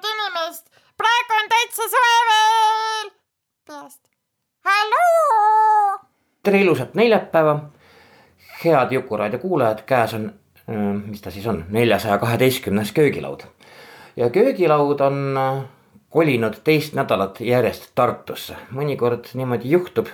jahtunud 0.00 0.26
inimest, 0.26 0.66
praegu 0.96 1.34
on 1.42 1.48
täitsa 1.48 1.82
soe 1.82 2.20
veel. 2.28 3.10
peast, 3.66 4.00
halloo. 4.64 5.98
tere 6.42 6.60
ilusat 6.60 6.94
neljapäeva. 6.94 7.60
head 8.64 8.92
Jukuraadio 8.92 9.38
kuulajad, 9.38 9.82
käes 9.86 10.14
on, 10.14 10.32
mis 11.06 11.20
ta 11.20 11.30
siis 11.30 11.46
on, 11.46 11.64
neljasaja 11.68 12.18
kaheteistkümnes 12.18 12.92
köögilaud. 12.92 13.42
ja 14.16 14.30
köögilaud 14.30 15.00
on 15.00 15.36
äh, 15.36 15.64
kolinud 16.08 16.54
teist 16.64 16.94
nädalat 16.94 17.40
järjest 17.40 17.90
Tartusse, 17.94 18.56
mõnikord 18.70 19.34
niimoodi 19.34 19.70
juhtub 19.70 20.06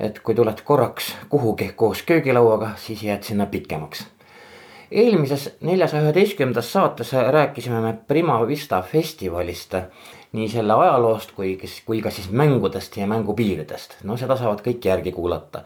et 0.00 0.20
kui 0.20 0.34
tuled 0.34 0.60
korraks 0.64 1.16
kuhugi 1.28 1.72
koos 1.76 2.02
köögilauaga, 2.02 2.70
siis 2.76 3.02
jääd 3.02 3.22
sinna 3.22 3.46
pikemaks. 3.46 4.06
Eelmises 4.90 5.50
neljasaja 5.60 6.02
üheteistkümnendas 6.02 6.72
saates 6.72 7.12
rääkisime 7.12 7.80
me 7.80 7.94
Prima 8.08 8.46
Vista 8.46 8.82
festivalist. 8.82 9.74
nii 10.32 10.48
selle 10.48 10.74
ajaloost 10.74 11.30
kui, 11.32 11.58
kui 11.86 12.02
ka 12.04 12.10
siis 12.10 12.28
mängudest 12.30 12.96
ja 12.96 13.06
mängupiiridest, 13.08 13.94
no 14.04 14.16
seda 14.16 14.36
saavad 14.36 14.60
kõik 14.60 14.84
järgi 14.84 15.12
kuulata. 15.12 15.62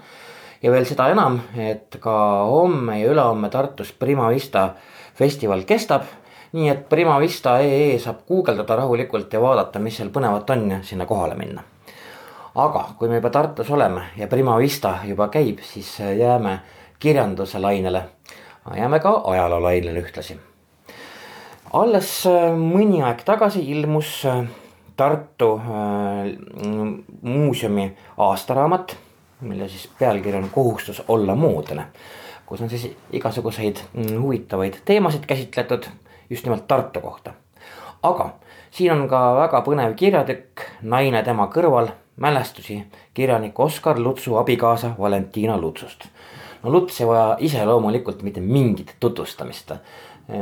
ja 0.63 0.71
veel 0.71 0.85
seda 0.85 1.09
enam, 1.09 1.41
et 1.57 1.97
ka 2.01 2.45
homme 2.47 3.01
ja 3.01 3.11
ülehomme 3.11 3.51
Tartus 3.51 3.93
Prima 3.93 4.29
Vista 4.31 4.75
festival 5.15 5.65
kestab 5.65 6.03
nii 6.53 6.69
et 6.69 6.89
Prima 6.89 7.19
Vista 7.21 7.59
ee 7.61 7.99
saab 7.99 8.27
guugeldada 8.29 8.77
rahulikult 8.77 9.33
ja 9.33 9.41
vaadata, 9.41 9.79
mis 9.79 9.97
seal 9.97 10.11
põnevat 10.11 10.51
on 10.51 10.71
ja 10.71 10.83
sinna 10.83 11.07
kohale 11.07 11.35
minna 11.35 11.63
aga 12.55 12.85
kui 12.99 13.09
me 13.09 13.17
juba 13.17 13.31
Tartus 13.31 13.71
oleme 13.71 14.03
ja 14.17 14.27
Prima 14.29 14.59
Vista 14.59 14.99
juba 15.05 15.29
käib, 15.29 15.59
siis 15.65 15.99
jääme 15.99 16.61
kirjanduse 16.99 17.59
lainele. 17.59 18.05
Jääme 18.77 19.01
ka 19.01 19.21
ajaloo 19.25 19.63
lainele 19.63 20.01
ühtlasi. 20.01 20.39
alles 21.73 22.27
äh, 22.27 22.51
mõni 22.57 23.03
aeg 23.03 23.23
tagasi 23.25 23.63
ilmus 23.71 24.25
äh, 24.27 24.45
Tartu 24.97 25.55
äh, 25.57 25.67
muuseumi 27.23 27.97
aastaraamat, 28.17 28.97
mille 29.41 29.69
siis 29.69 29.89
pealkiri 29.99 30.37
on 30.37 30.51
Kohustus 30.51 31.03
olla 31.09 31.35
moodne. 31.35 31.87
kus 32.47 32.61
on 32.61 32.71
siis 32.71 32.97
igasuguseid 33.13 33.77
mm, 33.93 34.23
huvitavaid 34.23 34.75
teemasid 34.85 35.27
käsitletud 35.27 35.87
just 36.31 36.45
nimelt 36.45 36.69
Tartu 36.69 37.01
kohta. 37.01 37.33
aga 38.03 38.31
siin 38.71 38.93
on 38.93 39.09
ka 39.09 39.35
väga 39.37 39.61
põnev 39.61 39.95
kirjatükk 39.95 40.61
Naine 40.83 41.23
tema 41.23 41.47
kõrval 41.47 41.89
mälestusi 42.17 42.85
kirjanik 43.15 43.61
Oskar 43.61 43.99
Lutsu 43.99 44.37
abikaasa 44.37 44.91
Valentina 44.99 45.59
Lutsust. 45.61 46.07
No 46.63 46.73
Luts 46.73 47.01
ei 47.01 47.07
vaja 47.07 47.37
ise 47.41 47.65
loomulikult 47.65 48.23
mitte 48.23 48.41
mingit 48.41 48.97
tutvustamist. 49.01 49.73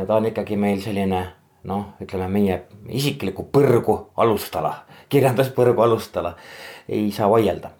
ta 0.07 0.17
on 0.17 0.27
ikkagi 0.27 0.57
meil 0.57 0.81
selline 0.81 1.27
noh, 1.65 1.85
ütleme 2.01 2.29
meie 2.29 2.63
isikliku 2.89 3.47
põrgu 3.53 3.97
alustala, 4.17 4.75
kirjanduspõrgu 5.09 5.83
alustala, 5.83 6.35
ei 6.89 7.11
saa 7.13 7.31
vaielda. 7.31 7.71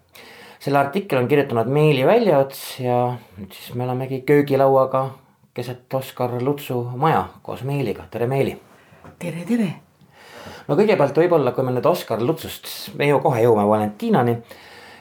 selle 0.59 0.77
artikli 0.77 1.17
on 1.17 1.27
kirjutanud 1.27 1.67
Meeli 1.67 2.05
Väljaots 2.05 2.79
ja 2.79 3.17
nüüd 3.37 3.53
siis 3.53 3.75
me 3.75 3.83
olemegi 3.83 4.21
köögilauaga 4.21 5.09
keset 5.53 5.93
Oskar 5.93 6.41
Lutsu 6.41 6.83
maja 6.95 7.25
koos 7.41 7.63
Meeliga, 7.63 8.03
tere 8.11 8.27
Meeli. 8.27 8.59
tere, 9.19 9.45
tere 9.47 9.73
no 10.67 10.77
kõigepealt 10.79 11.17
võib-olla, 11.17 11.53
kui 11.55 11.65
me 11.65 11.73
nüüd 11.75 11.87
Oskar 11.89 12.21
Lutsust, 12.23 12.93
me 12.97 13.09
ju 13.09 13.19
kohe 13.23 13.43
jõuame 13.43 13.67
Valentinani. 13.69 14.37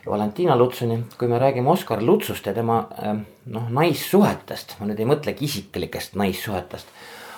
Valentina 0.07 0.57
Lutsuni, 0.57 1.05
kui 1.19 1.29
me 1.29 1.39
räägime 1.39 1.71
Oskar 1.71 2.03
Lutsust 2.03 2.47
ja 2.47 2.55
tema 2.55 2.89
ähm, 3.05 3.25
noh, 3.47 3.69
naissuhetest, 3.69 4.79
ma 4.81 4.89
nüüd 4.89 5.01
ei 5.01 5.09
mõtlegi 5.09 5.45
isiklikest 5.45 6.17
naissuhetest. 6.17 6.89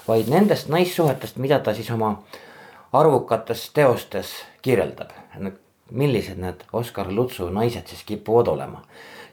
vaid 0.07 0.29
nendest 0.31 0.69
naissuhetest, 0.69 1.37
mida 1.39 1.59
ta 1.63 1.75
siis 1.75 1.91
oma 1.91 2.23
arvukates 2.93 3.71
teostes 3.75 4.33
kirjeldab. 4.63 5.11
millised 5.91 6.39
need 6.39 6.65
Oskar 6.73 7.13
Lutsu 7.13 7.51
naised 7.51 7.87
siis 7.87 8.03
kipuvad 8.05 8.49
olema, 8.49 8.83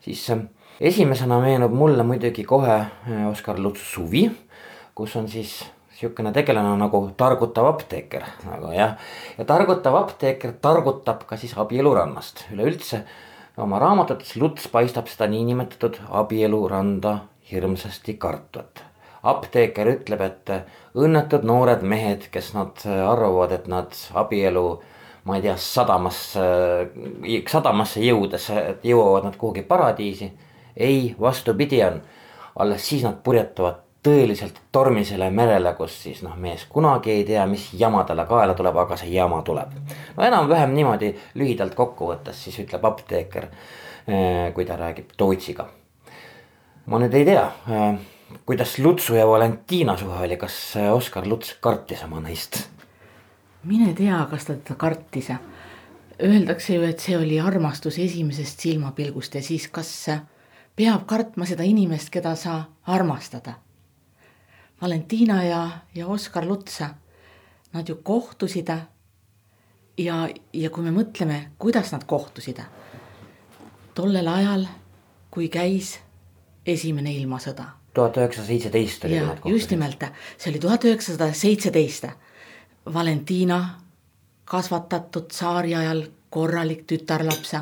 siis 0.01 0.29
ähm, 0.29 0.49
esimesena 0.81 1.39
meenub 1.39 1.71
mulle 1.71 2.03
muidugi 2.03 2.43
kohe 2.43 2.75
äh, 2.75 3.27
Oskar 3.29 3.59
Lutsu 3.59 3.85
suvi, 3.85 4.31
kus 4.95 5.15
on 5.15 5.29
siis 5.29 5.65
sihukene 5.99 6.31
tegelane 6.31 6.77
nagu 6.79 7.01
targutav 7.17 7.67
apteeker, 7.73 8.23
nagu 8.47 8.71
jah. 8.71 8.95
ja 9.37 9.45
targutav 9.45 9.97
apteeker 9.99 10.53
targutab 10.61 11.25
ka 11.27 11.37
siis 11.37 11.57
abielurannast, 11.59 12.45
üleüldse 12.53 13.03
oma 13.59 13.79
raamatutes 13.83 14.37
Luts 14.39 14.69
paistab 14.71 15.09
seda 15.11 15.27
niinimetatud 15.27 15.99
abieluranda 16.21 17.17
hirmsasti 17.51 18.15
kartvat. 18.15 18.85
apteeker 19.23 19.89
ütleb, 19.91 20.21
et 20.23 20.51
õnnetud 20.95 21.43
noored 21.43 21.83
mehed, 21.83 22.29
kes 22.31 22.53
nad 22.55 22.79
arvavad, 22.87 23.51
et 23.51 23.67
nad 23.67 23.91
abielu 24.15 24.63
ma 25.27 25.35
ei 25.35 25.43
tea, 25.43 25.57
sadamasse, 25.59 26.45
sadamasse 27.51 27.99
jõudes 28.05 28.47
jõuavad 28.87 29.27
nad 29.27 29.35
kuhugi 29.35 29.67
paradiisi. 29.67 30.31
ei, 30.77 31.15
vastupidi 31.19 31.83
on, 31.83 32.01
alles 32.55 32.87
siis 32.87 33.03
nad 33.03 33.19
purjetavad 33.23 33.88
tõeliselt 34.03 34.61
tormisele 34.71 35.27
merele, 35.31 35.73
kus 35.75 35.95
siis 36.03 36.21
noh, 36.23 36.35
mees 36.39 36.63
kunagi 36.71 37.11
ei 37.11 37.25
tea, 37.27 37.43
mis 37.49 37.69
jama 37.77 38.05
talle 38.07 38.25
kaela 38.29 38.55
tuleb, 38.55 38.77
aga 38.79 38.97
see 38.99 39.11
jama 39.11 39.41
tuleb. 39.43 39.75
no 40.15 40.23
enam-vähem 40.23 40.73
niimoodi 40.75 41.11
lühidalt 41.35 41.75
kokkuvõttes 41.75 42.45
siis 42.45 42.59
ütleb 42.63 42.85
apteeker, 42.87 43.49
eh, 44.07 44.53
kui 44.55 44.65
ta 44.65 44.79
räägib 44.79 45.11
Tootsiga. 45.17 45.67
ma 46.85 46.99
nüüd 46.99 47.13
ei 47.13 47.25
tea, 47.25 47.45
eh, 47.67 47.99
kuidas 48.45 48.79
Lutsu 48.79 49.15
ja 49.15 49.27
Valentina 49.27 49.97
suhe 49.97 50.25
oli, 50.25 50.37
kas 50.37 50.75
eh, 50.75 50.93
Oskar 50.93 51.27
Luts 51.27 51.55
kartis 51.59 52.03
oma 52.03 52.19
naist? 52.19 52.69
mine 53.63 53.93
tea, 53.93 54.27
kas 54.31 54.45
ta 54.45 54.53
teda 54.53 54.75
kartis. 54.75 55.31
Öeldakse 56.23 56.75
ju, 56.75 56.83
et 56.83 56.99
see 56.99 57.17
oli 57.17 57.39
armastus 57.39 57.97
esimesest 57.99 58.59
silmapilgust 58.59 59.35
ja 59.35 59.41
siis 59.43 59.67
kas 59.67 59.91
peab 60.75 61.05
kartma 61.07 61.45
seda 61.45 61.63
inimest, 61.63 62.09
keda 62.09 62.35
sa 62.35 62.63
armastada 62.87 63.59
Valentina 64.81 65.43
ja, 65.43 65.69
ja 65.95 66.07
Oskar 66.07 66.45
Lutsa, 66.45 66.89
nad 67.73 67.89
ju 67.89 67.95
kohtusid. 68.03 68.69
ja, 69.97 70.29
ja 70.53 70.69
kui 70.69 70.83
me 70.83 70.91
mõtleme, 70.91 71.51
kuidas 71.57 71.91
nad 71.91 72.03
kohtusid. 72.05 72.61
tollel 73.93 74.27
ajal, 74.27 74.65
kui 75.31 75.49
käis 75.49 75.99
esimene 76.65 77.11
ilmasõda. 77.11 77.65
tuhat 77.93 78.17
üheksasada 78.17 78.47
seitseteist 78.47 79.05
oli. 79.05 79.15
ja 79.15 79.35
just 79.45 79.71
nimelt, 79.71 80.03
see 80.37 80.51
oli 80.51 80.59
tuhat 80.59 80.83
üheksasada 80.83 81.33
seitseteist. 81.33 82.05
Valentina 82.93 83.79
kasvatatud 84.45 85.27
tsaari 85.27 85.75
ajal 85.75 86.05
korralik 86.29 86.85
tütarlaps, 86.87 87.55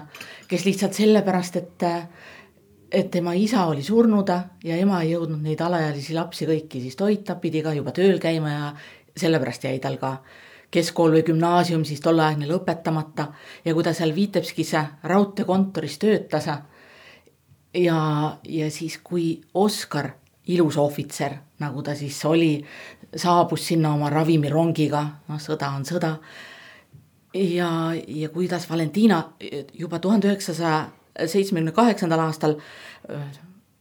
kes 0.47 0.65
lihtsalt 0.65 0.93
sellepärast, 0.93 1.55
et 1.55 1.83
et 2.91 3.11
tema 3.11 3.33
isa 3.33 3.65
oli 3.67 3.83
surnud 3.83 4.29
ja 4.63 4.77
ema 4.77 5.01
ei 5.03 5.11
jõudnud 5.11 5.41
neid 5.43 5.61
alaealisi 5.61 6.15
lapsi 6.15 6.47
kõiki 6.47 6.81
siis 6.81 6.95
toita, 6.95 7.35
pidi 7.35 7.61
ka 7.63 7.73
juba 7.75 7.91
tööl 7.91 8.19
käima 8.19 8.51
ja 8.51 8.69
sellepärast 9.17 9.67
jäi 9.67 9.79
tal 9.83 9.97
ka 9.99 10.17
keskkool 10.71 11.15
või 11.15 11.23
gümnaasium 11.27 11.83
siis 11.87 12.01
tolleaegne 12.03 12.47
lõpetamata 12.49 13.29
ja 13.65 13.73
kui 13.73 13.83
ta 13.83 13.93
seal 13.95 14.13
Vitebskis 14.15 14.73
raudteekontoris 15.03 15.97
töötas. 15.99 16.47
ja, 17.73 18.37
ja 18.43 18.71
siis, 18.71 18.99
kui 19.03 19.41
Oskar, 19.53 20.11
ilus 20.47 20.77
ohvitser, 20.77 21.37
nagu 21.59 21.83
ta 21.83 21.95
siis 21.95 22.25
oli, 22.25 22.65
saabus 23.15 23.67
sinna 23.67 23.93
oma 23.93 24.09
ravimirongiga, 24.09 25.03
noh, 25.27 25.39
sõda 25.39 25.71
on 25.75 25.85
sõda. 25.85 26.17
ja, 27.33 27.93
ja 28.07 28.29
kuidas 28.29 28.69
Valentina 28.69 29.23
juba 29.73 29.99
tuhande 29.99 30.27
üheksasaja 30.27 30.87
seitsmekümne 31.25 31.71
kaheksandal 31.71 32.19
aastal 32.19 32.55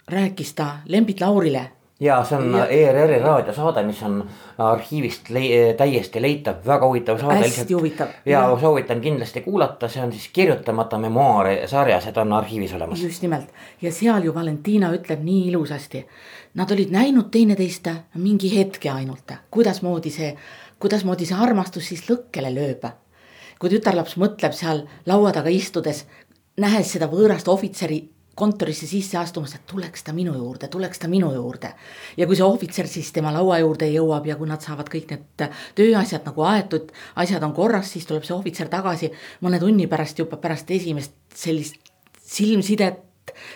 rääkis 0.08 0.54
ta 0.54 0.66
Lembit 0.86 1.20
Laurile, 1.20 1.70
ja 2.00 2.24
see 2.24 2.38
on 2.38 2.52
Ja- 2.52 2.66
ERR-i 2.66 3.18
raadiosaade, 3.18 3.82
mis 3.82 4.02
on 4.02 4.28
arhiivist 4.58 5.30
lei- 5.30 5.74
täiesti 5.76 6.22
leitav, 6.22 6.54
väga 6.66 6.86
huvitav 6.86 7.18
saade. 7.18 7.34
Hästi 7.34 7.74
huvitav. 7.74 8.08
ja 8.26 8.58
soovitan 8.60 9.00
kindlasti 9.00 9.40
kuulata, 9.40 9.88
see 9.88 10.02
on 10.02 10.12
siis 10.12 10.28
kirjutamata 10.32 10.98
memuaare 10.98 11.66
sarja, 11.66 12.00
seda 12.00 12.20
on 12.20 12.32
arhiivis 12.32 12.74
olemas. 12.74 13.02
just 13.02 13.22
nimelt 13.22 13.48
ja 13.82 13.92
seal 13.92 14.22
ju 14.24 14.34
Valentina 14.34 14.92
ütleb 14.92 15.22
nii 15.22 15.48
ilusasti. 15.48 16.06
Nad 16.54 16.70
olid 16.70 16.90
näinud 16.90 17.30
teineteist 17.30 17.88
mingi 18.14 18.56
hetke 18.58 18.90
ainult, 18.90 19.32
kuidasmoodi 19.50 20.10
see, 20.10 20.36
kuidasmoodi 20.78 21.26
see 21.26 21.36
armastus 21.36 21.88
siis 21.88 22.10
lõkkele 22.10 22.54
lööb. 22.54 22.92
kui 23.58 23.70
tütarlaps 23.70 24.16
mõtleb 24.16 24.52
seal 24.52 24.82
laua 25.06 25.32
taga 25.32 25.48
istudes, 25.48 26.06
nähes 26.60 26.92
seda 26.92 27.08
võõrast 27.10 27.48
ohvitseri 27.48 28.00
kontorisse 28.36 28.86
sisse 28.86 29.16
astumas, 29.18 29.54
et 29.56 29.64
tuleks 29.66 30.04
ta 30.04 30.12
minu 30.12 30.34
juurde, 30.36 30.68
tuleks 30.68 31.00
ta 31.00 31.08
minu 31.08 31.30
juurde. 31.32 31.72
ja 32.16 32.26
kui 32.26 32.36
see 32.36 32.44
ohvitser 32.44 32.88
siis 32.88 33.08
tema 33.12 33.32
laua 33.32 33.58
juurde 33.62 33.88
jõuab 33.88 34.26
ja 34.28 34.36
kui 34.36 34.48
nad 34.48 34.60
saavad 34.60 34.90
kõik 34.92 35.14
need 35.14 35.46
tööasjad 35.78 36.28
nagu 36.28 36.44
aetud, 36.44 36.92
asjad 37.16 37.42
on 37.42 37.54
korras, 37.56 37.92
siis 37.92 38.06
tuleb 38.06 38.28
see 38.28 38.36
ohvitser 38.36 38.68
tagasi 38.68 39.10
mõne 39.40 39.60
tunni 39.60 39.88
pärast 39.88 40.18
juba 40.20 40.36
pärast 40.36 40.70
esimest 40.70 41.16
sellist 41.34 41.80
silmsidet, 42.26 43.05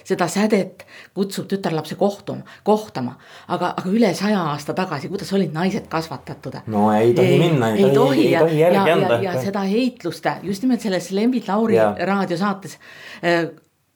seda 0.04 0.28
sädet 0.28 0.86
kutsub 1.14 1.48
tütarlapse 1.48 1.94
kohtuma, 1.94 2.42
kohtama. 2.64 3.16
aga, 3.48 3.74
aga 3.76 3.90
üle 3.90 4.14
saja 4.14 4.42
aasta 4.52 4.74
tagasi, 4.74 5.08
kuidas 5.08 5.32
olid 5.32 5.52
naised 5.52 5.88
kasvatatud? 5.88 6.60
No 6.66 6.92
ei 6.92 7.14
tohi 7.14 7.38
minna, 7.38 7.72
ei 7.74 7.90
tohi- 7.94 8.26
ei 8.26 8.32
ja, 8.32 8.40
tohi 8.40 8.60
järgi 8.60 8.76
ja, 8.76 8.94
anda. 8.94 9.20
ja, 9.22 9.34
ja 9.34 9.42
seda 9.42 9.60
heitlust 9.66 10.26
just 10.42 10.62
nimelt 10.62 10.80
selles 10.80 11.10
Lembit 11.10 11.48
Lauri 11.48 11.76
Jaa. 11.76 11.94
raadiosaates 12.06 12.78
äh, 13.24 13.50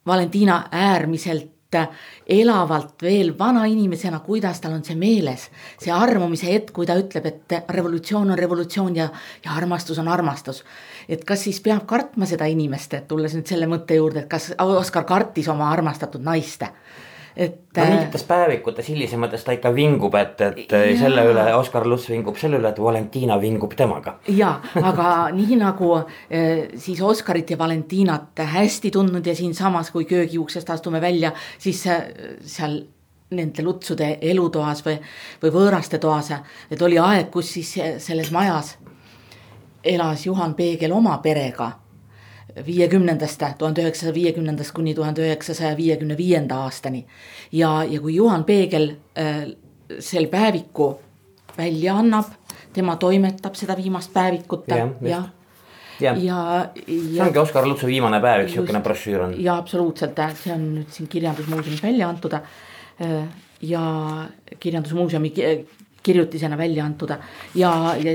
Valentina 0.06 0.64
äärmiselt 0.70 1.74
äh, 1.74 1.88
elavalt 2.26 3.02
veel 3.02 3.34
vanainimesena, 3.38 4.20
kuidas 4.20 4.60
tal 4.60 4.72
on 4.72 4.84
see 4.84 4.96
meeles. 4.96 5.50
see 5.80 5.92
armumise 5.92 6.46
hetk, 6.52 6.72
kui 6.72 6.86
ta 6.86 6.96
ütleb, 7.00 7.26
et 7.26 7.54
revolutsioon 7.68 8.30
on 8.30 8.38
revolutsioon 8.38 8.96
ja, 8.96 9.08
ja 9.44 9.56
armastus 9.56 9.98
on 9.98 10.08
armastus. 10.08 10.64
Et 11.08 11.24
kas 11.24 11.46
siis 11.46 11.60
peab 11.64 11.86
kartma 11.88 12.28
seda 12.28 12.48
inimest, 12.50 12.94
et 12.94 13.08
tulles 13.08 13.34
nüüd 13.36 13.48
selle 13.50 13.68
mõtte 13.70 13.98
juurde, 13.98 14.24
et 14.24 14.30
kas 14.30 14.52
Oskar 14.64 15.06
kartis 15.08 15.48
oma 15.52 15.70
armastatud 15.72 16.22
naist. 16.24 16.64
et 17.36 17.76
no 17.76 17.82
äh, 17.82 17.88
mingites 17.90 18.22
päevikutes 18.22 18.88
hilisemates 18.88 19.42
ta 19.42 19.56
ikka 19.56 19.72
vingub, 19.74 20.14
et, 20.14 20.40
et 20.40 20.70
Jaa. 20.70 20.98
selle 21.00 21.24
üle, 21.26 21.46
Oskar 21.58 21.86
Luts 21.86 22.06
vingub 22.08 22.36
selle 22.38 22.60
üle, 22.60 22.70
et 22.70 22.78
Valentina 22.78 23.40
vingub 23.40 23.74
temaga. 23.74 24.18
ja, 24.28 24.60
aga 24.82 25.08
nii 25.40 25.58
nagu 25.58 25.90
eh, 26.30 26.68
siis 26.78 27.02
Oskarit 27.02 27.50
ja 27.50 27.58
Valentinat 27.58 28.38
hästi 28.54 28.90
tundnud 28.94 29.26
ja 29.26 29.34
siinsamas, 29.34 29.90
kui 29.90 30.04
köögiuksest 30.04 30.70
astume 30.70 31.00
välja, 31.00 31.32
siis 31.58 31.82
seal 31.82 32.80
nende 33.34 33.62
lutsude 33.66 34.18
elutoas 34.22 34.84
või, 34.86 34.94
või 35.42 35.50
võõraste 35.50 35.98
toas, 35.98 36.30
et 36.70 36.82
oli 36.82 36.98
aeg, 37.02 37.32
kus 37.34 37.50
siis 37.56 37.74
selles 37.98 38.30
majas 38.30 38.76
elas 39.84 40.26
Juhan 40.26 40.54
Peegel 40.54 40.92
oma 40.92 41.18
perega 41.18 41.72
viiekümnendast, 42.66 43.42
tuhande 43.58 43.82
üheksasaja 43.82 44.14
viiekümnendast 44.14 44.72
kuni 44.76 44.94
tuhande 44.94 45.22
üheksasaja 45.26 45.76
viiekümne 45.76 46.16
viienda 46.16 46.56
aastani. 46.64 47.06
ja, 47.52 47.84
ja 47.84 48.00
kui 48.00 48.14
Juhan 48.14 48.44
Peegel 48.44 48.90
äh, 49.18 49.46
sel 49.98 50.26
päeviku 50.26 50.98
välja 51.58 51.96
annab, 51.96 52.24
tema 52.72 52.96
toimetab 52.96 53.54
seda 53.54 53.76
viimast 53.76 54.12
päevikut 54.12 54.68
Jah, 54.68 54.78
just. 54.78 55.10
jah. 55.10 55.24
Jah. 56.00 56.22
ja, 56.24 56.38
see 56.86 57.16
ja, 57.16 57.24
ongi 57.24 57.38
Oskar 57.38 57.66
Lutsu 57.66 57.86
viimane 57.86 58.18
päev, 58.20 58.46
üks 58.48 58.56
Just. 58.56 58.72
brošüür 58.82 59.20
on. 59.28 59.34
ja 59.38 59.56
absoluutselt, 59.56 60.18
see 60.42 60.52
on 60.54 60.64
nüüd 60.80 60.90
siin 60.90 61.08
kirjandusmuuseumis 61.08 61.82
välja 61.82 62.08
antud. 62.08 62.34
ja 63.62 63.82
kirjandusmuuseumi 64.60 65.30
ki- 65.30 65.66
kirjutisena 66.02 66.58
välja 66.58 66.84
antud 66.84 67.10
ja, 67.54 67.94
ja 68.02 68.12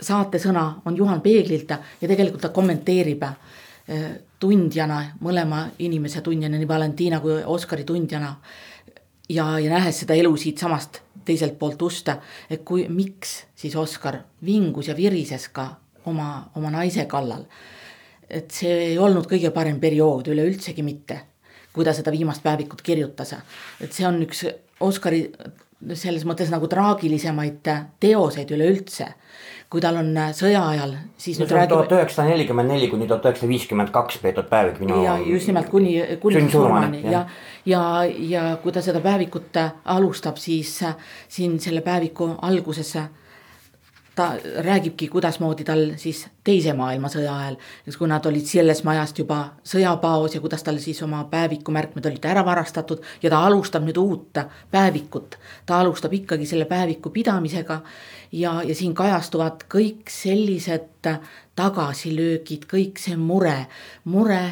saatesõna 0.00 0.64
on 0.86 0.96
Juhan 0.96 1.20
Peeglilt 1.20 1.70
ja 1.70 2.08
tegelikult 2.08 2.42
ta 2.42 2.52
kommenteerib 2.54 3.22
eh, 3.24 4.08
tundjana, 4.40 5.02
mõlema 5.20 5.66
inimese 5.78 6.22
tundjana, 6.22 6.58
nii 6.58 6.68
Valentina 6.68 7.20
kui 7.20 7.42
Oskari 7.44 7.84
tundjana. 7.84 8.36
ja, 9.28 9.58
ja 9.58 9.70
nähes 9.70 10.00
seda 10.00 10.14
elu 10.14 10.36
siitsamast 10.36 11.00
teiselt 11.24 11.58
poolt 11.58 11.82
ust, 11.82 12.08
et 12.50 12.64
kui, 12.64 12.86
miks 12.88 13.44
siis 13.56 13.76
Oskar 13.76 14.22
vingus 14.44 14.88
ja 14.88 14.96
virises 14.96 15.48
ka 15.52 15.68
oma, 16.06 16.50
oma 16.56 16.70
naise 16.70 17.04
kallal. 17.06 17.44
et 18.28 18.50
see 18.52 18.72
ei 18.90 18.98
olnud 19.00 19.24
kõige 19.24 19.50
parem 19.50 19.78
periood 19.80 20.26
üleüldsegi 20.28 20.82
mitte, 20.84 21.20
kui 21.72 21.84
ta 21.84 21.94
seda 21.96 22.12
viimast 22.12 22.42
päevikut 22.42 22.82
kirjutas. 22.82 23.34
et 23.80 23.92
see 23.92 24.06
on 24.06 24.22
üks 24.22 24.44
Oskari 24.80 25.24
selles 25.94 26.24
mõttes 26.26 26.50
nagu 26.50 26.68
traagilisemaid 26.70 27.68
teoseid 28.00 28.50
üleüldse. 28.54 29.08
Kui 29.68 29.82
tal 29.84 29.98
on 30.00 30.14
sõja 30.32 30.62
ajal, 30.70 30.94
siis 31.20 31.38
no 31.38 31.44
nüüd 31.44 31.52
on 31.52 31.68
tuhat 31.68 31.90
räägime 31.90 32.00
üheksasada 32.00 32.32
nelikümmend 32.32 32.72
neli 32.72 32.88
kuni 32.88 33.08
tuhat 33.08 33.26
üheksasada 33.28 33.50
viiskümmend 33.52 33.92
kaks 33.92 34.20
peetud 34.22 34.48
päevik 34.48 34.80
minu. 34.80 35.02
ja 35.04 35.18
just 35.20 35.50
nimelt 35.50 35.68
kuni, 35.68 35.94
kuni 36.22 36.44
surmani 36.50 37.02
ja, 37.04 37.26
ja, 37.68 37.82
ja 38.32 38.44
kui 38.62 38.72
ta 38.72 38.82
seda 38.84 39.02
päevikut 39.04 39.60
alustab, 39.84 40.40
siis 40.40 40.72
äh, 40.88 40.96
siin 41.28 41.58
selle 41.60 41.84
päeviku 41.84 42.30
alguses 42.48 42.94
äh, 42.96 43.10
ta 44.18 44.32
räägibki, 44.64 45.06
kuidasmoodi 45.08 45.64
tal 45.64 45.84
siis 45.96 46.24
teise 46.44 46.72
maailmasõja 46.74 47.34
ajal, 47.38 47.56
kui 47.98 48.08
nad 48.10 48.24
olid 48.26 48.46
sellest 48.50 48.82
majast 48.86 49.20
juba 49.22 49.38
sõjapaos 49.66 50.34
ja 50.34 50.40
kuidas 50.42 50.64
tal 50.66 50.80
siis 50.82 50.98
oma 51.06 51.20
päeviku 51.30 51.70
märkmed 51.74 52.06
olid 52.10 52.26
ära 52.26 52.42
varastatud 52.46 53.04
ja 53.22 53.30
ta 53.30 53.44
alustab 53.46 53.86
nüüd 53.86 54.00
uut 54.02 54.40
päevikut. 54.72 55.38
ta 55.66 55.78
alustab 55.80 56.16
ikkagi 56.18 56.46
selle 56.46 56.66
päeviku 56.66 57.12
pidamisega 57.14 57.78
ja, 58.32 58.56
ja 58.66 58.74
siin 58.74 58.94
kajastuvad 58.94 59.68
kõik 59.70 60.10
sellised 60.10 61.12
tagasilöögid, 61.58 62.66
kõik 62.66 62.98
see 62.98 63.16
mure, 63.16 63.68
mure 64.04 64.42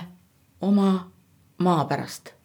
oma 0.60 1.10
maa 1.58 1.84
pärast. 1.90 2.36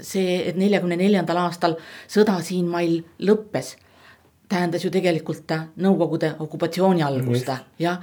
see, 0.00 0.48
et 0.48 0.56
neljakümne 0.56 0.96
neljandal 0.96 1.44
aastal 1.46 1.78
sõda 2.10 2.40
siinmail 2.42 3.02
lõppes 3.20 3.76
tähendas 4.52 4.84
ju 4.84 4.90
tegelikult 4.92 5.56
Nõukogude 5.82 6.34
okupatsiooni 6.38 7.02
algust 7.02 7.48
ja 7.80 7.96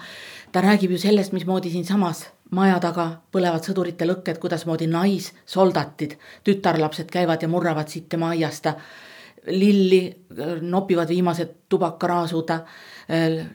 ta 0.52 0.62
räägib 0.66 0.92
ju 0.92 0.98
sellest, 0.98 1.34
mismoodi 1.34 1.70
siinsamas 1.70 2.26
maja 2.56 2.80
taga 2.82 3.06
põlevad 3.34 3.66
sõdurite 3.66 4.08
lõkked, 4.10 4.40
kuidasmoodi 4.42 4.88
naissoldatid, 4.90 6.18
tütarlapsed 6.44 7.12
käivad 7.14 7.44
ja 7.44 7.50
murravad 7.52 7.90
siit 7.92 8.10
tema 8.10 8.34
aiast 8.34 8.72
lilli, 9.48 10.02
nopivad 10.62 11.10
viimased 11.10 11.54
tubakaraasud, 11.70 12.52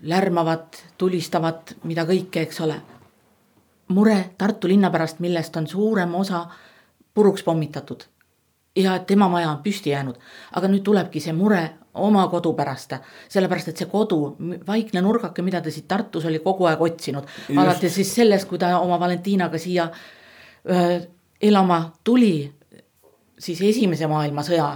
lärmavad, 0.02 0.80
tulistavad, 0.98 1.76
mida 1.84 2.06
kõike, 2.08 2.46
eks 2.46 2.60
ole. 2.60 2.80
mure 3.88 4.16
Tartu 4.38 4.68
linna 4.68 4.90
pärast, 4.90 5.20
millest 5.20 5.56
on 5.56 5.66
suurem 5.68 6.14
osa 6.14 6.46
puruks 7.14 7.42
pommitatud 7.42 8.06
ja 8.76 8.98
tema 9.06 9.28
maja 9.28 9.50
on 9.50 9.62
püsti 9.62 9.90
jäänud, 9.90 10.18
aga 10.58 10.68
nüüd 10.68 10.82
tulebki 10.86 11.20
see 11.22 11.32
mure 11.36 11.62
oma 11.94 12.24
kodu 12.28 12.52
pärast, 12.58 12.96
sellepärast 13.30 13.70
et 13.70 13.82
see 13.82 13.90
kodu, 13.90 14.36
vaikne 14.66 15.02
nurgake, 15.04 15.42
mida 15.46 15.60
ta 15.62 15.70
siit 15.70 15.86
Tartus 15.88 16.26
oli 16.26 16.40
kogu 16.42 16.66
aeg 16.66 16.82
otsinud, 16.82 17.28
alates 17.56 17.94
siis 17.94 18.10
sellest, 18.14 18.48
kui 18.50 18.58
ta 18.58 18.78
oma 18.80 18.98
Valentinaga 19.00 19.58
siia 19.62 19.86
öö, 20.70 20.98
elama 21.42 21.78
tuli, 22.04 22.50
siis 23.38 23.62
Esimese 23.62 24.08
maailmasõja 24.10 24.68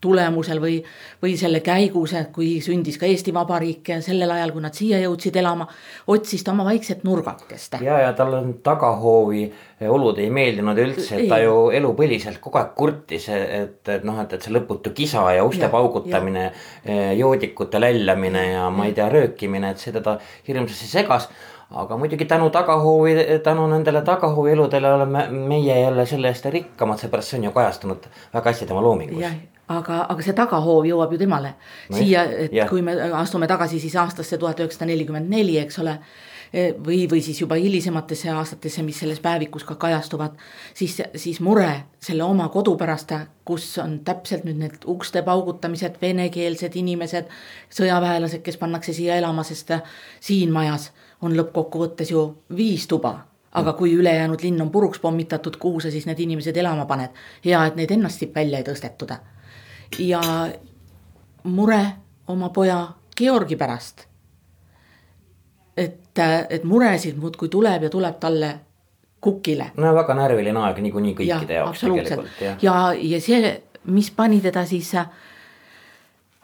tulemusel 0.00 0.60
või, 0.62 0.76
või 1.22 1.34
selle 1.38 1.60
käigus, 1.64 2.14
kui 2.34 2.58
sündis 2.62 2.98
ka 2.98 3.06
Eesti 3.06 3.34
Vabariik 3.34 3.88
ja 3.94 3.98
sellel 4.04 4.30
ajal, 4.30 4.52
kui 4.54 4.62
nad 4.62 4.76
siia 4.76 5.00
jõudsid 5.02 5.36
elama, 5.40 5.66
otsis 6.06 6.44
ta 6.46 6.52
oma 6.54 6.66
vaikset 6.68 7.04
nurgakest. 7.04 7.80
ja, 7.82 7.98
ja 8.04 8.12
tal 8.18 8.38
on 8.38 8.54
tagahoovi 8.62 9.42
olud 9.88 10.18
ei 10.18 10.30
meeldinud 10.34 10.78
üldse, 10.78 11.18
et 11.18 11.28
ta 11.30 11.38
ju 11.42 11.68
elupõliselt 11.74 12.40
kogu 12.42 12.58
aeg 12.58 12.72
kurtis, 12.78 13.28
et, 13.34 13.82
et 13.88 14.06
noh, 14.06 14.18
et, 14.22 14.32
et 14.34 14.42
see 14.42 14.54
lõputu 14.54 14.94
kisa 14.94 15.26
ja 15.36 15.44
uste 15.46 15.66
Ja, 15.68 15.72
paugutamine, 15.72 16.48
joodikute 17.18 17.80
lällamine 17.80 18.44
ja 18.52 18.70
ma 18.70 18.86
ei 18.88 18.94
tea, 18.96 19.08
röökimine, 19.12 19.74
et 19.74 19.82
see 19.82 19.92
teda 19.92 20.16
hirmsasti 20.46 20.88
segas 20.88 21.28
aga 21.70 21.98
muidugi 22.00 22.24
tänu 22.24 22.48
tagahoovi, 22.50 23.14
tänu 23.44 23.66
nendele 23.68 24.02
tagahoovi 24.02 24.52
eludele 24.52 24.92
oleme 24.94 25.26
meie 25.28 25.80
jälle 25.80 26.06
selle 26.06 26.32
eest 26.32 26.46
rikkamad, 26.46 26.98
seepärast 26.98 27.34
see 27.34 27.42
on 27.42 27.48
ju 27.50 27.52
kajastunud 27.52 28.10
väga 28.34 28.50
hästi 28.50 28.66
tema 28.66 28.82
loomingus. 28.82 29.24
Aga, 29.68 30.00
aga 30.08 30.24
see 30.24 30.36
tagahoov 30.36 30.88
jõuab 30.88 31.12
ju 31.14 31.20
temale 31.20 31.54
No 31.90 31.98
siia, 31.98 32.24
et 32.46 32.56
jah. 32.56 32.68
kui 32.70 32.82
me 32.84 32.94
astume 33.20 33.48
tagasi 33.50 33.80
siis 33.80 33.96
aastasse 34.00 34.38
tuhat 34.38 34.60
üheksasada 34.60 34.88
nelikümmend 34.90 35.30
neli, 35.30 35.58
eks 35.60 35.78
ole. 35.84 35.98
või, 36.80 37.02
või 37.10 37.20
siis 37.20 37.42
juba 37.42 37.58
hilisematesse 37.60 38.30
aastatesse, 38.32 38.82
mis 38.82 38.96
selles 38.96 39.18
päevikus 39.20 39.66
ka 39.68 39.74
kajastuvad, 39.76 40.38
siis, 40.74 40.94
siis 41.12 41.42
mure 41.44 41.68
selle 42.00 42.24
oma 42.24 42.46
kodu 42.48 42.72
pärast, 42.80 43.12
kus 43.44 43.66
on 43.84 43.98
täpselt 44.04 44.46
nüüd 44.48 44.56
need 44.56 44.86
ukste 44.88 45.20
paugutamised, 45.26 46.00
venekeelsed 46.00 46.80
inimesed, 46.80 47.28
sõjaväelased, 47.68 48.40
kes 48.40 48.56
pannakse 48.56 48.96
siia 48.96 49.20
elama, 49.20 49.44
sest 49.44 49.76
siin 50.24 50.52
majas 50.52 50.88
on 51.20 51.36
lõppkokkuvõttes 51.36 52.16
ju 52.16 52.30
viis 52.56 52.88
tuba 52.88 53.18
aga 53.52 53.72
kui 53.72 53.92
ülejäänud 53.94 54.42
linn 54.42 54.62
on 54.62 54.70
puruks 54.70 55.00
pommitatud, 55.00 55.56
kuhu 55.56 55.80
sa 55.80 55.90
siis 55.90 56.06
need 56.06 56.20
inimesed 56.20 56.56
elama 56.56 56.86
paned, 56.86 57.14
hea, 57.44 57.64
et 57.66 57.76
neid 57.76 57.92
ennast 57.96 58.20
siit 58.20 58.34
välja 58.34 58.60
ei 58.60 58.66
tõstetud. 58.66 59.14
Ja, 59.98 60.20
mure 61.42 61.80
oma 62.28 62.48
poja 62.48 62.88
Georgi 63.16 63.56
pärast. 63.56 64.06
et, 65.76 66.18
et 66.50 66.64
muresid 66.64 67.16
muudkui 67.16 67.48
tuleb 67.48 67.82
ja 67.82 67.90
tuleb 67.90 68.18
talle 68.20 68.58
kukile. 69.20 69.70
no 69.76 69.94
väga 69.94 70.14
närviline 70.14 70.58
aeg 70.58 70.82
niikuinii 70.82 71.14
kõikide 71.14 71.54
Ja, 71.54 71.64
jaoks 71.64 71.80
tegelikult 71.80 72.40
jah. 72.42 72.62
ja, 72.62 72.76
ja 72.94 73.20
see, 73.20 73.62
mis 73.84 74.10
pani 74.10 74.40
teda 74.40 74.64
siis 74.66 74.92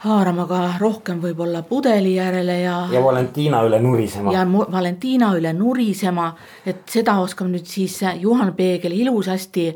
haarama 0.04 0.46
ka 0.46 0.60
rohkem 0.80 1.20
võib-olla 1.22 1.62
pudeli 1.66 2.14
järele 2.16 2.60
ja, 2.60 2.76
ja 2.92 3.02
Valentina 3.04 3.62
üle 3.66 3.80
nurisema. 3.82 4.32
ja 4.34 4.44
Valentina 4.46 5.32
üle 5.38 5.52
nurisema, 5.56 6.30
et 6.66 6.84
seda 6.90 7.18
oskab 7.22 7.48
nüüd 7.52 7.66
siis 7.68 8.00
Juhan 8.20 8.54
Peegel 8.54 8.92
ilusasti 8.92 9.70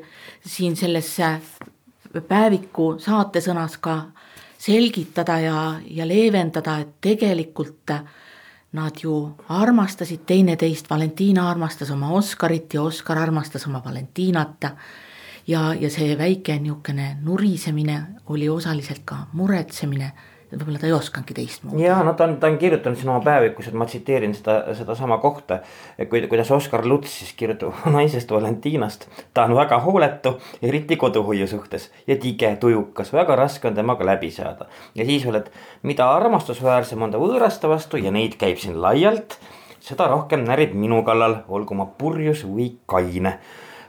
siin 0.46 0.76
selles 0.76 1.14
päeviku 2.28 2.94
saatesõnas 2.98 3.78
ka 3.78 3.98
selgitada 4.58 5.38
ja, 5.40 5.58
ja 5.86 6.06
leevendada, 6.08 6.78
et 6.82 6.96
tegelikult 7.00 7.92
nad 8.72 9.02
ju 9.02 9.14
armastasid 9.48 10.26
teineteist, 10.26 10.90
Valentina 10.90 11.48
armastas 11.50 11.90
oma 11.90 12.10
Oskarit 12.12 12.74
ja 12.74 12.82
Oskar 12.82 13.18
armastas 13.18 13.66
oma 13.66 13.82
Valentinat. 13.84 14.64
ja, 15.46 15.74
ja 15.74 15.90
see 15.90 16.18
väike 16.18 16.58
niisugune 16.58 17.16
nurisemine 17.22 18.02
oli 18.26 18.48
osaliselt 18.48 19.02
ka 19.04 19.26
muretsemine, 19.32 20.12
võib-olla 20.52 20.80
ta 20.80 20.88
ei 20.88 20.94
osanudki 20.96 21.34
teistmoodi. 21.36 21.82
ja 21.82 21.98
no 22.04 22.14
ta 22.16 22.24
on, 22.24 22.36
ta 22.40 22.48
on 22.48 22.56
kirjutanud 22.58 22.98
siin 22.98 23.10
oma 23.12 23.20
päevikus, 23.24 23.68
et 23.68 23.76
ma 23.76 23.86
tsiteerin 23.86 24.34
seda, 24.34 24.74
sedasama 24.74 25.18
kohta. 25.18 25.60
kuidas 26.28 26.50
Oskar 26.50 26.86
Luts 26.86 27.18
siis 27.18 27.32
kirjutab 27.36 27.74
naisest 27.96 28.30
Valentinast. 28.30 29.08
ta 29.34 29.44
on 29.44 29.54
väga 29.56 29.80
hooletu, 29.84 30.38
eriti 30.62 30.96
koduhoiu 30.96 31.46
suhtes 31.46 31.90
ja 32.06 32.16
tige, 32.16 32.56
tujukas, 32.60 33.12
väga 33.12 33.36
raske 33.36 33.68
on 33.68 33.74
temaga 33.74 34.06
läbi 34.06 34.30
saada. 34.30 34.66
ja 34.94 35.04
siis 35.04 35.26
veel, 35.26 35.42
et 35.42 35.52
mida 35.82 36.10
armastusväärsem 36.16 37.02
on 37.02 37.12
ta 37.12 37.20
võõraste 37.20 37.68
vastu 37.68 37.96
ja 37.96 38.10
neid 38.10 38.38
käib 38.40 38.58
siin 38.58 38.80
laialt. 38.82 39.38
seda 39.80 40.08
rohkem 40.08 40.44
närib 40.44 40.72
minu 40.74 41.02
kallal, 41.04 41.42
olgu 41.48 41.74
ma 41.74 41.86
purjus 41.86 42.44
või 42.44 42.72
kaine. 42.86 43.38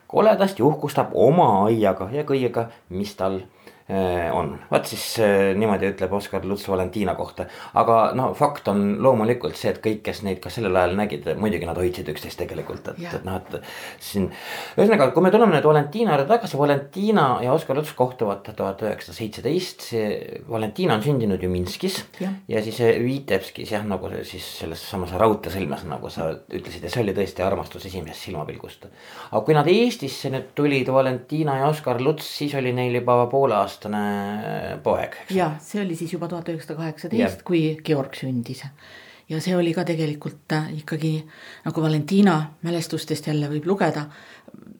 koledasti 0.08 0.64
uhkustab 0.64 1.14
oma 1.14 1.66
aiaga 1.66 2.10
ja 2.12 2.24
kõigega, 2.24 2.68
mis 2.90 3.16
tal 3.16 3.42
on, 3.90 4.52
vaat 4.70 4.86
siis 4.86 5.04
eh, 5.24 5.52
niimoodi 5.58 5.88
ütleb 5.90 6.12
Oskar 6.14 6.44
Luts 6.46 6.68
Valentina 6.70 7.16
kohta. 7.18 7.48
aga 7.74 8.12
no 8.14 8.28
fakt 8.38 8.68
on 8.70 9.00
loomulikult 9.02 9.58
see, 9.58 9.72
et 9.74 9.80
kõik, 9.82 10.04
kes 10.06 10.22
neid 10.28 10.42
ka 10.44 10.52
sellel 10.54 10.76
ajal 10.78 10.94
nägid, 11.00 11.26
muidugi 11.42 11.66
nad 11.66 11.78
hoidsid 11.80 12.12
üksteist 12.14 12.38
tegelikult, 12.38 12.92
et, 12.94 13.02
et 13.10 13.26
noh, 13.26 13.40
et 13.40 13.58
siin. 14.04 14.28
ühesõnaga, 14.78 15.10
kui 15.16 15.26
me 15.26 15.32
tuleme 15.34 15.56
nüüd 15.56 15.66
Valentina 15.66 16.14
juurde 16.14 16.28
tagasi, 16.30 16.60
Valentina 16.60 17.26
ja 17.42 17.56
Oskar 17.56 17.80
Luts 17.80 17.96
kohtuvad 17.98 18.46
tuhat 18.46 18.84
üheksasada 18.86 19.18
seitseteist, 19.18 19.88
see 19.90 20.44
Valentina 20.50 21.00
on 21.00 21.06
sündinud 21.06 21.42
ju 21.42 21.50
Minskis. 21.50 22.04
Ja 22.48 22.62
siis 22.66 22.80
eh, 22.86 23.02
Vitebskis 23.02 23.74
jah, 23.74 23.86
nagu 23.90 24.12
siis 24.22 24.46
selles 24.62 24.86
samas 24.86 25.16
raudteesõlmes, 25.18 25.88
nagu 25.90 26.14
sa 26.14 26.30
ütlesid 26.46 26.86
ja 26.86 26.94
see 26.94 27.04
oli 27.08 27.18
tõesti 27.18 27.46
armastus 27.46 27.90
esimesest 27.90 28.30
silmapilgust. 28.30 28.86
aga 29.32 29.44
kui 29.46 29.58
nad 29.58 29.68
Eestisse 29.70 30.30
nüüd 30.30 30.54
tulid, 30.58 30.94
Valentina 30.94 31.58
ja 31.64 31.74
Oskar 31.74 32.02
Luts, 32.02 32.30
siis 32.38 32.54
oli 32.60 32.74
neil 32.76 33.02
juba 33.02 33.18
pooleaastane 33.80 34.80
poeg, 34.84 35.16
eks. 35.24 35.36
ja 35.36 35.52
see 35.62 35.82
oli 35.82 35.96
siis 35.96 36.14
juba 36.14 36.28
tuhat 36.28 36.50
üheksasada 36.50 36.80
kaheksateist, 36.80 37.44
kui 37.44 37.78
Georg 37.84 38.16
sündis. 38.16 38.64
ja 39.30 39.40
see 39.42 39.56
oli 39.56 39.74
ka 39.74 39.84
tegelikult 39.86 40.52
äh, 40.52 40.74
ikkagi 40.78 41.24
nagu 41.66 41.82
Valentina 41.82 42.56
mälestustest 42.62 43.28
jälle 43.28 43.50
võib 43.50 43.66
lugeda, 43.66 44.10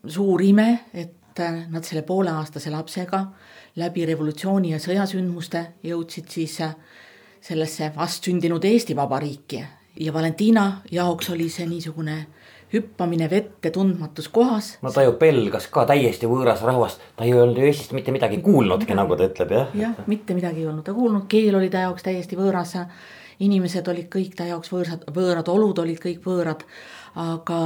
suur 0.06 0.42
ime, 0.42 0.86
et 0.94 1.40
äh, 1.40 1.68
nad 1.70 1.84
selle 1.84 2.02
pooleaastase 2.02 2.70
lapsega 2.70 3.26
läbi 3.76 4.06
revolutsiooni 4.06 4.72
ja 4.72 4.80
sõjasündmuste 4.80 5.66
jõudsid 5.84 6.30
siis 6.30 6.60
äh, 6.62 6.76
sellesse 7.42 7.92
vastsündinud 7.96 8.64
Eesti 8.64 8.96
Vabariiki 8.96 9.64
ja 10.00 10.14
Valentina 10.14 10.82
jaoks 10.92 11.30
oli 11.30 11.50
see 11.50 11.68
niisugune 11.68 12.26
hüppamine 12.74 13.30
vette 13.30 13.72
tundmatus 13.74 14.30
kohas 14.34 14.72
no 14.82 14.92
ta 14.94 15.04
ju 15.06 15.16
pelgas 15.22 15.68
ka 15.74 15.86
täiesti 15.90 16.30
võõras 16.30 16.62
rahvast, 16.66 17.02
ta 17.18 17.26
ei 17.26 17.34
olnud 17.34 17.58
ju 17.58 17.70
Eestist 17.70 17.96
mitte 17.98 18.14
midagi 18.16 18.42
kuulnudki, 18.46 18.96
nagu 18.98 19.18
ta 19.18 19.30
ütleb 19.30 19.54
jah. 19.56 19.72
jah, 19.78 19.96
mitte 20.08 20.38
midagi 20.38 20.64
ei 20.64 20.70
olnud 20.70 20.86
ta 20.86 20.94
kuulnud, 20.94 21.26
keel 21.32 21.58
oli 21.58 21.72
ta 21.74 21.86
jaoks 21.88 22.06
täiesti 22.06 22.38
võõras. 22.40 22.76
inimesed 23.40 23.88
olid 23.88 24.10
kõik 24.12 24.36
ta 24.36 24.46
jaoks 24.46 24.72
võõrsad, 24.72 25.06
võõrad 25.16 25.48
olud 25.48 25.80
olid 25.80 26.00
kõik 26.00 26.26
võõrad. 26.26 26.66
aga, 27.16 27.60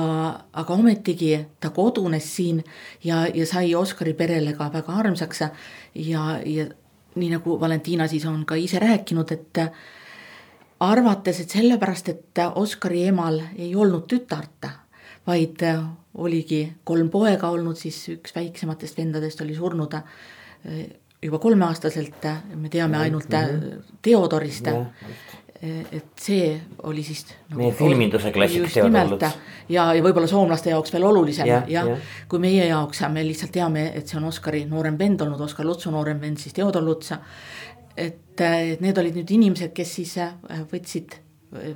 aga 0.53 0.73
ometigi 0.73 1.45
ta 1.59 1.69
kodunes 1.69 2.35
siin 2.35 2.63
ja, 3.03 3.27
ja 3.27 3.45
sai 3.45 3.75
Oskari 3.75 4.13
perele 4.13 4.53
ka 4.53 4.69
väga 4.73 4.93
armsaks 4.93 5.41
ja, 5.95 6.39
ja 6.45 6.65
nii 7.15 7.29
nagu 7.29 7.59
Valentina 7.59 8.07
siis 8.07 8.25
on 8.25 8.45
ka 8.45 8.55
ise 8.55 8.79
rääkinud, 8.79 9.31
et 9.31 9.59
arvates, 10.79 11.39
et 11.39 11.49
sellepärast, 11.49 12.09
et 12.09 12.41
Oskari 12.55 13.03
emal 13.07 13.41
ei 13.57 13.75
olnud 13.75 14.07
tütart, 14.09 14.69
vaid 15.27 15.61
oligi 16.21 16.65
kolm 16.83 17.09
poega 17.09 17.49
olnud, 17.53 17.77
siis 17.79 17.97
üks 18.13 18.35
väiksematest 18.35 18.97
vendadest 18.97 19.41
oli 19.41 19.55
surnud 19.57 19.95
eh, 19.97 20.83
juba 21.23 21.39
kolmeaastaselt, 21.39 22.27
me 22.59 22.69
teame 22.69 22.99
ainult 22.99 23.31
Theodorist. 24.03 24.67
Jah, 24.67 25.13
et 25.63 26.19
see 26.19 26.49
oli 26.89 26.99
siis 27.07 27.21
nagu, 27.47 27.61
Meie 27.61 27.71
filminduse 27.77 28.33
klassik 28.35 28.65
just 28.65 28.75
Theodor 28.75 28.91
nimelt 28.91 29.13
Luts. 29.13 29.37
ja, 29.71 29.85
ja 29.95 30.03
võib-olla 30.03 30.27
soomlaste 30.27 30.73
jaoks 30.73 30.91
veel 30.91 31.05
olulisem 31.07 31.47
jah 31.47 31.69
ja, 31.71 31.85
jah. 31.87 32.09
kui 32.27 32.41
meie 32.43 32.65
jaoks 32.67 32.99
me 33.13 33.23
lihtsalt 33.23 33.53
teame, 33.55 33.85
et 33.95 34.11
see 34.11 34.19
on 34.19 34.27
Oskari 34.27 34.65
noorem 34.67 34.97
vend 34.99 35.23
olnud, 35.23 35.39
Oskar 35.45 35.63
Lutsu 35.63 35.93
noorem 35.93 36.19
vend 36.19 36.43
siis 36.43 36.57
Theodor 36.57 36.83
Luts. 36.83 37.13
et 37.95 38.43
eh, 38.43 38.75
need 38.83 38.99
olid 38.99 39.21
nüüd 39.21 39.31
inimesed, 39.37 39.71
kes 39.77 39.95
siis 40.01 40.17
võtsid, 40.73 41.15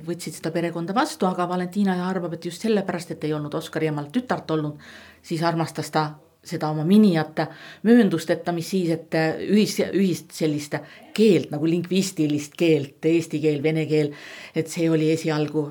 võtsid 0.06 0.38
seda 0.38 0.52
perekonda 0.54 0.94
vastu, 0.96 1.26
aga 1.28 1.48
Valentina 1.48 1.96
arvab, 2.08 2.34
et 2.34 2.48
just 2.50 2.64
sellepärast, 2.64 3.14
et 3.14 3.28
ei 3.28 3.34
olnud 3.36 3.54
Oskari 3.54 3.90
emal 3.90 4.10
tütart 4.14 4.50
olnud, 4.50 4.80
siis 5.22 5.42
armastas 5.46 5.92
ta 5.94 6.08
seda 6.48 6.70
oma 6.72 6.84
miniat 6.86 7.42
mööndusteta, 7.86 8.54
mis 8.56 8.70
siis, 8.70 8.90
et 8.94 9.14
ühis, 9.48 9.76
ühist 9.90 10.32
sellist 10.36 10.78
keelt 11.14 11.52
nagu 11.52 11.68
lingvistilist 11.68 12.56
keelt, 12.58 13.04
eesti 13.04 13.40
keel, 13.42 13.62
vene 13.62 13.84
keel, 13.90 14.12
et 14.54 14.70
see 14.70 14.88
oli 14.90 15.10
esialgu 15.12 15.68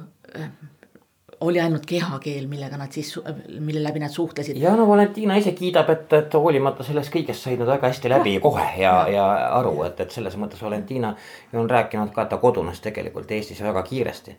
oli 1.42 1.60
ainult 1.62 1.86
kehakeel, 1.86 2.48
millega 2.50 2.78
nad 2.80 2.92
siis, 2.92 3.12
mille 3.60 3.82
läbi 3.84 4.00
nad 4.02 4.10
suhtlesid. 4.10 4.58
ja 4.58 4.76
no 4.76 4.88
Valentina 4.88 5.36
ise 5.38 5.52
kiidab, 5.52 5.90
et, 5.94 6.14
et 6.14 6.34
hoolimata 6.34 6.84
sellest 6.84 7.12
kõigest 7.14 7.46
said 7.46 7.60
nad 7.62 7.70
väga 7.70 7.92
hästi 7.92 8.10
läbi 8.10 8.34
kohe 8.42 8.66
ja, 8.82 8.94
ja 9.12 9.26
aru, 9.60 9.76
et, 9.86 10.00
et 10.02 10.14
selles 10.14 10.38
mõttes 10.40 10.62
Valentina 10.64 11.14
on 11.54 11.70
rääkinud 11.70 12.10
ka, 12.16 12.26
et 12.26 12.34
ta 12.34 12.40
kodunes 12.42 12.82
tegelikult 12.82 13.32
Eestis 13.32 13.62
väga 13.62 13.84
kiiresti. 13.86 14.34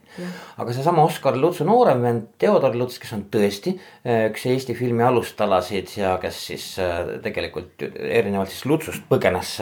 aga 0.57 0.75
seesama 0.75 1.05
Oskar 1.07 1.37
Lutsu 1.39 1.67
noorem 1.67 2.03
vend 2.03 2.27
Theodor 2.39 2.75
Luts, 2.75 2.99
kes 2.99 3.15
on 3.15 3.23
tõesti 3.31 3.77
eh, 4.03 4.25
üks 4.27 4.45
Eesti 4.51 4.75
filmi 4.75 5.03
alustalasid 5.07 5.95
ja 6.01 6.17
kes 6.21 6.41
siis 6.51 6.67
eh, 6.83 7.15
tegelikult 7.23 7.87
erinevalt 7.87 8.51
siis 8.51 8.65
Lutsust 8.67 9.07
põgenes, 9.09 9.55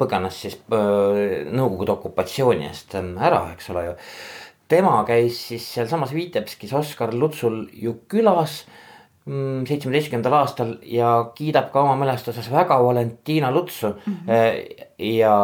põgenes 0.00 0.44
siis 0.44 0.60
eh, 0.60 1.40
Nõukogude 1.50 1.96
okupatsiooni 1.96 2.68
eest 2.68 3.00
eh, 3.00 3.10
ära, 3.16 3.46
eks 3.54 3.72
ole 3.72 3.88
ju 3.88 3.96
tema 4.70 5.00
käis 5.08 5.40
siis 5.50 5.66
sealsamas 5.74 6.14
Vitebskis 6.14 6.72
Oskar 6.76 7.14
Lutsul 7.14 7.64
ju 7.74 7.96
külas 8.10 8.62
mm, 9.26 9.64
seitsmeteistkümnendal 9.68 10.36
aastal 10.38 10.76
ja 10.86 11.12
kiidab 11.36 11.70
ka 11.72 11.82
oma 11.84 11.96
mälestuses 12.00 12.50
väga 12.52 12.78
Valentina 12.84 13.50
Lutsu 13.52 13.88
mm. 13.92 14.16
-hmm. 14.26 14.84
ja 15.16 15.34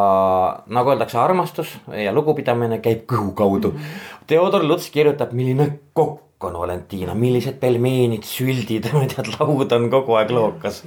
nagu 0.66 0.90
öeldakse, 0.90 1.18
armastus 1.18 1.78
ja 2.04 2.12
lugupidamine 2.14 2.78
käib 2.78 3.06
kõhu 3.12 3.34
kaudu 3.34 3.72
mm. 3.72 3.78
-hmm. 3.78 4.22
Theodor 4.26 4.64
Luts 4.64 4.90
kirjutab, 4.90 5.32
milline 5.32 5.78
kokk 5.92 6.44
on 6.44 6.58
Valentina, 6.58 7.14
millised 7.14 7.60
pelmeenid, 7.60 8.22
süldid, 8.22 8.88
ma 8.92 9.02
ei 9.02 9.08
tea, 9.08 9.24
laud 9.38 9.72
on 9.72 9.90
kogu 9.90 10.14
aeg 10.14 10.30
lookas. 10.30 10.84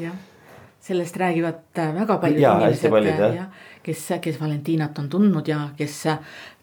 sellest 0.79 1.17
räägivad 1.17 1.77
äh, 1.77 1.95
väga 1.95 2.17
paljud 2.17 2.39
inimesed 2.39 3.35
jah., 3.35 3.47
kes, 3.83 4.07
kes 4.21 4.41
Valentinat 4.41 4.99
on 4.99 5.09
tundnud 5.09 5.47
ja 5.47 5.69
kes 5.77 6.05
äh, 6.07 6.17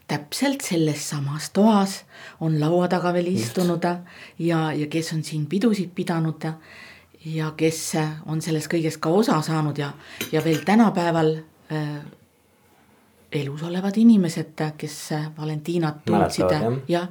täpselt 0.07 0.61
selles 0.63 1.09
samas 1.09 1.49
toas 1.49 2.03
on 2.39 2.59
laua 2.59 2.87
taga 2.87 3.13
veel 3.13 3.27
istunud 3.33 3.83
ja, 4.39 4.59
ja 4.73 4.87
kes 4.87 5.13
on 5.13 5.23
siin 5.23 5.45
pidusid 5.45 5.91
pidanud 5.95 6.43
ja, 6.43 6.53
ja 7.25 7.51
kes 7.57 7.81
on 8.25 8.41
sellest 8.41 8.71
kõigest 8.71 9.01
ka 9.03 9.09
osa 9.09 9.41
saanud 9.41 9.77
ja, 9.77 9.91
ja 10.31 10.43
veel 10.43 10.63
tänapäeval 10.65 11.33
äh, 11.71 11.99
elus 13.31 13.63
olevad 13.63 13.97
inimesed, 13.97 14.55
kes 14.77 14.97
Valentinat 15.37 16.05
tundsid 16.05 16.51
jah. 16.51 16.79
ja, 16.87 17.07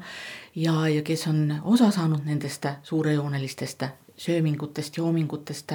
ja, 0.54 0.88
ja 0.88 1.02
kes 1.02 1.26
on 1.26 1.54
osa 1.64 1.90
saanud 1.90 2.24
nendest 2.24 2.66
suurejoonelistest 2.82 3.84
söömingutest, 4.16 4.96
joomingutest 4.96 5.72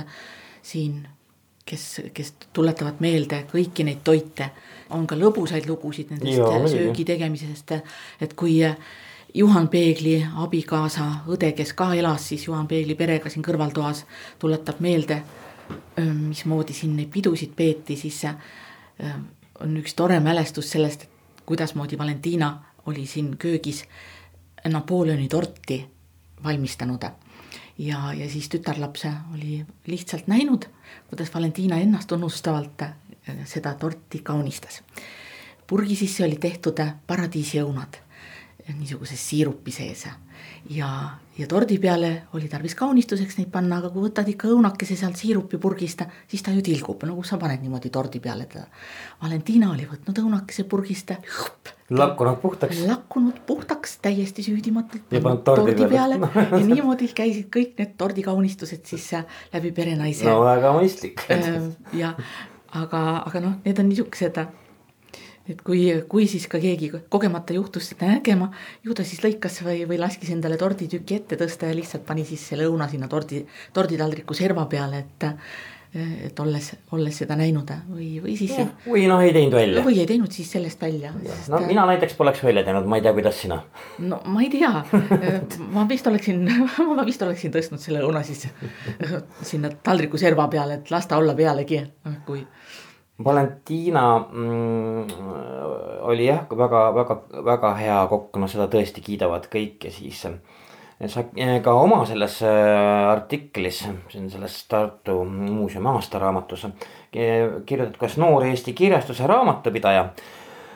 siin, 0.61 1.07
kes, 1.65 2.01
kes 2.13 2.33
tuletavad 2.53 2.99
meelde 2.99 3.45
kõiki 3.51 3.85
neid 3.85 4.01
toite. 4.03 4.49
On 4.91 5.07
ka 5.07 5.15
lõbusaid 5.15 5.67
lugusid 5.69 6.11
nendest 6.13 6.39
muidugi. 6.39 6.71
söögi 6.75 7.05
tegemisest, 7.05 7.75
et 8.21 8.33
kui 8.33 8.59
Juhan 9.33 9.67
Peegli 9.71 10.17
abikaasa 10.43 11.05
õde, 11.31 11.53
kes 11.55 11.73
ka 11.73 11.93
elas 11.95 12.27
siis 12.27 12.47
Juhan 12.47 12.67
Peegli 12.67 12.95
perega 12.99 13.29
siin 13.29 13.45
kõrvaltoas, 13.45 14.03
tuletab 14.39 14.81
meelde, 14.83 15.21
mismoodi 15.97 16.75
siin 16.75 16.97
neid 16.97 17.11
pidusid 17.13 17.53
peeti, 17.55 17.95
siis 17.95 18.23
öö, 18.25 19.13
on 19.63 19.77
üks 19.79 19.95
tore 19.95 20.19
mälestus 20.19 20.71
sellest, 20.73 21.03
et 21.07 21.45
kuidasmoodi 21.45 21.97
Valentina 21.97 22.51
oli 22.85 23.05
siin 23.05 23.37
köögis 23.37 23.85
Napoleoni 24.67 25.27
torti 25.27 25.85
valmistanud. 26.43 27.03
ja, 27.77 28.13
ja 28.13 28.29
siis 28.29 28.49
tütarlapse 28.49 29.11
oli 29.33 29.65
lihtsalt 29.87 30.27
näinud, 30.27 30.65
kuidas 31.09 31.33
Valentina 31.33 31.77
ennast 31.77 32.11
unustavalt 32.11 32.83
seda 33.45 33.73
torti 33.73 34.19
kaunistas. 34.23 34.81
purgi 35.67 35.95
sisse 35.95 36.23
oli 36.23 36.35
tehtud 36.35 36.79
paradiisiõunad 37.07 38.01
niisuguses 38.77 39.29
siirupi 39.29 39.71
sees 39.71 40.05
ja, 40.69 40.87
ja 41.37 41.47
tordi 41.47 41.77
peale 41.79 42.11
oli 42.37 42.47
tarvis 42.51 42.75
kaunistuseks 42.77 43.37
neid 43.39 43.49
panna, 43.53 43.79
aga 43.81 43.89
kui 43.93 44.03
võtad 44.05 44.27
ikka 44.29 44.49
õunakese 44.51 44.95
sealt 44.99 45.19
siirupipurgist, 45.19 46.03
siis 46.31 46.43
ta 46.45 46.53
ju 46.55 46.63
tilgub, 46.65 47.03
no 47.07 47.15
kus 47.17 47.33
sa 47.33 47.39
paned 47.41 47.63
niimoodi 47.63 47.91
tordi 47.93 48.21
peale 48.23 48.47
teda. 48.51 48.67
Valentina 49.23 49.71
oli 49.73 49.87
võtnud 49.89 50.21
õunakese 50.23 50.67
purgist. 50.69 51.15
lakkunud 51.89 52.37
puhtaks. 52.41 52.83
lakkunud 52.87 53.41
puhtaks 53.47 53.97
täiesti 54.05 54.45
süüdimatult. 54.45 55.09
ja 55.11 55.21
pannud 55.21 55.43
tordi, 55.43 55.75
tordi 55.75 55.89
peale, 55.95 56.19
peale. 56.21 56.47
ja 56.61 56.75
niimoodi 56.75 57.11
käisid 57.15 57.49
kõik 57.53 57.75
need 57.81 57.97
tordikaunistused 57.97 58.85
siis 58.85 59.11
läbi 59.53 59.71
perenaise. 59.71 60.25
no 60.29 60.41
väga 60.45 60.73
mõistlik 60.77 61.25
ja 61.93 62.15
aga, 62.79 63.23
aga 63.27 63.43
noh, 63.43 63.55
need 63.65 63.79
on 63.79 63.89
niisugused 63.89 64.41
et 65.49 65.61
kui, 65.65 65.81
kui 66.09 66.27
siis 66.29 66.45
ka 66.51 66.61
keegi 66.61 66.91
kogemata 67.11 67.55
juhtus 67.57 67.91
seda 67.91 68.11
nägema, 68.13 68.51
ju 68.85 68.95
ta 68.97 69.05
siis 69.07 69.23
lõikas 69.25 69.61
või, 69.65 69.83
või 69.89 69.99
laskis 70.01 70.31
endale 70.35 70.59
torditüki 70.61 71.17
ette 71.17 71.39
tõsta 71.39 71.71
ja 71.71 71.77
lihtsalt 71.77 72.05
pani 72.07 72.25
siis 72.27 72.45
selle 72.51 72.69
õuna 72.69 72.87
sinna 72.91 73.09
tordi, 73.11 73.43
torditaldriku 73.73 74.37
serva 74.37 74.67
peale, 74.71 75.05
et 75.05 75.29
et 75.91 76.37
olles, 76.39 76.69
olles 76.95 77.17
seda 77.19 77.35
näinud 77.35 77.67
või, 77.91 78.05
või 78.23 78.37
siis. 78.39 78.53
või 78.85 79.01
noh, 79.11 79.19
ei 79.19 79.33
teinud 79.35 79.57
välja. 79.57 79.81
või 79.83 79.97
ei 79.99 80.05
teinud 80.07 80.31
siis 80.31 80.47
sellest 80.53 80.79
välja. 80.79 81.11
no 81.51 81.59
mina 81.65 81.83
näiteks 81.89 82.15
poleks 82.15 82.39
välja 82.45 82.63
teinud, 82.63 82.87
ma 82.87 82.95
ei 82.95 83.03
tea, 83.03 83.11
kuidas 83.17 83.41
sina. 83.41 83.57
no 83.99 84.21
ma 84.23 84.39
ei 84.39 84.47
tea 84.53 84.71
ma 85.75 85.83
vist 85.89 86.07
oleksin, 86.07 86.47
ma 86.95 87.03
vist 87.03 87.27
oleksin 87.27 87.51
tõstnud 87.51 87.83
selle 87.83 88.05
õuna 88.07 88.23
siis 88.23 88.47
sinna 89.51 89.73
taldriku 89.83 90.21
serva 90.21 90.47
peale, 90.47 90.79
et 90.79 90.95
las 90.95 91.11
ta 91.11 91.19
olla 91.19 91.35
pealegi, 91.35 91.83
kui 92.23 92.45
Valentina 93.23 94.03
mm, 94.17 95.05
oli 96.09 96.25
jah, 96.25 96.45
väga, 96.57 96.81
väga, 96.95 97.17
väga 97.45 97.73
hea 97.77 97.99
kokk, 98.09 98.39
no 98.41 98.49
seda 98.49 98.67
tõesti 98.71 99.03
kiidavad 99.05 99.45
kõik 99.51 99.85
ja 99.85 99.93
siis 99.93 100.21
sa 100.21 101.23
ka 101.63 101.73
oma 101.73 102.03
selles 102.05 102.39
äh, 102.45 103.09
artiklis, 103.11 103.83
siin 104.09 104.29
selles 104.29 104.57
Tartu 104.69 105.23
Muuseumi 105.25 105.89
aastaraamatus 105.95 106.67
kirjutad, 107.11 107.97
kas 107.99 108.17
noor 108.21 108.45
Eesti 108.45 108.73
kirjastuse 108.77 109.27
raamatupidaja 109.27 110.11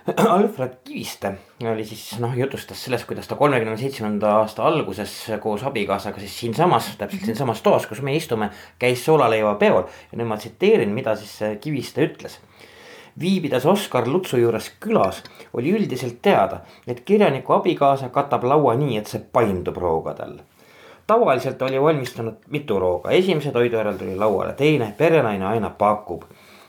Alfred 0.29 0.73
Kiviste 0.83 1.31
oli 1.71 1.85
siis 1.85 2.19
noh, 2.21 2.33
jutustas 2.37 2.83
sellest, 2.85 3.07
kuidas 3.09 3.25
ta 3.27 3.35
kolmekümne 3.35 3.77
seitsmenda 3.77 4.35
aasta 4.37 4.61
alguses 4.67 5.13
koos 5.41 5.63
abikaasaga 5.65 6.21
siis 6.21 6.35
siinsamas, 6.39 6.91
täpselt 6.97 7.21
mhm. 7.21 7.25
siinsamas 7.25 7.61
toas, 7.65 7.87
kus 7.89 8.03
me 8.05 8.13
istume, 8.15 8.51
käis 8.79 9.05
soolaleivapeol. 9.05 9.81
ja 10.11 10.19
nüüd 10.19 10.29
ma 10.29 10.37
tsiteerin, 10.37 10.93
mida 10.93 11.15
siis 11.15 11.57
Kiviste 11.61 12.05
ütles. 12.05 12.37
viibides 13.19 13.65
Oskar 13.65 14.07
Lutsu 14.07 14.37
juures 14.37 14.69
külas, 14.79 15.23
oli 15.53 15.73
üldiselt 15.73 16.21
teada, 16.21 16.61
et 16.87 17.01
kirjaniku 17.01 17.53
abikaasa 17.53 18.09
katab 18.09 18.43
laua 18.43 18.75
nii, 18.75 18.97
et 18.97 19.07
see 19.07 19.25
paindub 19.33 19.77
roogadel 19.77 20.37
tavaliselt 21.07 21.61
oli 21.61 21.81
valmistunud 21.81 22.45
mitu 22.49 22.79
rooga, 22.79 23.11
esimese 23.11 23.51
toidu 23.51 23.77
järel 23.77 23.97
tuli 23.97 24.15
lauale 24.15 24.53
teine, 24.53 24.93
perenaine 24.97 25.45
aina 25.45 25.69
pakub 25.69 26.23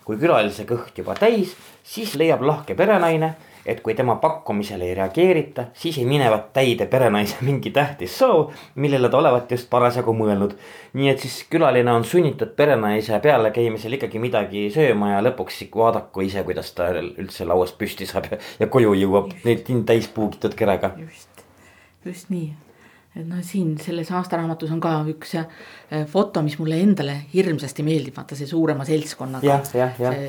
kui 0.07 0.19
külalise 0.21 0.63
kõht 0.69 0.95
juba 1.01 1.17
täis, 1.19 1.57
siis 1.83 2.15
leiab 2.15 2.45
lahke 2.47 2.77
perenaine, 2.79 3.33
et 3.67 3.81
kui 3.83 3.97
tema 3.99 4.15
pakkumisele 4.23 4.87
ei 4.87 4.95
reageerita, 4.95 5.65
siis 5.75 5.99
ei 5.99 6.05
minevat 6.07 6.53
täide 6.55 6.87
perenaise 6.87 7.41
mingi 7.47 7.73
tähtis 7.75 8.15
soov, 8.21 8.53
millele 8.79 9.11
ta 9.11 9.19
olevat 9.19 9.51
just 9.51 9.67
parasjagu 9.71 10.15
mõelnud. 10.15 10.55
nii 10.97 11.09
et 11.11 11.25
siis 11.25 11.41
külaline 11.51 11.93
on 11.93 12.05
sunnitud 12.05 12.55
perenaise 12.57 13.19
pealekäimisel 13.21 13.99
ikkagi 13.99 14.23
midagi 14.23 14.69
sööma 14.75 15.11
ja 15.17 15.25
lõpuks 15.27 15.65
vaadaku 15.75 16.23
ise, 16.29 16.45
kuidas 16.47 16.71
ta 16.73 16.93
üldse 16.95 17.45
lauast 17.45 17.79
püsti 17.79 18.07
saab 18.07 18.31
ja 18.61 18.67
koju 18.67 18.95
jõuab 18.95 19.35
neid 19.45 19.67
täis 19.87 20.07
puugitud 20.07 20.55
kerega. 20.55 20.95
just, 21.03 21.45
just 22.05 22.31
nii 22.31 22.55
et 23.17 23.25
noh, 23.25 23.41
siin 23.45 23.75
selles 23.81 24.11
aastaraamatus 24.15 24.73
on 24.75 24.81
ka 24.83 24.93
üks 25.11 25.37
äh, 25.41 26.05
foto, 26.11 26.43
mis 26.45 26.59
mulle 26.61 26.79
endale 26.83 27.17
hirmsasti 27.33 27.85
meeldib, 27.87 28.17
vaata 28.17 28.37
see 28.39 28.49
suurema 28.51 28.85
seltskonnaga. 28.89 29.47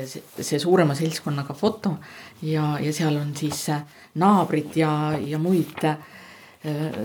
see, 0.08 0.22
see, 0.40 0.60
suurema 0.62 0.96
seltskonnaga 0.98 1.56
foto 1.58 1.96
ja, 2.42 2.76
ja 2.80 2.92
seal 2.94 3.18
on 3.20 3.34
siis 3.36 3.66
äh, 3.74 3.82
naabrid 4.22 4.78
ja, 4.80 4.92
ja 5.20 5.40
muid 5.42 5.84
äh, 5.84 5.98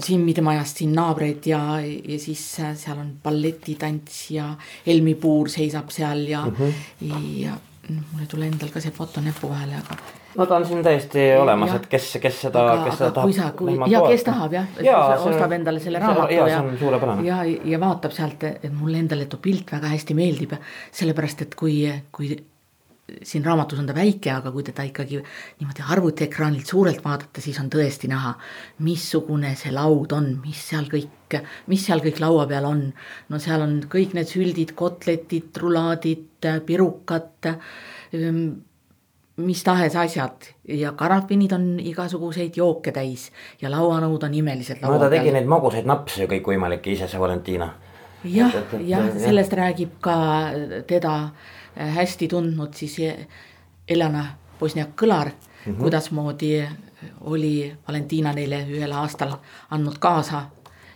Simmide 0.02 0.42
majast 0.42 0.80
siin 0.82 0.96
naabreid 0.98 1.46
ja, 1.46 1.60
ja 1.84 2.16
siis 2.20 2.42
seal 2.58 2.98
on 2.98 3.12
balletitants 3.24 4.24
ja 4.34 4.48
Helmi 4.88 5.14
Puur 5.14 5.52
seisab 5.54 5.94
seal 5.94 6.26
ja 6.32 6.42
mm, 6.48 6.56
-hmm. 6.58 7.14
ja 7.44 7.54
noh, 7.90 8.02
mul 8.12 8.26
ei 8.26 8.32
tule 8.32 8.50
endal 8.50 8.74
ka 8.74 8.82
see 8.82 8.92
foto 8.92 9.22
näpu 9.22 9.52
vahele, 9.52 9.78
aga 9.78 10.00
ta 10.36 10.56
on 10.56 10.66
siin 10.66 10.84
täiesti 10.86 11.26
olemas, 11.40 11.76
et 11.78 11.90
kes, 11.92 12.08
kes 12.22 12.40
seda, 12.48 12.64
kes 12.86 12.98
seda 13.00 13.12
tahab. 13.16 13.28
kui 13.28 13.36
sa, 13.38 13.50
kui 13.58 13.92
ja 13.92 14.02
kes 14.06 14.26
tahab 14.28 14.56
jah, 14.58 14.72
ostab 15.18 15.58
endale 15.60 15.84
selle 15.84 16.02
raamatu 16.04 16.34
ja, 16.34 16.48
ja, 16.50 16.64
ja, 17.28 17.44
ja 17.74 17.82
vaatab 17.82 18.16
sealt, 18.16 18.48
et 18.54 18.72
mulle 18.74 19.02
endale 19.04 19.28
too 19.32 19.42
pilt 19.44 19.76
väga 19.76 19.94
hästi 19.94 20.18
meeldib. 20.18 20.58
sellepärast, 20.92 21.46
et 21.48 21.56
kui, 21.60 21.78
kui 22.12 22.34
siin 23.24 23.46
raamatus 23.46 23.80
on 23.82 23.88
ta 23.88 23.96
väike, 23.96 24.32
aga 24.32 24.52
kui 24.52 24.64
teda 24.64 24.86
ikkagi 24.88 25.20
niimoodi 25.20 25.86
arvutiekraanilt 25.96 26.70
suurelt 26.70 27.04
vaadata, 27.04 27.42
siis 27.44 27.60
on 27.60 27.70
tõesti 27.72 28.10
näha, 28.12 28.34
missugune 28.86 29.54
see 29.60 29.74
laud 29.76 30.16
on, 30.16 30.30
mis 30.44 30.62
seal 30.70 30.88
kõik, 30.92 31.38
mis 31.72 31.84
seal 31.86 32.04
kõik 32.04 32.22
laua 32.24 32.48
peal 32.50 32.68
on. 32.70 32.86
no 33.30 33.40
seal 33.44 33.66
on 33.66 33.82
kõik 33.92 34.16
need 34.18 34.32
süldid, 34.32 34.76
kotletid, 34.80 35.52
rulaadid, 35.60 36.48
pirukad 36.66 37.52
mis 39.38 39.64
tahes 39.64 39.96
asjad 39.96 40.46
ja 40.68 40.92
karafinid 40.92 41.52
on 41.52 41.80
igasuguseid 41.80 42.58
jooke 42.58 42.92
täis 42.92 43.32
ja 43.62 43.72
lauanõud 43.72 44.24
on 44.24 44.34
imelised. 44.34 44.82
no 44.82 45.00
ta 45.00 45.10
tegi 45.10 45.34
neid 45.34 45.50
magusaid 45.50 45.90
napse 45.90 46.28
kõikvõimalikke 46.30 46.94
ise, 46.94 47.08
see 47.10 47.20
Valentina. 47.20 47.72
jah, 48.24 48.54
jah, 48.86 49.10
sellest 49.18 49.54
räägib 49.58 49.98
ka 50.02 50.16
teda 50.88 51.16
hästi 51.76 52.28
tundnud 52.28 52.74
siis 52.78 53.00
Elena 53.90 54.26
Bosniak-Kõlar 54.60 55.32
mm, 55.32 55.66
-hmm. 55.66 55.80
kuidasmoodi 55.82 56.68
oli 57.22 57.74
Valentina 57.88 58.34
neile 58.34 58.66
ühel 58.70 58.92
aastal 58.92 59.34
andnud 59.70 59.98
kaasa 60.00 60.44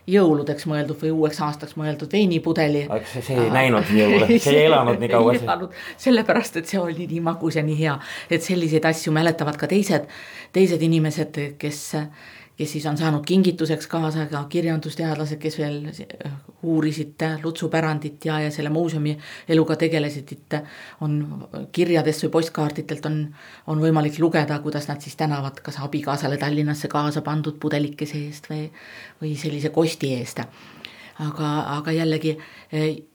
jõuludeks 0.07 0.67
mõeldud 0.69 0.99
või 1.01 1.11
uueks 1.11 1.41
aastaks 1.43 1.75
mõeldud 1.79 2.11
veinipudeli. 2.11 2.85
see, 3.11 3.21
see 3.21 3.41
ei 3.43 3.51
näinud 3.51 3.91
jõule, 3.91 4.29
see 4.39 4.55
ei 4.55 4.65
elanud 4.69 5.01
nii 5.03 5.11
kaua. 5.11 5.69
sellepärast, 5.97 6.61
et 6.61 6.71
see 6.71 6.79
oli 6.79 7.07
nii 7.11 7.19
magus 7.25 7.59
ja 7.59 7.63
nii 7.67 7.77
hea, 7.81 7.97
et 8.31 8.43
selliseid 8.43 8.87
asju 8.87 9.11
mäletavad 9.15 9.59
ka 9.59 9.67
teised, 9.67 10.07
teised 10.55 10.81
inimesed, 10.81 11.41
kes 11.59 11.83
kes 12.57 12.71
siis 12.71 12.85
on 12.89 12.97
saanud 12.97 13.25
kingituseks 13.25 13.87
kaasa 13.87 14.25
ka 14.31 14.43
kirjandusteadlased, 14.49 15.37
kes 15.37 15.57
veel 15.59 15.75
uurisid 16.63 17.21
Lutsu 17.43 17.69
pärandit 17.69 18.25
ja, 18.25 18.39
ja 18.41 18.51
selle 18.51 18.69
muuseumi 18.73 19.13
eluga 19.49 19.75
tegelesid, 19.75 20.33
et 20.33 20.57
on 21.01 21.19
kirjadest 21.71 22.25
või 22.25 22.33
postkaartidelt 22.39 23.05
on, 23.05 23.19
on 23.67 23.83
võimalik 23.83 24.17
lugeda, 24.19 24.57
kuidas 24.63 24.89
nad 24.89 25.05
siis 25.05 25.15
tänavad 25.15 25.61
kas 25.61 25.77
abikaasale 25.85 26.37
Tallinnasse 26.41 26.89
kaasa 26.89 27.21
pandud 27.21 27.59
pudelikese 27.61 28.23
eest 28.25 28.49
või, 28.49 28.65
või 29.21 29.35
sellise 29.37 29.69
kosti 29.69 30.13
eest. 30.17 30.41
aga, 31.19 31.47
aga 31.77 31.91
jällegi 31.91 32.37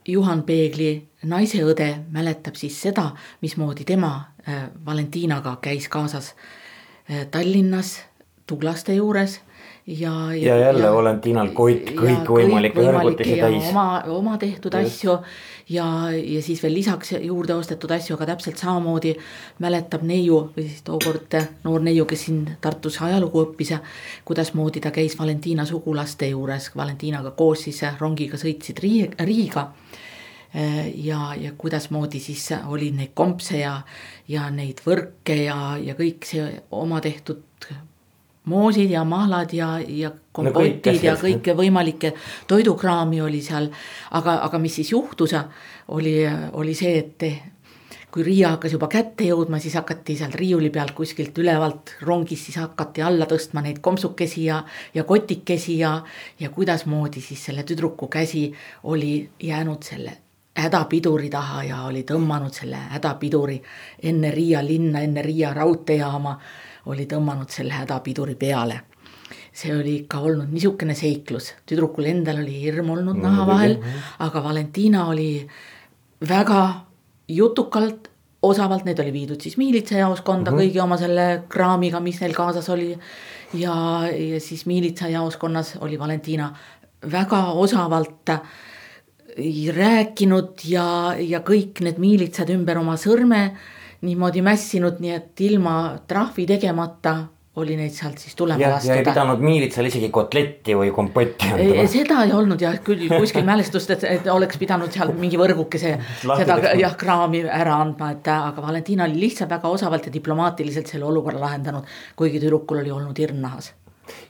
Juhan 0.08 0.42
Peegli 0.42 1.08
naiseõde 1.22 2.04
mäletab 2.10 2.54
siis 2.54 2.80
seda, 2.82 3.10
mismoodi 3.40 3.84
tema 3.84 4.14
Valentinaga 4.86 5.56
käis 5.62 5.88
kaasas 5.88 6.34
Tallinnas 7.30 7.98
Tuglaste 8.46 8.94
juures 8.94 9.40
ja, 9.86 10.12
ja, 10.34 10.56
ja 10.56 10.58
jälle 10.58 10.86
ja, 10.86 10.92
Valentinal 10.94 11.50
kõik, 11.56 11.92
kõikvõimalikke 11.98 12.82
kõrgutisi 12.82 13.38
täis. 13.40 13.70
oma, 13.70 14.02
oma 14.06 14.36
tehtud 14.38 14.74
Just. 14.74 14.94
asju 14.94 15.16
ja, 15.68 15.86
ja 16.10 16.42
siis 16.42 16.62
veel 16.62 16.74
lisaks 16.74 17.14
juurde 17.20 17.54
ostetud 17.54 17.90
asju, 17.90 18.16
aga 18.16 18.32
täpselt 18.32 18.62
samamoodi 18.62 19.16
mäletab 19.62 20.04
neiu 20.06 20.38
või 20.56 20.68
siis 20.68 20.84
tookord 20.86 21.38
noor 21.64 21.82
neiu, 21.82 22.06
kes 22.06 22.26
siin 22.28 22.44
Tartus 22.60 23.00
ajalugu 23.02 23.42
õppis 23.46 23.74
kuidasmoodi 24.24 24.80
ta 24.80 24.94
käis 24.94 25.18
Valentina 25.18 25.66
sugulaste 25.66 26.30
juures, 26.30 26.70
Valentinaga 26.76 27.34
koos 27.36 27.66
siis 27.66 27.82
rongiga 27.98 28.38
sõitsid 28.38 28.82
Riiga 28.82 29.66
ja, 30.94 31.34
ja 31.40 31.52
kuidasmoodi 31.58 32.20
siis 32.20 32.50
oli 32.68 32.90
neid 32.94 33.14
kompse 33.14 33.58
ja, 33.58 33.80
ja 34.28 34.50
neid 34.50 34.82
võrke 34.86 35.42
ja, 35.46 35.78
ja 35.80 35.96
kõik 35.98 36.28
see 36.28 36.50
oma 36.70 37.00
tehtud 37.00 37.42
moosid 38.44 38.90
ja 38.90 39.04
mahlad 39.04 39.52
ja, 39.54 39.76
ja 39.86 40.10
kompotid 40.32 40.98
no 40.98 41.06
ja 41.06 41.16
kõike 41.18 41.54
võimalikke 41.58 42.12
toidukraami 42.50 43.20
oli 43.22 43.42
seal. 43.42 43.70
aga, 44.10 44.40
aga 44.46 44.58
mis 44.58 44.74
siis 44.80 44.92
juhtus, 44.92 45.34
oli, 45.88 46.16
oli 46.52 46.74
see, 46.74 46.98
et 46.98 47.26
kui 48.12 48.24
Riia 48.26 48.50
hakkas 48.52 48.74
juba 48.74 48.90
kätte 48.92 49.24
jõudma, 49.24 49.60
siis 49.62 49.74
hakati 49.78 50.18
sealt 50.18 50.34
riiuli 50.36 50.68
pealt 50.70 50.92
kuskilt 50.96 51.38
ülevalt 51.40 51.94
rongist, 52.04 52.50
siis 52.50 52.58
hakati 52.60 53.02
alla 53.02 53.28
tõstma 53.30 53.62
neid 53.64 53.80
kompsukesi 53.80 54.44
ja, 54.50 54.58
ja 54.94 55.04
kotikesi 55.08 55.78
ja, 55.78 55.94
ja 56.40 56.50
kuidasmoodi 56.52 57.22
siis 57.24 57.46
selle 57.48 57.64
tüdruku 57.64 58.10
käsi 58.12 58.50
oli 58.92 59.14
jäänud 59.40 59.88
selle 59.88 60.18
hädapiduri 60.56 61.30
taha 61.32 61.62
ja 61.64 61.78
oli 61.88 62.02
tõmmanud 62.04 62.52
selle 62.52 62.76
hädapiduri 62.92 63.56
enne 64.10 64.30
Riia 64.34 64.60
linna, 64.66 65.00
enne 65.00 65.24
Riia 65.24 65.54
raudteejaama, 65.56 66.36
oli 66.86 67.06
tõmmanud 67.06 67.50
selle 67.50 67.72
hädapiduri 67.72 68.34
peale 68.34 68.80
see 69.52 69.72
oli 69.76 69.96
ikka 70.02 70.20
olnud 70.24 70.52
niisugune 70.52 70.94
seiklus, 70.96 71.50
tüdrukul 71.68 72.08
endal 72.08 72.40
oli 72.40 72.56
hirm 72.62 72.88
olnud 72.94 73.18
no, 73.20 73.28
naha 73.28 73.46
vahel, 73.48 73.76
aga 74.24 74.42
Valentina 74.44 75.04
oli 75.12 75.42
väga 76.28 76.62
jutukalt, 77.28 78.08
osavalt, 78.42 78.86
need 78.88 78.98
oli 78.98 79.12
viidud 79.14 79.44
siis 79.44 79.58
miilitsajaoskonda 79.60 80.50
mm 80.50 80.56
-hmm. 80.56 80.70
kõigi 80.72 80.82
oma 80.82 80.96
selle 80.98 81.26
kraamiga, 81.48 82.00
mis 82.00 82.20
neil 82.20 82.34
kaasas 82.34 82.68
oli. 82.68 82.98
ja, 83.54 83.74
ja 84.08 84.40
siis 84.40 84.66
miilitsajaoskonnas 84.66 85.76
oli 85.80 85.98
Valentina 85.98 86.54
väga 87.12 87.52
osavalt 87.52 88.30
rääkinud 89.76 90.64
ja, 90.64 91.14
ja 91.18 91.40
kõik 91.40 91.80
need 91.80 91.98
miilitsad 91.98 92.50
ümber 92.50 92.78
oma 92.78 92.96
sõrme 92.96 93.52
niimoodi 94.02 94.42
mässinud, 94.42 94.98
nii 95.02 95.14
et 95.14 95.40
ilma 95.46 95.76
trahvi 96.08 96.46
tegemata 96.46 97.16
oli 97.60 97.74
neid 97.76 97.92
sealt 97.92 98.16
siis 98.18 98.32
tulema 98.36 98.70
lastud. 98.70 98.88
ja 98.88 98.94
ei 98.96 99.04
pidanud 99.04 99.42
miilitsal 99.44 99.84
isegi 99.84 100.08
kotletti 100.08 100.76
või 100.76 100.88
kompotti 100.94 101.50
andma. 101.52 101.84
seda 101.92 102.22
ei 102.24 102.32
olnud 102.32 102.64
jah, 102.64 102.78
küll 102.84 103.04
kuskil 103.12 103.44
mälestust, 103.44 103.92
et, 103.92 104.06
et 104.08 104.30
oleks 104.32 104.56
pidanud 104.60 104.92
seal 104.94 105.12
mingi 105.18 105.40
võrgukese 105.40 105.92
seda 106.22 106.56
jah, 106.80 106.96
kraami 106.96 107.44
ära 107.44 107.76
andma, 107.84 108.14
et 108.16 108.32
aga 108.32 108.64
Valentina 108.64 109.04
oli 109.04 109.20
lihtsalt 109.26 109.52
väga 109.52 109.68
osavalt 109.68 110.08
ja 110.08 110.14
diplomaatiliselt 110.16 110.88
selle 110.94 111.04
olukorra 111.10 111.44
lahendanud, 111.44 111.94
kuigi 112.16 112.40
tüdrukul 112.40 112.80
oli 112.80 112.94
olnud 112.94 113.20
hirm 113.20 113.44
nahas 113.44 113.74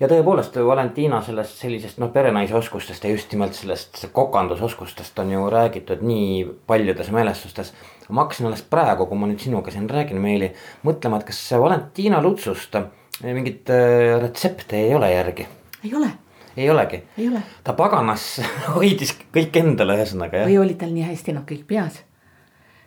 ja 0.00 0.08
tõepoolest 0.10 0.56
Valentina 0.66 1.22
sellest 1.24 1.62
sellisest 1.62 2.00
noh, 2.02 2.10
perenaise 2.12 2.54
oskustest 2.58 3.04
ja 3.06 3.14
just 3.14 3.32
nimelt 3.32 3.54
sellest 3.56 4.04
kokandusoskustest 4.12 5.18
on 5.22 5.30
ju 5.32 5.46
räägitud 5.50 6.02
nii 6.02 6.44
paljudes 6.66 7.10
mälestustes. 7.10 7.72
Ma 8.12 8.26
hakkasin 8.26 8.48
alles 8.48 8.62
praegu, 8.68 9.06
kui 9.08 9.18
ma 9.18 9.28
nüüd 9.30 9.40
sinuga 9.42 9.72
siin 9.72 9.88
räägin, 9.90 10.20
Meeli, 10.22 10.50
mõtlema, 10.86 11.20
et 11.20 11.30
kas 11.30 11.40
Valentina 11.60 12.20
Lutsust 12.22 12.76
mingit 13.22 13.70
äh, 13.70 14.20
retsepte 14.22 14.76
ei 14.76 14.94
ole 14.94 15.12
järgi. 15.12 15.46
ei 15.84 15.94
ole. 15.94 16.10
ei 16.56 16.70
olegi? 16.70 17.02
ei 17.18 17.28
ole. 17.28 17.42
ta 17.64 17.72
paganas 17.78 18.40
hoidis 18.76 19.14
kõik 19.34 19.60
endale 19.60 19.96
ühesõnaga 20.00 20.42
jah. 20.42 20.50
või 20.50 20.58
olid 20.64 20.80
tal 20.80 20.92
nii 20.94 21.06
hästi 21.10 21.36
nad 21.36 21.46
kõik 21.48 21.66
peas. 21.68 22.02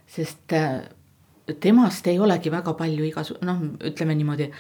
sest 0.08 0.54
äh, 0.54 0.82
temast 1.60 2.08
ei 2.08 2.20
olegi 2.20 2.52
väga 2.52 2.74
palju 2.74 3.08
igasu-, 3.08 3.40
noh, 3.46 3.64
ütleme 3.86 4.18
niimoodi 4.18 4.52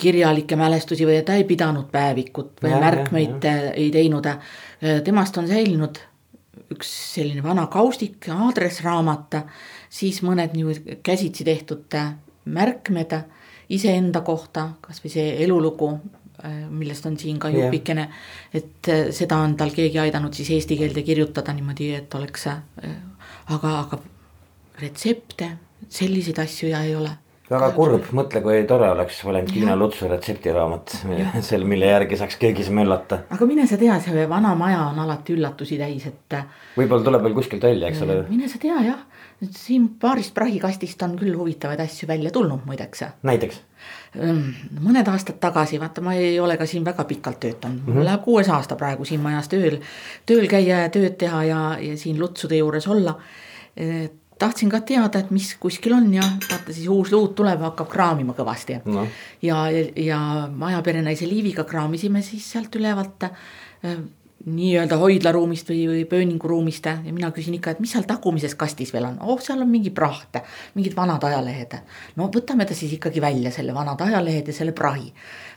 kirjalikke 0.00 0.56
mälestusi 0.56 1.04
või 1.04 1.18
ta 1.26 1.34
ei 1.36 1.42
pidanud 1.44 1.90
päevikut 1.92 2.62
või 2.64 2.70
ja, 2.70 2.78
märkmeid 2.80 3.44
ja, 3.44 3.50
ja. 3.52 3.72
ei 3.76 3.90
teinud. 3.92 4.24
temast 5.04 5.36
on 5.36 5.48
säilinud 5.48 5.98
üks 6.74 6.90
selline 7.14 7.42
vana 7.44 7.66
kaustik, 7.70 8.26
aadressraamat, 8.32 9.36
siis 9.92 10.20
mõned 10.26 10.56
nii 10.56 10.98
käsitsi 11.06 11.46
tehtud 11.46 11.96
märkmed 12.50 13.14
iseenda 13.70 14.22
kohta, 14.26 14.70
kasvõi 14.82 15.12
see 15.12 15.28
elulugu, 15.44 15.92
äh, 16.42 16.62
millest 16.70 17.06
on 17.06 17.18
siin 17.18 17.38
ka 17.38 17.50
jupikene 17.54 18.06
yeah., 18.08 18.20
et 18.62 18.90
äh, 18.90 19.02
seda 19.14 19.38
on 19.44 19.54
tal 19.56 19.70
keegi 19.74 20.00
aidanud 20.02 20.34
siis 20.34 20.50
eesti 20.56 20.78
keelde 20.80 21.04
kirjutada 21.06 21.54
niimoodi, 21.54 21.92
et 21.94 22.14
oleks, 22.18 22.48
äh, 22.50 22.94
aga, 23.54 23.76
aga 23.84 24.00
retsepte, 24.82 25.52
selliseid 25.88 26.38
asju 26.42 26.72
ja 26.72 26.82
ei 26.86 26.96
ole 26.98 27.14
väga 27.50 27.70
kurb, 27.74 28.10
mõtle, 28.14 28.42
kui 28.44 28.62
tore 28.68 28.88
oleks 28.92 29.18
Valentina 29.26 29.74
Lutsu 29.78 30.08
retseptiraamat, 30.10 30.94
sel, 31.48 31.64
mille 31.68 31.90
järgi 31.90 32.18
saaks 32.20 32.38
köögis 32.40 32.70
möllata. 32.74 33.24
aga 33.34 33.48
mine 33.48 33.66
sa 33.66 33.78
tea, 33.80 33.98
see 34.04 34.26
vana 34.30 34.54
maja 34.58 34.84
on 34.92 35.00
alati 35.02 35.34
üllatusi 35.34 35.78
täis, 35.80 36.06
et. 36.10 36.38
võib-olla 36.78 37.06
tuleb 37.06 37.26
veel 37.26 37.34
kuskilt 37.40 37.66
välja, 37.66 37.90
eks 37.90 38.04
ole. 38.06 38.20
mine 38.30 38.50
sa 38.50 38.60
tea 38.62 38.78
jah, 38.86 39.02
siin 39.56 39.88
paarist 40.00 40.34
prahikastist 40.36 41.02
on 41.06 41.16
küll 41.18 41.34
huvitavaid 41.36 41.82
asju 41.82 42.08
välja 42.08 42.30
tulnud 42.34 42.66
muideks. 42.68 43.04
näiteks? 43.26 43.60
mõned 44.14 45.08
aastad 45.08 45.38
tagasi, 45.40 45.78
vaata, 45.80 46.02
ma 46.04 46.14
ei 46.18 46.34
ole 46.40 46.56
ka 46.60 46.66
siin 46.68 46.84
väga 46.84 47.04
pikalt 47.08 47.40
töötanud 47.40 47.80
mm, 47.80 47.86
-hmm. 47.86 47.98
mul 47.98 48.04
läheb 48.04 48.24
kuues 48.24 48.48
aasta 48.48 48.76
praegu 48.76 49.04
siin 49.04 49.20
majas 49.20 49.48
tööl, 49.48 49.78
tööl 50.26 50.46
käia 50.50 50.84
ja 50.84 50.88
tööd 50.90 51.16
teha 51.18 51.44
ja, 51.44 51.60
ja 51.80 51.96
siin 51.96 52.18
lutsude 52.20 52.56
juures 52.56 52.88
olla. 52.88 53.14
Tahtsin 54.40 54.70
ka 54.72 54.80
teada, 54.86 55.20
et 55.20 55.32
mis 55.34 55.52
kuskil 55.60 55.94
on 55.96 56.08
ja 56.14 56.24
vaata 56.24 56.72
siis 56.72 56.88
uus 56.88 57.12
luud 57.12 57.34
tuleb, 57.38 57.60
hakkab 57.70 57.90
kraamima 57.92 58.36
kõvasti 58.38 58.80
no.. 58.86 59.06
ja, 59.44 59.66
ja, 59.72 59.84
ja 59.96 60.22
maja 60.48 60.80
perenaise 60.86 61.28
Liiviga 61.28 61.66
kraamisime 61.68 62.24
siis 62.26 62.48
sealt 62.54 62.74
ülevalt 62.80 63.28
nii-öelda 64.48 64.96
hoidlaruumist 64.96 65.68
või, 65.68 65.82
või 65.88 66.04
pööninguruumist 66.08 66.86
ja 66.88 67.12
mina 67.12 67.28
küsin 67.36 67.58
ikka, 67.58 67.74
et 67.74 67.82
mis 67.84 67.92
seal 67.92 68.06
tagumises 68.08 68.54
kastis 68.58 68.92
veel 68.94 69.10
on, 69.10 69.18
oh, 69.20 69.40
seal 69.42 69.60
on 69.60 69.68
mingi 69.68 69.92
praht, 69.92 70.40
mingid 70.78 70.96
vanad 70.96 71.24
ajalehed. 71.28 71.76
no 72.16 72.30
võtame 72.32 72.64
ta 72.64 72.76
siis 72.76 72.94
ikkagi 72.96 73.20
välja, 73.20 73.52
selle 73.52 73.74
vanad 73.76 74.00
ajalehed 74.00 74.48
ja 74.48 74.56
selle 74.56 74.72
prahi. 74.72 75.12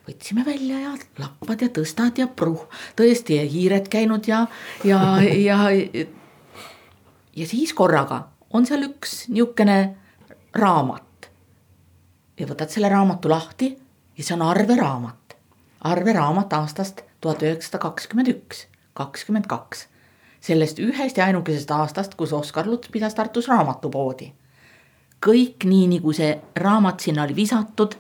võtsime 0.08 0.44
välja 0.46 0.82
ja 0.82 0.92
lappad 1.20 1.64
ja 1.64 1.70
tõstad 1.72 2.20
ja 2.20 2.28
pruh, 2.28 2.68
tõesti 3.00 3.40
hiired 3.48 3.88
käinud 3.88 4.28
ja, 4.28 4.46
ja, 4.84 5.00
ja. 5.22 5.60
ja 7.36 7.48
siis 7.48 7.74
korraga 7.74 8.33
on 8.54 8.66
seal 8.66 8.86
üks 8.90 9.28
niisugune 9.30 9.96
raamat. 10.56 11.30
ja 12.40 12.48
võtad 12.50 12.70
selle 12.70 12.90
raamatu 12.90 13.30
lahti 13.30 13.74
ja 14.18 14.24
see 14.24 14.36
on 14.36 14.46
arveraamat, 14.46 15.36
arveraamat 15.82 16.54
aastast 16.54 17.02
tuhat 17.22 17.42
üheksasada 17.42 17.82
kakskümmend 17.88 18.32
üks 18.34 18.68
kakskümmend 18.94 19.48
kaks. 19.48 19.88
sellest 20.44 20.80
ühest 20.80 21.18
ja 21.18 21.26
ainukesest 21.26 21.70
aastast, 21.72 22.16
kus 22.20 22.34
Oskar 22.34 22.68
Luts 22.68 22.90
pidas 22.92 23.16
Tartus 23.16 23.48
raamatupoodi. 23.48 24.34
kõik 25.26 25.66
nii, 25.66 25.88
nagu 25.96 26.14
see 26.14 26.34
raamat 26.56 27.00
sinna 27.00 27.24
oli 27.24 27.36
visatud, 27.36 27.96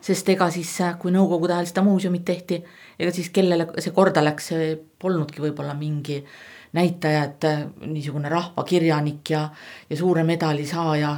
sest 0.00 0.28
ega 0.28 0.50
siis, 0.50 0.72
kui 0.98 1.12
nõukogude 1.12 1.54
ajal 1.54 1.70
seda 1.70 1.84
muuseumit 1.86 2.24
tehti, 2.24 2.64
ega 2.98 3.12
siis 3.14 3.30
kellele 3.30 3.68
see 3.78 3.94
korda 3.94 4.24
läks, 4.24 4.50
see 4.50 4.74
polnudki 4.98 5.40
võib-olla 5.40 5.74
mingi 5.78 6.24
näitaja, 6.74 7.24
et 7.24 7.46
niisugune 7.86 8.28
rahvakirjanik 8.28 9.30
ja, 9.30 9.48
ja 9.90 9.96
suure 9.96 10.24
medali 10.26 10.66
saaja 10.66 11.14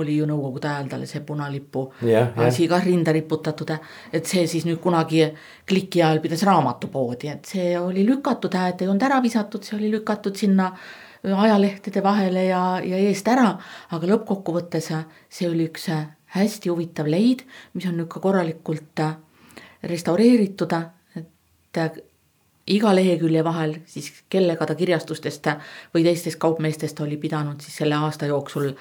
oli 0.00 0.16
ju 0.16 0.26
nõukogude 0.28 0.68
ajal 0.70 0.88
talle 0.92 1.06
see 1.10 1.22
punalipu 1.26 1.82
yeah, 2.06 2.30
asi 2.38 2.64
yeah. 2.64 2.72
ka 2.72 2.78
rinda 2.84 3.12
riputatud, 3.12 3.72
et 4.12 4.26
see 4.26 4.46
siis 4.50 4.66
nüüd 4.68 4.78
kunagi 4.82 5.24
kliki 5.68 6.02
ajal 6.02 6.20
pidas 6.22 6.44
raamatupoodi, 6.46 7.30
et 7.32 7.50
see 7.50 7.72
oli 7.78 8.04
lükatud, 8.06 8.54
hääd 8.54 8.84
ei 8.84 8.90
olnud 8.90 9.06
ära 9.08 9.20
visatud, 9.22 9.66
see 9.66 9.76
oli 9.78 9.90
lükatud 9.92 10.38
sinna 10.38 10.70
ajalehtede 11.20 12.02
vahele 12.04 12.46
ja, 12.46 12.62
ja 12.84 13.00
eest 13.10 13.28
ära, 13.28 13.50
aga 13.92 14.12
lõppkokkuvõttes 14.14 14.92
see 15.28 15.48
oli 15.50 15.66
üks 15.68 15.90
hästi 16.36 16.70
huvitav 16.70 17.10
leid, 17.10 17.42
mis 17.74 17.88
on 17.90 17.98
nüüd 17.98 18.08
ka 18.12 18.22
korralikult 18.22 19.02
restaureeritud, 19.90 20.76
et 21.18 22.00
iga 22.70 22.92
lehekülje 22.94 23.44
vahel 23.44 23.76
siis 23.90 24.10
kellega 24.30 24.66
ta 24.66 24.76
kirjastustest 24.78 25.48
või 25.94 26.04
teistest 26.06 26.38
kaupmeestest 26.42 27.00
oli 27.04 27.16
pidanud 27.20 27.60
siis 27.64 27.80
selle 27.82 27.98
aasta 27.98 28.28
jooksul 28.30 28.72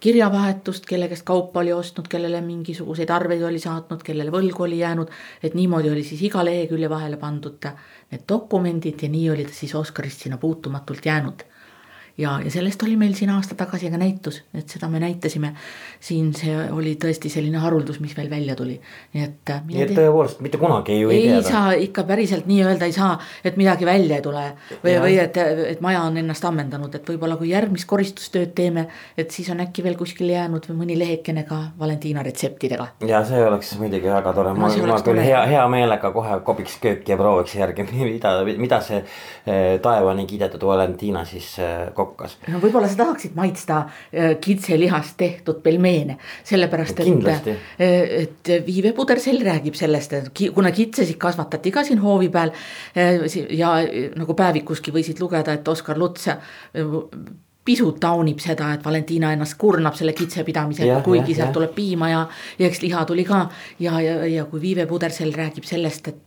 kirjavahetust, 0.00 0.86
kelle 0.86 1.08
käest 1.08 1.24
kaupa 1.24 1.62
oli 1.62 1.72
ostnud, 1.72 2.08
kellele 2.08 2.40
mingisuguseid 2.44 3.10
arveid 3.10 3.42
oli 3.48 3.60
saatnud, 3.62 4.02
kellele 4.04 4.32
võlgu 4.34 4.66
oli 4.66 4.78
jäänud. 4.78 5.10
et 5.42 5.54
niimoodi 5.54 5.90
oli 5.90 6.04
siis 6.04 6.22
iga 6.22 6.44
lehekülje 6.44 6.90
vahele 6.90 7.16
pandud 7.16 7.70
need 8.10 8.24
dokumendid 8.28 9.02
ja 9.02 9.08
nii 9.08 9.30
oli 9.30 9.44
ta 9.44 9.52
siis 9.52 9.74
Oscarist 9.74 10.20
sinna 10.20 10.38
puutumatult 10.38 11.06
jäänud 11.06 11.46
ja, 12.18 12.40
ja 12.44 12.50
sellest 12.50 12.82
oli 12.82 12.96
meil 12.96 13.14
siin 13.16 13.30
aasta 13.30 13.54
tagasi 13.58 13.90
ka 13.92 13.98
näitus, 14.00 14.40
et 14.56 14.68
seda 14.72 14.88
me 14.88 15.00
näitasime. 15.02 15.52
siin 16.00 16.32
see 16.36 16.54
oli 16.72 16.94
tõesti 17.00 17.30
selline 17.32 17.58
haruldus, 17.58 17.98
mis 18.00 18.12
veel 18.16 18.28
välja 18.30 18.54
tuli, 18.56 18.76
nii 19.14 19.24
et. 19.24 19.50
Äh, 19.50 19.62
nii 19.66 19.82
et 19.82 19.94
tõepoolest 19.96 20.40
mitte 20.44 20.60
kunagi 20.60 20.98
ju 21.00 21.10
ei, 21.10 21.22
ei 21.22 21.28
teada. 21.34 21.48
saa 21.48 21.72
ikka 21.86 22.04
päriselt 22.08 22.46
nii-öelda 22.46 22.88
ei 22.88 22.92
saa, 22.92 23.16
et 23.44 23.56
midagi 23.56 23.86
välja 23.88 24.20
ei 24.20 24.24
tule 24.24 24.44
või, 24.84 24.96
või 25.02 25.16
et, 25.22 25.36
et 25.72 25.80
maja 25.84 26.02
on 26.06 26.16
ennast 26.20 26.44
ammendanud, 26.44 26.94
et 26.94 27.08
võib-olla 27.12 27.38
kui 27.40 27.50
järgmist 27.52 27.88
koristustööd 27.88 28.54
teeme, 28.56 28.86
et 29.16 29.30
siis 29.30 29.50
on 29.52 29.60
äkki 29.64 29.84
veel 29.84 29.96
kuskil 29.98 30.30
jäänud 30.32 30.68
või 30.70 30.78
mõni 30.84 30.98
lehekene 30.98 31.44
ka 31.48 31.62
Valentina 31.78 32.24
retseptidega. 32.26 32.88
ja 33.08 33.22
see 33.28 33.42
oleks 33.44 33.74
muidugi 33.80 34.12
väga 34.12 34.32
tore 34.36 34.54
no,, 34.54 34.60
ma, 34.66 34.72
ma 34.92 35.00
küll 35.04 35.22
hea, 35.24 35.42
hea 35.52 35.66
meelega 35.72 36.12
kohe 36.14 36.40
kobiks 36.46 36.78
kööki 36.82 37.12
ja 37.12 37.20
prooviks 37.20 37.56
järgi, 37.56 37.88
mida, 38.16 38.36
mida 38.56 38.80
see 38.84 39.02
eh, 39.02 39.76
taevani 39.82 40.26
kiidetud 40.28 40.68
Valentina 40.68 41.24
siis 41.28 41.56
eh, 41.64 41.88
kokkas. 42.06 42.36
no 42.52 42.60
võib-olla 42.62 42.88
sa 42.90 43.00
tahaksid 43.02 43.36
maitsta 43.38 43.78
äh, 43.84 44.34
kitselihast 44.40 45.16
tehtud 45.20 45.62
pelmeene, 45.64 46.18
sellepärast 46.46 47.02
et, 47.04 47.30
äh, 47.32 47.48
et 48.22 48.52
viivepudersell 48.66 49.42
räägib 49.46 49.78
sellest, 49.78 50.16
et 50.16 50.44
kuna 50.54 50.72
kitsesid 50.74 51.18
kasvatati 51.20 51.74
ka 51.74 51.84
siin 51.86 52.02
hoovi 52.02 52.30
peal. 52.32 52.54
Äh, 52.96 53.26
ja 53.56 53.78
nagu 54.16 54.36
päevikuski 54.38 54.94
võisid 54.94 55.20
lugeda, 55.22 55.56
et 55.56 55.68
Oskar 55.68 55.98
Luts 55.98 56.28
pisut 57.66 57.98
taunib 58.00 58.38
seda, 58.42 58.70
et 58.76 58.84
Valentina 58.84 59.32
ennast 59.34 59.56
kurnab 59.58 59.96
selle 59.98 60.14
kitsepidamisega, 60.16 61.00
kuigi 61.04 61.34
sealt 61.34 61.54
tuleb 61.56 61.74
piima 61.74 62.12
ja, 62.12 62.22
ja 62.60 62.70
eks 62.70 62.82
liha 62.84 63.02
tuli 63.08 63.26
ka. 63.26 63.46
ja, 63.82 63.98
ja, 64.00 64.20
ja 64.30 64.46
kui 64.50 64.62
Viive 64.62 64.86
Pudersell 64.86 65.34
räägib 65.34 65.66
sellest, 65.66 66.12
et 66.12 66.22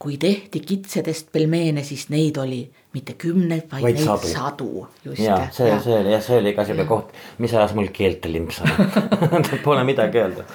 kui 0.00 0.16
tehti 0.20 0.62
kitsedest 0.64 1.28
pelmeene, 1.32 1.84
siis 1.86 2.08
neid 2.12 2.38
oli 2.40 2.62
mitte 2.94 3.14
kümneid, 3.20 3.66
vaid, 3.70 3.84
vaid 3.84 3.98
neid 4.00 4.06
sadu, 4.06 4.30
sadu. 4.32 4.70
ja 5.04 5.42
see, 5.52 5.74
see 5.84 5.98
oli 5.98 6.14
jah, 6.14 6.24
see 6.24 6.38
oli 6.40 6.54
ka 6.56 6.64
sihuke 6.66 6.86
koht, 6.88 7.12
mis 7.38 7.54
ajas 7.54 7.76
mul 7.78 7.92
keelt 7.94 8.26
limpsama 8.26 8.88
Pole 9.64 9.84
midagi 9.86 10.22
öelda 10.22 10.46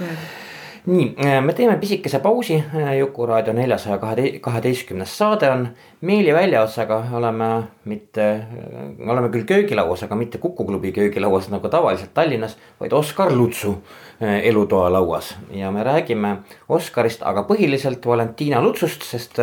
nii, 0.85 1.15
äh, 1.25 1.41
me 1.41 1.53
teeme 1.53 1.77
pisikese 1.77 2.19
pausi, 2.19 2.55
äh, 2.75 2.97
Juku-raadio 2.97 3.53
neljasaja 3.53 3.97
kaheteistkümnes 4.41 5.17
saade 5.17 5.49
on. 5.51 5.67
Meeli 6.01 6.33
väljaotsaga 6.33 7.03
oleme 7.13 7.63
mitte, 7.85 8.27
äh, 8.31 9.09
oleme 9.09 9.29
küll 9.33 9.45
köögilauas, 9.49 10.03
aga 10.03 10.15
mitte 10.15 10.37
Kuku 10.37 10.65
klubi 10.65 10.91
köögilauas 10.91 11.49
nagu 11.49 11.69
tavaliselt 11.69 12.13
Tallinnas, 12.13 12.57
vaid 12.79 12.93
Oskar 12.93 13.33
Lutsu 13.33 13.75
elutoalauas. 14.21 15.35
ja 15.51 15.71
me 15.71 15.83
räägime 15.83 16.37
Oskarist, 16.69 17.23
aga 17.23 17.43
põhiliselt 17.43 18.05
Valentina 18.05 18.61
Lutsust, 18.61 19.03
sest 19.03 19.39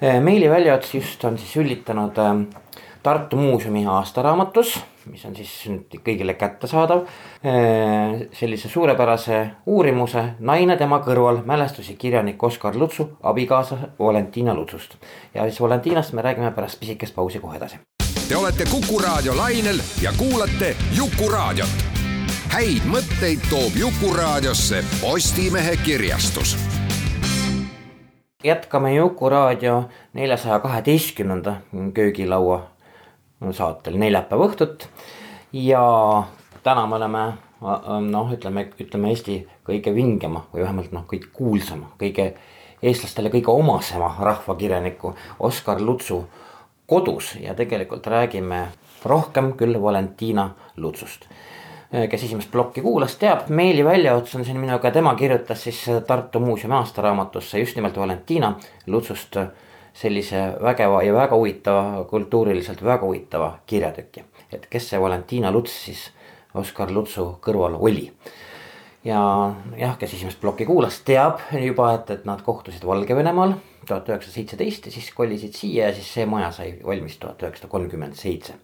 Meeli 0.00 0.50
väljaots 0.50 0.94
just 0.94 1.24
on 1.24 1.38
siis 1.38 1.56
üllitanud 1.56 2.16
Tartu 3.02 3.36
Muuseumi 3.36 3.86
aastaraamatus 3.86 4.78
mis 5.10 5.24
on 5.26 5.36
siis 5.36 5.52
nüüd 5.70 5.98
kõigile 6.04 6.34
kättesaadav. 6.38 7.04
Äh, 7.44 8.28
sellise 8.36 8.68
suurepärase 8.68 9.40
uurimuse 9.66 10.24
Naine 10.38 10.76
tema 10.76 11.00
kõrval, 11.04 11.42
mälestusi 11.46 11.96
kirjanik 11.96 12.42
Oskar 12.42 12.76
Lutsu 12.76 13.10
abikaasa 13.22 13.78
Valentina 13.98 14.54
Lutsust. 14.54 14.96
ja 15.34 15.42
siis 15.42 15.60
Valentinast 15.60 16.12
me 16.12 16.22
räägime 16.22 16.50
pärast 16.50 16.80
pisikest 16.80 17.14
pausi 17.14 17.40
kohe 17.40 17.56
edasi. 17.56 17.78
Te 18.28 18.36
olete 18.36 18.64
Kuku 18.70 18.98
Raadio 18.98 19.36
lainel 19.36 19.80
ja 20.02 20.12
kuulate 20.18 20.76
Jukuraadiot. 20.96 21.84
häid 22.48 22.84
mõtteid 22.88 23.44
toob 23.50 23.76
Jukuraadiosse 23.76 24.84
Postimehe 25.00 25.76
kirjastus 25.84 26.56
jätkame 28.44 28.94
Jukuraadio 28.94 29.88
neljasaja 30.12 30.58
kaheteistkümnenda 30.58 31.56
köögilaua 31.94 32.70
saatel 33.52 33.98
neljapäeva 33.98 34.48
õhtut. 34.48 34.88
ja 35.52 35.82
täna 36.62 36.86
me 36.86 36.96
oleme 36.96 37.24
noh, 38.10 38.32
ütleme, 38.32 38.68
ütleme 38.80 39.10
Eesti 39.12 39.40
kõige 39.66 39.94
vingema 39.94 40.44
või 40.52 40.62
vähemalt 40.62 40.92
noh, 40.92 41.06
kõige 41.10 41.30
kuulsama, 41.32 41.92
kõige 41.98 42.32
eestlastele 42.82 43.30
kõige 43.30 43.50
omasema 43.50 44.14
rahvakirjaniku 44.20 45.14
Oskar 45.38 45.80
Lutsu 45.82 46.22
kodus 46.86 47.34
ja 47.40 47.54
tegelikult 47.54 48.06
räägime 48.06 48.68
rohkem 49.04 49.52
küll 49.58 49.82
Valentina 49.82 50.50
Lutsust. 50.76 51.26
kes 52.10 52.24
esimest 52.24 52.50
plokki 52.52 52.82
kuulas, 52.84 53.14
teab, 53.16 53.46
Meeli 53.48 53.84
väljaots 53.84 54.34
on 54.34 54.44
siin 54.44 54.58
minuga, 54.60 54.90
tema 54.90 55.14
kirjutas 55.14 55.62
siis 55.62 55.86
Tartu 56.06 56.40
Muuseumi 56.40 56.74
aastaraamatusse 56.74 57.58
just 57.58 57.76
nimelt 57.76 57.96
Valentina 57.96 58.54
Lutsust 58.86 59.36
sellise 59.98 60.42
vägeva 60.62 61.02
ja 61.02 61.14
väga 61.14 61.36
huvitava, 61.36 62.04
kultuuriliselt 62.10 62.82
väga 62.84 63.06
huvitava 63.06 63.58
kirjatüki. 63.66 64.24
et 64.52 64.66
kes 64.70 64.90
see 64.90 65.00
Valentina 65.00 65.50
Luts 65.52 65.74
siis 65.84 66.10
Oskar 66.54 66.90
Lutsu 66.90 67.38
kõrval 67.44 67.76
oli. 67.78 68.12
ja 69.04 69.20
jah, 69.76 69.98
kes 69.98 70.14
esimest 70.14 70.40
plokki 70.40 70.66
kuulas, 70.66 71.00
teab 71.00 71.42
juba, 71.52 71.92
et, 71.94 72.10
et 72.10 72.24
nad 72.24 72.42
kohtusid 72.42 72.86
Valgevenemaal 72.86 73.56
tuhat 73.88 74.08
üheksasada 74.08 74.34
seitseteist 74.34 74.86
ja 74.86 74.92
siis 74.92 75.10
kolisid 75.14 75.54
siia 75.56 75.88
ja 75.88 75.94
siis 75.96 76.08
see 76.14 76.26
maja 76.26 76.50
sai 76.52 76.72
valmis 76.84 77.18
tuhat 77.18 77.42
üheksasada 77.42 77.70
kolmkümmend 77.72 78.18
seitse. 78.18 78.54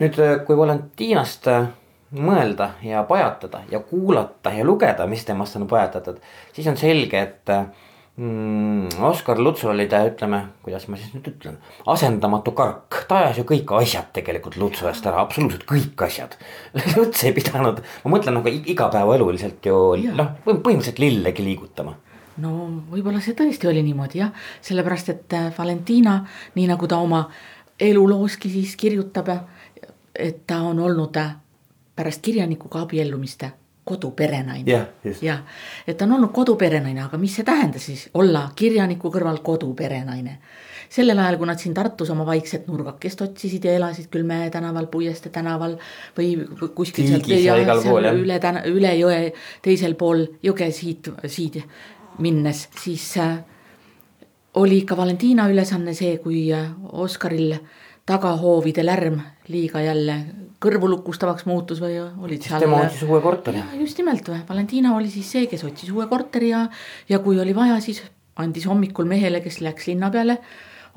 nüüd, 0.00 0.16
kui 0.46 0.56
Valentinast 0.56 1.48
mõelda 2.16 2.72
ja 2.82 3.02
pajatada 3.06 3.62
ja 3.70 3.80
kuulata 3.86 4.52
ja 4.54 4.64
lugeda, 4.64 5.06
mis 5.06 5.24
temast 5.24 5.56
on 5.56 5.66
pajatatud, 5.70 6.18
siis 6.52 6.66
on 6.70 6.76
selge, 6.76 7.20
et 7.20 7.52
mm,. 8.20 9.00
Oskar 9.08 9.40
Lutsu 9.40 9.70
oli 9.72 9.86
ta, 9.90 10.02
ütleme, 10.08 10.42
kuidas 10.64 10.86
ma 10.88 10.98
siis 11.00 11.14
nüüd 11.14 11.30
ütlen, 11.32 11.56
asendamatu 11.88 12.52
kark, 12.56 13.02
ta 13.08 13.22
ajas 13.24 13.40
ju 13.40 13.46
kõik 13.48 13.72
asjad 13.80 14.12
tegelikult 14.16 14.58
Lutsu 14.60 14.90
eest 14.90 15.06
ära, 15.08 15.24
absoluutselt 15.24 15.64
kõik 15.68 16.04
asjad. 16.06 16.36
Luts 16.96 17.24
ei 17.24 17.34
pidanud, 17.36 17.80
ma 18.04 18.14
mõtlen 18.14 18.38
nagu 18.38 18.52
igapäevaeluliselt 18.74 19.66
ju 19.70 19.80
noh, 20.04 20.36
põhimõtteliselt 20.44 21.02
lillegi 21.02 21.46
liigutama 21.46 21.96
no 22.40 22.50
võib-olla 22.90 23.20
see 23.20 23.36
tõesti 23.36 23.68
oli 23.68 23.82
niimoodi 23.84 24.20
jah, 24.20 24.30
sellepärast 24.64 25.12
et 25.12 25.36
äh, 25.36 25.48
Valentina, 25.56 26.20
nii 26.56 26.68
nagu 26.70 26.88
ta 26.88 27.00
oma 27.02 27.24
elulooski 27.80 28.50
siis 28.52 28.76
kirjutab, 28.80 29.28
et 30.14 30.44
ta 30.46 30.62
on 30.68 30.80
olnud 30.80 31.16
äh, 31.20 31.34
pärast 31.96 32.22
kirjanikuga 32.24 32.84
abiellumist 32.86 33.44
koduperenaine. 33.90 34.64
jah, 34.70 34.88
jah, 35.22 35.44
et 35.86 35.98
ta 35.98 36.06
on 36.06 36.16
olnud 36.18 36.32
koduperenaine, 36.34 37.02
aga 37.04 37.18
mis 37.20 37.36
see 37.38 37.46
tähendas 37.46 37.86
siis 37.90 38.08
olla 38.14 38.46
kirjaniku 38.56 39.12
kõrval 39.12 39.42
koduperenaine. 39.44 40.38
sellel 40.90 41.18
ajal, 41.22 41.36
kui 41.38 41.46
nad 41.46 41.60
siin 41.62 41.74
Tartus 41.74 42.10
oma 42.10 42.26
vaikset 42.26 42.66
nurgakest 42.66 43.20
otsisid 43.26 43.64
ja 43.64 43.76
elasid 43.78 44.10
küll 44.10 44.26
Mäe 44.26 44.50
tänaval, 44.50 44.88
Puieste 44.90 45.30
tänaval 45.30 45.78
või 46.16 46.34
kuskil 46.74 47.06
sealt 47.06 47.30
ja, 47.30 47.78
seal 47.82 48.10
üle 48.14 48.40
täna, 48.42 48.64
üle 48.66 48.96
jõe 48.98 49.22
teisel 49.62 49.94
pool 49.94 50.26
jõge 50.42 50.70
siit, 50.74 51.12
siit 51.26 51.62
minnes, 52.20 52.68
siis 52.82 53.16
äh, 53.18 53.38
oli 54.54 54.82
ikka 54.82 54.96
Valentina 54.96 55.48
ülesanne 55.50 55.94
see, 55.94 56.18
kui 56.22 56.48
äh, 56.54 56.70
Oskaril 56.92 57.54
tagahoovide 58.10 58.84
lärm 58.86 59.20
liiga 59.50 59.82
jälle 59.84 60.16
kõrvulukustavaks 60.60 61.46
muutus 61.48 61.80
või 61.80 61.96
olid 62.00 62.44
seal. 62.44 62.60
tema 62.60 62.82
otsis 62.84 63.06
uue 63.08 63.20
korteri. 63.24 63.62
just 63.80 63.98
nimelt, 63.98 64.28
Valentina 64.48 64.94
oli 64.96 65.10
siis 65.10 65.30
see, 65.36 65.46
kes 65.50 65.64
otsis 65.64 65.92
uue 65.94 66.06
korteri 66.10 66.50
ja, 66.50 66.66
ja 67.08 67.20
kui 67.24 67.40
oli 67.40 67.54
vaja, 67.56 67.78
siis 67.80 68.02
andis 68.40 68.66
hommikul 68.68 69.08
mehele, 69.08 69.40
kes 69.44 69.60
läks 69.64 69.88
linna 69.88 70.10
peale 70.10 70.40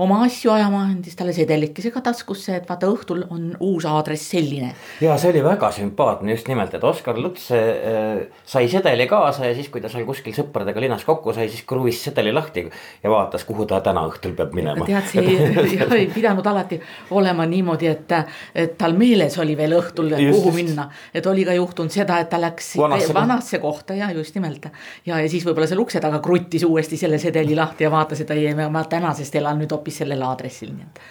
oma 0.01 0.23
asju 0.25 0.51
ajama, 0.53 0.83
andis 0.89 1.15
talle 1.17 1.33
sedelikese 1.35 1.91
ka 1.93 2.01
taskusse, 2.05 2.55
et 2.57 2.69
vaata 2.69 2.89
õhtul 2.89 3.23
on 3.33 3.51
uus 3.61 3.85
aadress 3.85 4.31
selline. 4.33 4.71
ja 5.01 5.17
see 5.21 5.29
oli 5.33 5.43
väga 5.45 5.69
sümpaatne 5.75 6.33
just 6.33 6.47
nimelt, 6.49 6.73
et 6.73 6.83
Oskar 6.83 7.19
Luts 7.19 7.49
äh, 7.53 8.23
sai 8.45 8.67
sedeli 8.71 9.05
kaasa 9.07 9.45
ja 9.45 9.55
siis, 9.55 9.69
kui 9.69 9.81
ta 9.81 9.91
seal 9.91 10.07
kuskil 10.07 10.33
sõpradega 10.33 10.81
linnas 10.81 11.05
kokku 11.05 11.33
sai, 11.33 11.49
siis 11.53 11.65
kruvis 11.69 12.01
sedeli 12.07 12.33
lahti 12.33 12.65
ja 13.03 13.11
vaatas, 13.13 13.45
kuhu 13.45 13.67
ta 13.69 13.81
täna 13.85 14.05
õhtul 14.09 14.33
peab 14.37 14.55
minema. 14.57 14.87
tead, 14.89 15.09
see 15.11 15.25
ei, 15.35 15.77
ei 15.99 16.09
pidanud 16.13 16.47
alati 16.49 16.81
olema 17.13 17.45
niimoodi, 17.49 17.91
et, 17.91 18.17
et 18.55 18.75
tal 18.79 18.97
meeles 18.97 19.37
oli 19.43 19.57
veel 19.57 19.77
õhtul, 19.77 20.15
kuhu 20.17 20.55
minna. 20.55 20.87
et 21.13 21.25
oli 21.29 21.45
ka 21.45 21.53
juhtunud 21.59 21.93
seda, 21.93 22.17
et 22.23 22.31
ta 22.33 22.41
läks 22.41 22.73
vanasse, 22.81 23.13
vanasse 23.13 23.61
kohta 23.61 23.97
ja 23.99 24.09
just 24.11 24.33
nimelt. 24.39 24.65
ja, 25.05 25.21
ja 25.21 25.29
siis 25.29 25.45
võib-olla 25.45 25.69
seal 25.69 25.85
ukse 25.85 26.01
taga 26.01 26.17
kruttis 26.23 26.65
uuesti 26.65 26.97
selle 26.97 27.21
sedeli 27.21 27.55
lahti 27.55 27.85
ja 27.85 27.93
vaatas, 27.93 28.25
et 28.25 28.33
ei, 28.33 28.49
ma 28.57 28.85
tänasest 28.89 29.35
elan 29.37 29.61
nüüd 29.61 29.71
hoopis 29.71 29.82
hoopis 29.83 30.03
sellel 30.03 30.23
aadressil, 30.25 30.71
nii 30.73 30.85
et. 30.87 31.01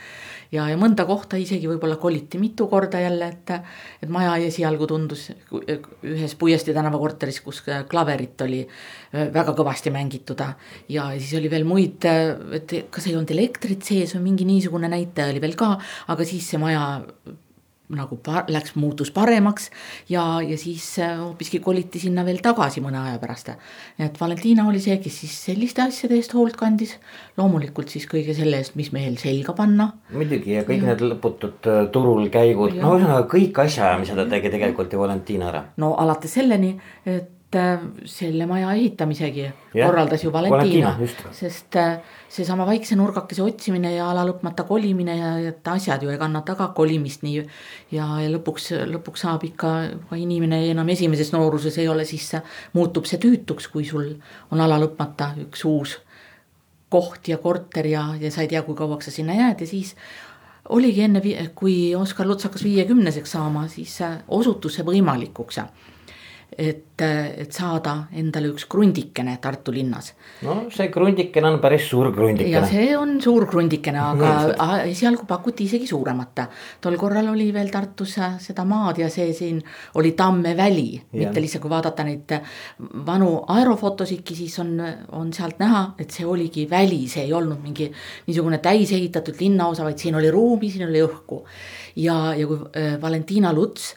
ja, 0.57 0.67
ja 0.73 0.79
mõnda 0.81 1.05
kohta 1.09 1.39
isegi 1.41 1.69
võib-olla 1.71 1.99
koliti 2.01 2.41
mitu 2.41 2.67
korda 2.71 3.01
jälle, 3.03 3.29
et, 3.35 3.53
et 4.03 4.11
maja 4.13 4.35
esialgu 4.49 4.89
tundus 4.89 5.29
ühes 5.53 6.35
Puiesti 6.41 6.75
tänava 6.77 7.01
korteris, 7.01 7.43
kus 7.45 7.63
klaverit 7.91 8.41
oli 8.47 8.63
väga 9.13 9.55
kõvasti 9.59 9.93
mängitud. 9.95 10.43
ja 10.89 11.11
siis 11.19 11.37
oli 11.41 11.53
veel 11.53 11.69
muid, 11.69 12.09
et 12.59 12.77
kas 12.91 13.07
ei 13.07 13.17
olnud 13.17 13.31
elektrit 13.37 13.85
sees 13.85 14.17
või 14.17 14.31
mingi 14.31 14.49
niisugune 14.49 14.91
näitaja 14.93 15.33
oli 15.33 15.41
veel 15.45 15.57
ka, 15.57 15.77
aga 16.09 16.29
siis 16.29 16.51
see 16.51 16.61
maja 16.63 17.03
nagu 17.97 18.19
läks, 18.49 18.75
muutus 18.81 19.11
paremaks 19.15 19.71
ja, 20.09 20.25
ja 20.45 20.59
siis 20.59 20.87
äh, 21.03 21.17
hoopiski 21.19 21.61
koliti 21.65 22.01
sinna 22.03 22.25
veel 22.27 22.41
tagasi 22.45 22.83
mõne 22.85 23.01
aja 23.01 23.19
pärast. 23.23 23.53
et 23.99 24.21
Valentina 24.21 24.67
oli 24.69 24.81
see, 24.81 24.97
kes 25.03 25.21
siis 25.25 25.37
selliste 25.49 25.83
asjade 25.83 26.17
eest 26.17 26.35
hoolt 26.35 26.57
kandis. 26.57 26.97
loomulikult 27.37 27.93
siis 27.93 28.07
kõige 28.11 28.35
selle 28.37 28.63
eest, 28.63 28.77
mis 28.77 28.93
mehel 28.93 29.19
selga 29.21 29.53
panna. 29.59 29.93
muidugi 30.13 30.57
ja 30.57 30.65
kõik 30.69 30.83
ja. 30.83 30.93
need 30.93 31.05
lõputud 31.13 31.69
äh, 31.69 31.85
turul 31.93 32.29
käigud, 32.33 32.77
no 32.79 32.97
ühesõnaga 32.97 33.29
kõik 33.31 33.63
asjaajamised 33.67 34.25
tegi 34.33 34.57
tegelikult 34.57 34.93
ju 34.93 35.03
Valentina 35.03 35.49
ära. 35.53 35.65
no 35.77 35.95
alates 36.01 36.39
selleni, 36.39 36.77
et 37.07 37.31
äh, 37.59 37.83
selle 38.09 38.47
maja 38.51 38.73
ehitamisegi 38.75 39.45
ja, 39.45 39.53
korraldas 39.87 40.25
ju 40.25 40.33
Valentina, 40.33 40.95
Valentina, 40.97 41.33
sest 41.37 41.79
seesama 42.33 42.67
väikse 42.69 42.97
nurgakese 42.97 43.45
otsimine 43.45 43.95
ja 43.95 44.09
ala 44.11 44.25
lõpmata 44.29 44.65
kolimine 44.69 45.17
ja 45.19 45.33
et 45.51 45.69
asjad 45.69 46.03
ju 46.03 46.13
ei 46.13 46.21
kannata 46.21 46.57
ka 46.59 46.71
kolimist 46.77 47.27
nii. 47.27 47.43
ja, 47.93 48.07
ja 48.23 48.31
lõpuks, 48.33 48.71
lõpuks 48.93 49.27
saab 49.27 49.45
ikka, 49.49 49.73
kui 50.09 50.25
inimene 50.25 50.63
enam 50.71 50.89
esimeses 50.93 51.33
nooruses 51.35 51.79
ei 51.79 51.89
ole, 51.93 52.07
siis 52.09 52.31
muutub 52.73 53.09
see 53.11 53.21
tüütuks, 53.23 53.69
kui 53.73 53.85
sul 53.89 54.15
on 54.51 54.65
ala 54.65 54.81
lõpmata 54.83 55.35
üks 55.45 55.67
uus 55.69 55.99
koht 56.93 57.29
ja 57.29 57.39
korter 57.41 57.87
ja, 57.89 58.11
ja 58.21 58.31
sa 58.33 58.45
ei 58.45 58.51
tea, 58.53 58.63
kui 58.67 58.77
kauaks 58.77 59.09
sa 59.09 59.15
sinna 59.15 59.37
jääd 59.39 59.65
ja 59.65 59.69
siis 59.69 59.95
oligi 60.73 61.03
enne, 61.07 61.23
kui 61.59 61.95
Oskar 61.99 62.29
Luts 62.29 62.47
hakkas 62.47 62.65
viiekümneseks 62.67 63.33
saama, 63.37 63.67
siis 63.73 63.97
osutus 64.29 64.79
see 64.79 64.87
võimalikuks 64.87 65.59
et, 66.59 67.01
et 67.03 67.53
saada 67.53 67.95
endale 68.19 68.51
üks 68.53 68.67
krundikene 68.71 69.39
Tartu 69.43 69.73
linnas. 69.73 70.13
no 70.45 70.67
see 70.73 70.91
krundikene 70.93 71.49
on 71.49 71.59
päris 71.63 71.87
suur 71.89 72.11
ja 72.11 72.15
krundikene. 72.17 72.67
see 72.69 72.97
on 72.97 73.15
suur 73.25 73.47
krundikene, 73.49 73.99
aga 73.99 74.33
esialgu 74.93 75.27
pakuti 75.29 75.65
isegi 75.65 75.89
suuremat. 75.89 76.43
tol 76.81 76.97
korral 77.01 77.33
oli 77.33 77.51
veel 77.55 77.71
Tartus 77.73 78.19
seda 78.45 78.65
maad 78.69 79.01
ja 79.03 79.09
see 79.13 79.33
siin 79.37 79.63
oli 80.01 80.13
Tamme 80.19 80.57
väli, 80.57 80.91
Jah. 80.97 81.25
mitte 81.25 81.41
lihtsalt 81.41 81.63
kui 81.63 81.73
vaadata 81.73 82.05
neid 82.05 82.37
vanu 83.07 83.31
aerofotosidki, 83.55 84.37
siis 84.37 84.59
on, 84.63 84.77
on 85.17 85.33
sealt 85.33 85.59
näha, 85.63 85.85
et 85.99 86.11
see 86.11 86.27
oligi 86.29 86.67
väli, 86.71 87.07
see 87.09 87.25
ei 87.27 87.33
olnud 87.33 87.63
mingi 87.63 87.89
niisugune 88.27 88.61
täis 88.63 88.93
ehitatud 88.93 89.41
linnaosa, 89.41 89.87
vaid 89.89 89.99
siin 90.03 90.19
oli 90.21 90.31
ruumi, 90.31 90.71
siin 90.71 90.89
oli 90.89 91.03
õhku. 91.05 91.43
ja, 91.97 92.35
ja 92.37 92.47
kui 92.47 92.61
äh, 92.77 93.01
Valentina 93.01 93.53
Luts 93.53 93.95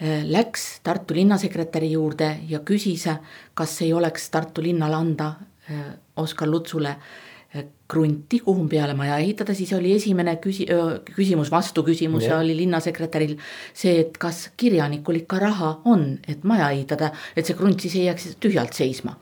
läks 0.00 0.80
Tartu 0.82 1.14
linnasekretäri 1.14 1.90
juurde 1.92 2.38
ja 2.48 2.62
küsis, 2.64 3.06
kas 3.54 3.80
ei 3.84 3.92
oleks 3.92 4.30
Tartu 4.30 4.62
linnale 4.64 4.96
anda 4.96 5.34
äh, 5.70 5.90
Oskar 6.16 6.48
Lutsule 6.48 6.94
äh, 6.94 7.64
krunti, 7.88 8.40
kuhu 8.40 8.68
peale 8.68 8.94
maja 8.94 9.18
ehitada, 9.18 9.54
siis 9.54 9.72
oli 9.76 9.92
esimene 9.96 10.36
küsi-, 10.42 10.68
küsimus, 11.14 11.50
vastuküsimus 11.50 12.24
Jah. 12.28 12.40
oli 12.40 12.56
linnasekretäril 12.62 13.36
see, 13.74 13.98
et 14.04 14.16
kas 14.18 14.48
kirjanikul 14.56 15.20
ikka 15.20 15.40
raha 15.42 15.72
on, 15.90 16.14
et 16.28 16.44
maja 16.44 16.70
ehitada, 16.70 17.10
et 17.36 17.46
see 17.46 17.58
krunt 17.58 17.82
siis 17.82 17.98
ei 17.98 18.06
jääks 18.08 18.36
tühjalt 18.40 18.78
seisma 18.78 19.18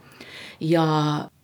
ja 0.61 0.85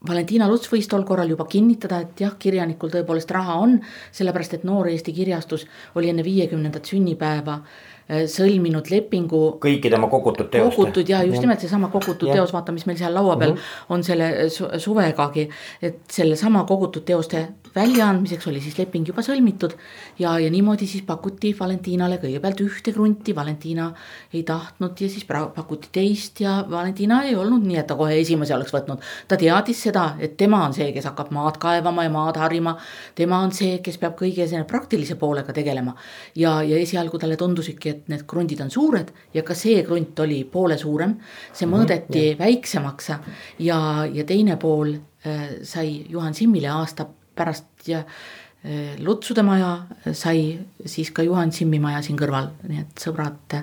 Valentina 0.09 0.49
Luts 0.51 0.69
võis 0.73 0.89
tol 0.91 1.05
korral 1.09 1.31
juba 1.33 1.47
kinnitada, 1.51 2.03
et 2.05 2.21
jah, 2.21 2.35
kirjanikul 2.39 2.93
tõepoolest 2.93 3.31
raha 3.33 3.57
on, 3.63 3.79
sellepärast 4.13 4.59
et 4.59 4.65
Noor 4.69 4.91
Eesti 4.93 5.15
Kirjastus 5.17 5.67
oli 5.97 6.11
enne 6.13 6.25
viiekümnendat 6.27 6.91
sünnipäeva 6.93 7.59
eh, 7.63 8.27
sõlminud 8.31 8.91
lepingu 8.93 9.43
kõiki 9.65 9.93
tema 9.93 10.11
kogutud 10.13 10.51
teoste. 10.53 10.77
kogutud 10.77 11.09
ja 11.09 11.23
just 11.25 11.41
nimelt 11.41 11.65
seesama 11.65 11.89
kogutud 11.93 12.29
Jah. 12.29 12.41
teos, 12.41 12.53
vaata, 12.53 12.73
mis 12.77 12.85
meil 12.91 13.01
seal 13.01 13.15
laua 13.17 13.37
peal 13.41 13.55
mm 13.55 13.57
-hmm. 13.57 13.95
on 13.97 14.05
selle 14.05 14.49
su 14.51 14.69
suvegagi. 14.79 15.49
et 15.83 16.01
sellesama 16.11 16.65
kogutud 16.65 17.05
teoste 17.05 17.49
väljaandmiseks 17.75 18.47
oli 18.51 18.61
siis 18.63 18.77
leping 18.79 19.09
juba 19.09 19.23
sõlmitud 19.25 19.75
ja, 20.19 20.37
ja 20.39 20.51
niimoodi 20.51 20.87
siis 20.89 21.03
pakuti 21.07 21.55
Valentinale 21.59 22.21
kõigepealt 22.23 22.61
ühte 22.65 22.93
krunti, 22.95 23.35
Valentina 23.37 23.89
ei 24.33 24.45
tahtnud 24.47 25.01
ja 25.01 25.09
siis 25.11 25.27
pakuti 25.29 25.91
teist 25.93 26.41
ja 26.45 26.57
Valentina 26.71 27.23
ei 27.27 27.35
olnud 27.37 27.65
nii, 27.67 27.79
et 27.83 27.89
ta 27.91 27.97
kohe 27.99 28.17
esimese 28.21 28.55
oleks 28.55 28.75
võtnud. 28.75 29.03
ta 29.29 29.39
teadis 29.41 29.83
seda, 29.89 30.05
et 30.19 30.37
tema 30.37 30.63
on 30.67 30.75
see, 30.77 30.93
kes 30.95 31.09
hakkab 31.11 31.33
maad 31.35 31.59
kaevama 31.63 32.07
ja 32.07 32.13
maad 32.15 32.39
harima. 32.39 32.77
tema 33.15 33.41
on 33.43 33.53
see, 33.53 33.79
kes 33.83 33.99
peab 33.99 34.17
kõige 34.21 34.47
selle 34.49 34.65
praktilise 34.71 35.19
poolega 35.19 35.53
tegelema 35.53 35.97
ja, 36.37 36.61
ja 36.63 36.79
esialgu 36.79 37.19
talle 37.19 37.37
tundusidki, 37.37 37.91
et 37.91 38.09
need 38.13 38.27
krundid 38.31 38.63
on 38.63 38.71
suured 38.71 39.11
ja 39.35 39.43
ka 39.43 39.55
see 39.59 39.83
krunt 39.83 40.19
oli 40.21 40.45
poole 40.45 40.79
suurem. 40.79 41.19
see 41.53 41.67
mõõdeti 41.67 42.39
väiksemaks 42.39 43.11
ja, 43.59 43.79
ja 44.07 44.25
teine 44.25 44.57
pool 44.57 44.95
äh, 45.27 45.61
sai 45.63 46.07
Juhan 46.09 46.35
Simmile 46.35 46.71
aasta 46.71 47.07
pärast 47.37 47.89
ja 47.91 48.05
äh, 48.05 48.95
Lutsude 48.99 49.45
maja 49.47 49.77
sai 50.13 50.59
siis 50.87 51.13
ka 51.15 51.23
Juhan 51.23 51.53
Simmi 51.53 51.83
maja 51.83 52.03
siin 52.03 52.19
kõrval, 52.21 52.51
nii 52.69 52.81
et 52.87 53.05
sõbrad, 53.07 53.61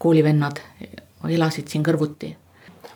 koolivennad 0.00 0.62
elasid 1.26 1.68
siin 1.68 1.84
kõrvuti 1.84 2.36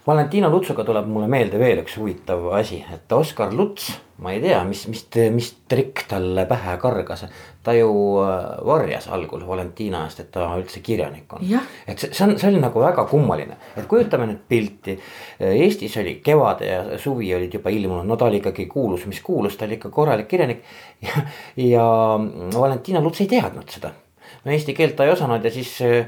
Valentina 0.07 0.49
Lutsuga 0.49 0.85
tuleb 0.85 1.09
mulle 1.13 1.29
meelde 1.29 1.59
veel 1.61 1.83
üks 1.83 1.99
huvitav 2.01 2.47
asi, 2.57 2.81
et 2.95 3.13
Oskar 3.13 3.53
Luts, 3.53 3.91
ma 4.25 4.33
ei 4.33 4.41
tea, 4.41 4.63
mis, 4.65 4.87
mis, 4.89 5.05
mis 5.35 5.51
trikk 5.69 6.07
talle 6.09 6.47
pähe 6.49 6.77
kargas. 6.81 7.27
Ta 7.63 7.75
ju 7.77 7.91
äh, 8.23 8.65
varjas 8.67 9.09
algul 9.13 9.43
Valentina 9.47 10.05
eest, 10.07 10.23
et 10.25 10.31
ta 10.33 10.47
üldse 10.57 10.81
kirjanik 10.85 11.33
on 11.37 11.45
et 11.87 11.99
see, 11.99 12.13
see 12.17 12.25
on, 12.27 12.37
see 12.41 12.49
oli 12.49 12.63
nagu 12.63 12.81
väga 12.81 13.05
kummaline, 13.11 13.59
et 13.77 13.89
kujutame 13.91 14.29
nüüd 14.31 14.41
pilti. 14.49 14.97
Eestis 15.41 15.97
oli 16.01 16.17
kevade 16.25 16.71
ja 16.71 16.99
suvi 16.99 17.29
olid 17.37 17.55
juba 17.59 17.73
ilmunud, 17.75 18.09
no 18.09 18.17
ta 18.17 18.31
oli 18.31 18.41
ikkagi 18.41 18.67
kuulus, 18.71 19.05
mis 19.11 19.21
kuulus, 19.25 19.59
ta 19.61 19.69
oli 19.69 19.77
ikka 19.77 19.93
korralik 19.93 20.29
kirjanik. 20.31 20.65
ja, 21.07 21.27
ja 21.61 21.85
Valentina 22.57 23.03
Luts 23.05 23.21
ei 23.21 23.29
teadnud 23.29 23.69
seda. 23.69 23.93
no 24.45 24.53
eesti 24.53 24.73
keelt 24.75 24.97
ta 24.97 25.05
ei 25.05 25.13
osanud 25.13 25.45
ja 25.45 25.51
siis 25.53 25.75
äh, 25.85 26.07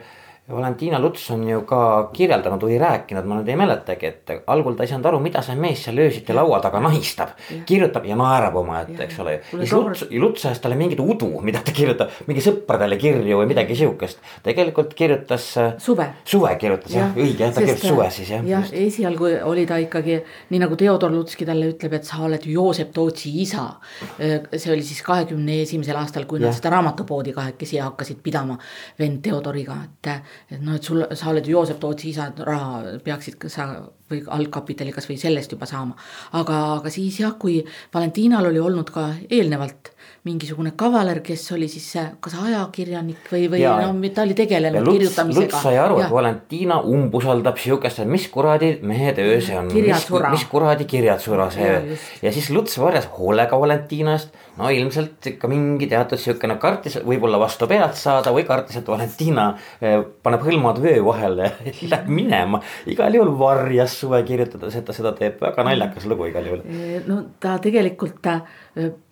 Valentina 0.52 1.00
Luts 1.00 1.24
on 1.34 1.42
ju 1.48 1.62
ka 1.68 2.10
kirjeldanud 2.14 2.62
või 2.66 2.78
rääkinud, 2.80 3.26
ma 3.28 3.38
nüüd 3.38 3.48
ei 3.50 3.58
mäletagi, 3.58 4.10
et 4.10 4.32
algul 4.52 4.76
ta 4.76 4.84
ei 4.84 4.90
saanud 4.90 5.08
aru, 5.10 5.20
mida 5.24 5.42
see 5.44 5.56
mees 5.58 5.84
seal 5.86 5.98
öösiti 6.02 6.34
laua 6.36 6.60
taga 6.64 6.80
nahistab. 6.82 7.34
kirjutab 7.66 8.06
ja 8.08 8.16
naerab 8.18 8.56
omaette, 8.60 8.98
eks 9.06 9.18
ole. 9.22 9.38
Kuule, 9.50 9.66
siis 9.66 9.72
Luts, 9.76 10.04
Luts 10.24 10.46
ajas 10.46 10.60
talle 10.62 10.76
mingit 10.78 11.00
udu, 11.00 11.30
mida 11.44 11.62
ta 11.64 11.74
kirjutab, 11.74 12.12
mingi 12.28 12.44
sõpradele 12.44 12.98
kirju 13.00 13.40
või 13.40 13.48
midagi 13.50 13.76
siukest. 13.78 14.20
tegelikult 14.42 14.94
kirjutas. 14.98 15.48
Suve. 15.82 16.08
suve 16.24 16.54
kirjutas 16.60 16.94
jah, 16.94 17.16
õige 17.16 17.50
ta 17.52 17.64
kirjutas 17.64 17.88
suve 17.88 18.08
siis 18.14 18.30
jah. 18.34 18.44
jah, 18.46 18.68
esialgu 18.84 19.30
oli 19.48 19.66
ta 19.66 19.78
ikkagi 19.82 20.18
nii 20.52 20.62
nagu 20.62 20.76
Theodor 20.78 21.12
Lutski 21.12 21.46
talle 21.48 21.72
ütleb, 21.72 21.96
et 21.98 22.08
sa 22.08 22.22
oled 22.26 22.46
Joosep 22.46 22.92
Tootsi 22.94 23.32
isa. 23.42 23.68
see 24.18 24.72
oli 24.72 24.82
siis 24.86 25.02
kahekümne 25.06 25.62
esimesel 25.62 25.96
aastal, 25.98 26.26
kui 26.30 26.40
nad 26.40 26.50
Jah. 26.50 26.58
seda 26.60 26.74
raamatupoodi 26.76 27.32
kahekesi 27.36 27.80
hakkasid 27.82 28.22
pidama 28.22 28.58
vend 28.98 29.22
Theodoriga, 29.24 29.78
et. 29.84 30.12
Et 30.50 30.60
noh, 30.60 30.76
et 30.76 30.84
sul, 30.84 31.04
sa 31.14 31.30
oled 31.30 31.46
ju 31.46 31.56
Joosep 31.56 31.80
Tootsi 31.80 32.10
isa, 32.10 32.28
et 32.32 32.42
raha 32.46 32.98
peaksid 33.04 33.48
sa 33.52 33.68
või 34.12 34.22
algkapitali 34.36 34.92
kasvõi 34.92 35.16
sellest 35.20 35.54
juba 35.54 35.66
saama. 35.66 35.96
aga, 36.38 36.60
aga 36.78 36.90
siis 36.90 37.20
jah, 37.20 37.36
kui 37.38 37.60
Valentinal 37.94 38.50
oli 38.50 38.60
olnud 38.60 38.90
ka 38.92 39.08
eelnevalt 39.30 39.91
mingisugune 40.22 40.70
kavaler, 40.78 41.18
kes 41.26 41.48
oli 41.56 41.66
siis 41.66 41.88
kas 42.22 42.34
ajakirjanik 42.38 43.26
või, 43.26 43.48
või 43.50 43.62
Jaa. 43.64 43.88
no 43.90 44.10
ta 44.14 44.22
oli 44.22 44.36
ja 44.36 44.38
tegelenud 44.44 44.86
Luts, 44.86 44.94
kirjutamisega. 44.94 45.48
Luts 45.48 45.64
sai 45.66 45.80
aru, 45.82 45.96
et 45.98 46.12
Valentina 46.14 46.76
umbusaldab 46.86 47.58
siukest, 47.58 48.04
et 48.04 48.10
mis 48.10 48.28
kuradi 48.30 48.76
mehe 48.86 49.10
töö 49.16 49.40
see 49.42 49.58
on. 49.58 49.72
Kirjatsura. 49.72 50.30
mis 50.30 50.46
kuradi 50.46 50.86
kirjatsura 50.86 51.48
see 51.50 51.72
on 51.74 51.90
ja 52.22 52.32
siis 52.34 52.52
Luts 52.54 52.78
varjas 52.78 53.10
hoolega 53.18 53.58
Valentina 53.58 54.14
eest. 54.14 54.30
no 54.60 54.70
ilmselt 54.70 55.26
ikka 55.32 55.50
mingi 55.50 55.90
teatud 55.90 56.22
siukene 56.22 56.54
kartis 56.62 57.00
võib-olla 57.02 57.42
vastu 57.42 57.66
pead 57.66 57.98
saada 57.98 58.30
või 58.30 58.46
kartis, 58.46 58.78
et 58.78 58.94
Valentina 58.94 59.50
eh, 59.80 59.98
paneb 60.22 60.46
hõlmad 60.46 60.78
vöö 60.86 61.02
vahele 61.10 61.50
ja 61.66 61.74
läheb 61.96 62.14
minema. 62.22 62.62
igal 62.86 63.18
juhul 63.18 63.34
varjas 63.42 63.98
suve 64.04 64.22
kirjutades, 64.28 64.78
et 64.78 64.86
ta 64.86 64.94
seda 64.94 65.16
teeb, 65.18 65.42
väga 65.42 65.66
naljakas 65.66 66.06
lugu 66.06 66.30
igal 66.30 66.46
juhul. 66.46 66.62
no 67.10 67.24
ta 67.42 67.58
tegelikult 67.58 68.22
ta 68.22 68.42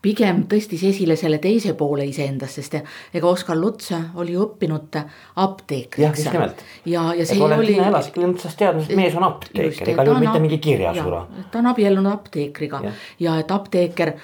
pigem 0.01 0.45
tõstis 0.49 0.81
esile 0.89 1.17
selle 1.21 1.37
teise 1.43 1.75
poole 1.77 2.07
iseendast, 2.09 2.57
sest 2.61 2.77
ega 2.79 3.29
Oskar 3.29 3.59
Luts 3.59 3.91
oli 3.93 4.33
õppinud 4.41 4.97
apteekriks. 5.43 6.01
Jah, 6.01 6.15
just 6.17 6.33
nimelt. 6.33 6.63
ja, 6.89 7.03
ja 7.17 7.27
see 7.29 7.37
et 7.37 7.57
oli 7.59 7.75
elaski 7.77 8.23
ilmselt 8.25 8.57
teadmises, 8.57 8.89
et 8.89 8.97
mees 8.97 9.17
on 9.19 9.27
apteeker, 9.29 9.91
igal 9.93 10.09
juhul 10.09 10.25
mitte 10.25 10.41
mingi 10.41 10.59
kirjasura. 10.65 11.21
ta 11.53 11.61
on 11.61 11.69
abiellunud 11.75 12.13
apteekriga 12.13 12.81
ja. 12.87 12.93
Ja 13.21 13.35
et 13.43 13.53
apteeker 13.53 14.15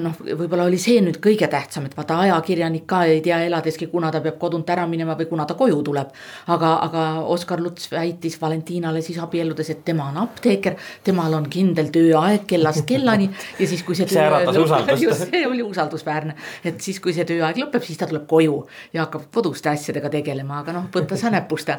noh, 0.00 0.16
võib-olla 0.16 0.64
oli 0.70 0.80
see 0.80 1.02
nüüd 1.04 1.20
kõige 1.22 1.48
tähtsam, 1.52 1.84
et 1.90 1.96
vaata 1.96 2.16
ajakirjanik 2.24 2.86
ka 2.88 3.02
ei 3.10 3.20
tea 3.24 3.42
eladeski, 3.44 3.90
kuna 3.92 4.10
ta 4.14 4.22
peab 4.24 4.40
kodunt 4.40 4.72
ära 4.72 4.86
minema 4.88 5.18
või 5.18 5.28
kuna 5.28 5.44
ta 5.44 5.58
koju 5.58 5.82
tuleb. 5.84 6.16
aga, 6.56 6.72
aga 6.88 7.04
Oskar 7.36 7.60
Luts 7.60 7.90
väitis 7.92 8.40
Valentinale 8.40 9.04
siis 9.04 9.20
abielludes, 9.20 9.70
et 9.70 9.84
tema 9.84 10.08
on 10.08 10.22
apteeker, 10.24 10.80
temal 11.04 11.36
on 11.36 11.50
kindel 11.52 11.92
tööaeg 11.92 12.48
kellast 12.48 12.86
kellani 12.90 13.28
ja 13.28 13.66
siis, 13.68 13.84
kui 13.84 13.94
see. 13.94 14.08
See 14.08 14.24
äratas 14.24 14.56
usaldust. 14.56 14.85
just, 14.94 15.26
see 15.30 15.46
oli 15.46 15.62
usaldusväärne, 15.62 16.36
et 16.64 16.80
siis, 16.84 17.00
kui 17.02 17.14
see 17.16 17.26
tööaeg 17.28 17.60
lõpeb, 17.60 17.84
siis 17.86 18.00
ta 18.00 18.08
tuleb 18.10 18.26
koju 18.30 18.58
ja 18.94 19.04
hakkab 19.04 19.28
koduste 19.34 19.70
asjadega 19.72 20.10
tegelema, 20.18 20.60
aga 20.62 20.76
noh, 20.76 20.90
võtta 20.94 21.18
sa 21.20 21.32
näpust. 21.34 21.72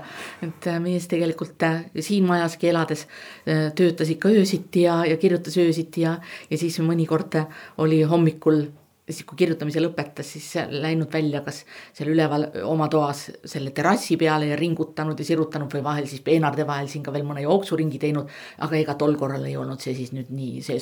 et 0.44 0.68
äh, 0.68 0.80
mees 0.84 1.08
tegelikult 1.08 1.64
äh, 1.64 1.86
siin 2.00 2.26
majaski 2.28 2.72
elades 2.72 3.06
äh, 3.08 3.70
töötas 3.76 4.10
ikka 4.14 4.30
öösiti 4.30 4.88
ja, 4.88 5.04
ja 5.06 5.18
kirjutas 5.18 5.58
öösiti 5.58 6.04
ja, 6.04 6.18
ja 6.50 6.58
siis 6.58 6.80
mõnikord 6.84 7.40
oli 7.84 8.02
hommikul 8.04 8.66
siis 9.08 9.24
kui 9.28 9.40
kirjutamise 9.40 9.82
lõpetas, 9.82 10.34
siis 10.36 10.50
läinud 10.84 11.12
välja, 11.14 11.42
kas 11.46 11.62
seal 11.96 12.12
üleval 12.12 12.50
oma 12.68 12.90
toas 12.92 13.28
selle 13.48 13.72
terrassi 13.76 14.18
peale 14.20 14.52
ja 14.52 14.60
ringutanud 14.60 15.20
ja 15.20 15.28
sirutanud 15.28 15.72
või 15.78 15.84
vahel 15.86 16.10
siis 16.12 16.24
peenarde 16.26 16.68
vahel 16.68 16.92
siin 16.92 17.06
ka 17.06 17.14
veel 17.16 17.28
mõne 17.28 17.46
jooksuringi 17.46 18.02
teinud. 18.04 18.28
aga 18.58 18.80
ega 18.82 18.96
tol 19.00 19.16
korral 19.16 19.46
ei 19.48 19.58
olnud 19.58 19.80
see 19.84 19.96
siis 19.96 20.12
nüüd 20.16 20.34
nii 20.34 20.64
see 20.66 20.82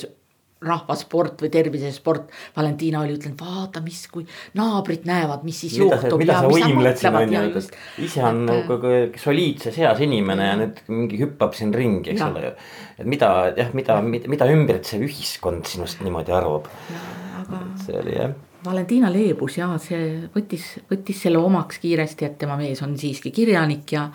rahvasport 0.66 1.42
või 1.44 1.52
tervisesport. 1.52 2.30
Valentina 2.56 3.02
oli 3.04 3.18
ütlenud, 3.18 3.40
vaata, 3.42 3.82
mis, 3.86 4.06
kui 4.12 4.24
naabrid 4.58 5.04
näevad, 5.08 5.44
mis 5.48 5.60
siis 5.66 5.76
mida 5.78 6.00
juhtub 6.00 6.24
mida 6.24 6.38
ja 6.38 6.46
sa 6.46 6.52
võimled 6.52 7.02
siin 7.02 7.20
on 7.20 7.36
ja 7.36 7.44
ju, 7.44 7.62
et 7.62 8.02
ise 8.08 8.24
on 8.26 8.42
nagu 8.48 8.80
ka 8.82 8.96
soliidses 9.22 9.78
eas 9.84 10.02
inimene 10.06 10.50
ja 10.50 10.56
nüüd 10.62 10.82
mingi 10.88 11.20
hüppab 11.22 11.58
siin 11.58 11.76
ringi, 11.76 12.14
eks 12.16 12.24
Jah. 12.24 12.32
ole 12.32 12.48
ju. 12.48 12.54
et 13.04 13.12
mida 13.16 13.32
jah, 13.58 13.72
mida, 13.78 14.00
mida, 14.02 14.32
mida 14.32 14.50
ümbritsev 14.56 15.06
ühiskond 15.06 15.68
sinust 15.70 16.02
niimoodi 16.06 16.36
arvab, 16.36 16.72
aga 17.44 17.64
see 17.84 18.00
oli 18.00 18.18
jah. 18.18 18.36
Valentina 18.66 19.10
leebus 19.14 19.58
ja 19.58 19.68
see 19.82 20.28
võttis, 20.34 20.66
võttis 20.90 21.22
selle 21.26 21.40
omaks 21.42 21.80
kiiresti, 21.84 22.26
et 22.28 22.38
tema 22.42 22.58
mees 22.60 22.82
on 22.86 22.96
siiski 23.00 23.32
kirjanik 23.36 23.92
ja, 23.96 24.06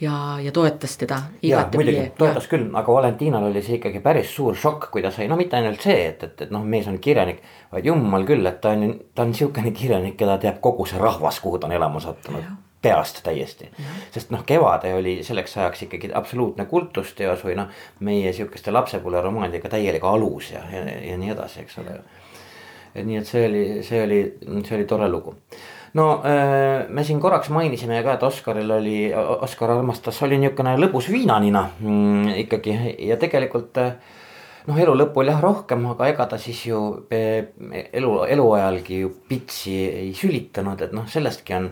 ja, 0.00 0.14
ja 0.42 0.52
toetas 0.54 0.96
teda. 1.00 1.20
ja 1.42 1.64
muidugi 1.74 2.10
toetas 2.18 2.48
küll, 2.50 2.68
aga 2.72 2.94
Valentinal 2.98 3.48
oli 3.50 3.62
see 3.64 3.78
ikkagi 3.78 4.02
päris 4.04 4.30
suur 4.34 4.56
šokk, 4.58 4.90
kui 4.92 5.04
ta 5.04 5.12
sai, 5.14 5.28
no 5.30 5.36
mitte 5.40 5.58
ainult 5.58 5.84
see, 5.84 5.98
et, 6.10 6.24
et, 6.24 6.46
et 6.46 6.54
noh, 6.54 6.64
mees 6.64 6.88
on 6.90 6.98
kirjanik. 7.02 7.42
vaid 7.72 7.86
jummal 7.86 8.24
küll, 8.28 8.46
et 8.48 8.60
ta 8.64 8.72
on, 8.76 8.94
ta 9.14 9.26
on 9.26 9.34
siukene 9.36 9.72
kirjanik, 9.76 10.16
keda 10.18 10.38
teab 10.42 10.62
kogu 10.64 10.86
see 10.88 11.00
rahvas, 11.00 11.40
kuhu 11.44 11.58
ta 11.58 11.68
on 11.68 11.76
elama 11.76 12.00
sattunud. 12.00 12.48
peast 12.82 13.24
täiesti. 13.26 13.68
sest 14.14 14.30
noh, 14.30 14.44
Kevade 14.46 14.94
oli 14.94 15.18
selleks 15.26 15.56
ajaks 15.56 15.82
ikkagi 15.88 16.12
absoluutne 16.14 16.64
kultusteos 16.70 17.42
või 17.44 17.56
noh, 17.58 17.72
meie 18.00 18.32
sihukeste 18.32 18.70
lapsepõlve 18.70 19.22
romaanidega 19.22 19.68
täielik 19.68 20.04
alus 20.04 20.52
ja, 20.52 20.62
ja, 20.72 20.84
ja 21.10 21.18
nii 21.18 21.34
edasi, 21.34 21.64
eks 21.66 21.78
ole. 21.82 21.98
Et 23.00 23.08
nii, 23.08 23.20
et 23.22 23.28
see 23.28 23.44
oli, 23.48 23.64
see 23.86 24.04
oli, 24.04 24.20
see 24.66 24.78
oli 24.78 24.86
tore 24.88 25.08
lugu. 25.10 25.34
No 25.98 26.08
äh, 26.26 26.84
me 26.92 27.04
siin 27.04 27.20
korraks 27.20 27.48
mainisime 27.54 28.02
ka, 28.04 28.18
et 28.18 28.22
Oscaril 28.26 28.70
oli, 28.70 28.98
Oscar 29.14 29.72
armastas, 29.72 30.20
oli 30.26 30.36
niisugune 30.40 30.76
lõbus 30.78 31.08
viinanina 31.12 31.64
mm, 31.80 32.34
ikkagi. 32.44 32.76
Ja 33.08 33.16
tegelikult 33.20 33.80
äh, 33.80 33.94
noh, 34.68 34.78
elu 34.78 34.96
lõpul 35.00 35.30
jah 35.30 35.40
rohkem, 35.42 35.86
aga 35.94 36.10
ega 36.12 36.28
ta 36.28 36.38
siis 36.40 36.60
ju 36.68 36.82
äh, 37.14 37.48
elu, 37.92 38.12
eluajalgi 38.36 39.00
ju 39.04 39.14
pitsi 39.28 39.78
ei 39.88 40.12
sülitanud, 40.16 40.84
et 40.84 40.92
noh, 40.96 41.08
sellestki 41.08 41.56
on 41.56 41.70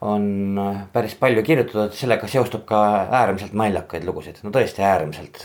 on 0.00 0.58
päris 0.92 1.14
palju 1.16 1.42
kirjutatud, 1.42 1.94
sellega 1.96 2.28
seostub 2.28 2.66
ka 2.68 2.80
äärmiselt 3.16 3.54
naljakaid 3.56 4.04
lugusid, 4.04 4.42
no 4.44 4.52
tõesti 4.54 4.84
äärmiselt 4.84 5.44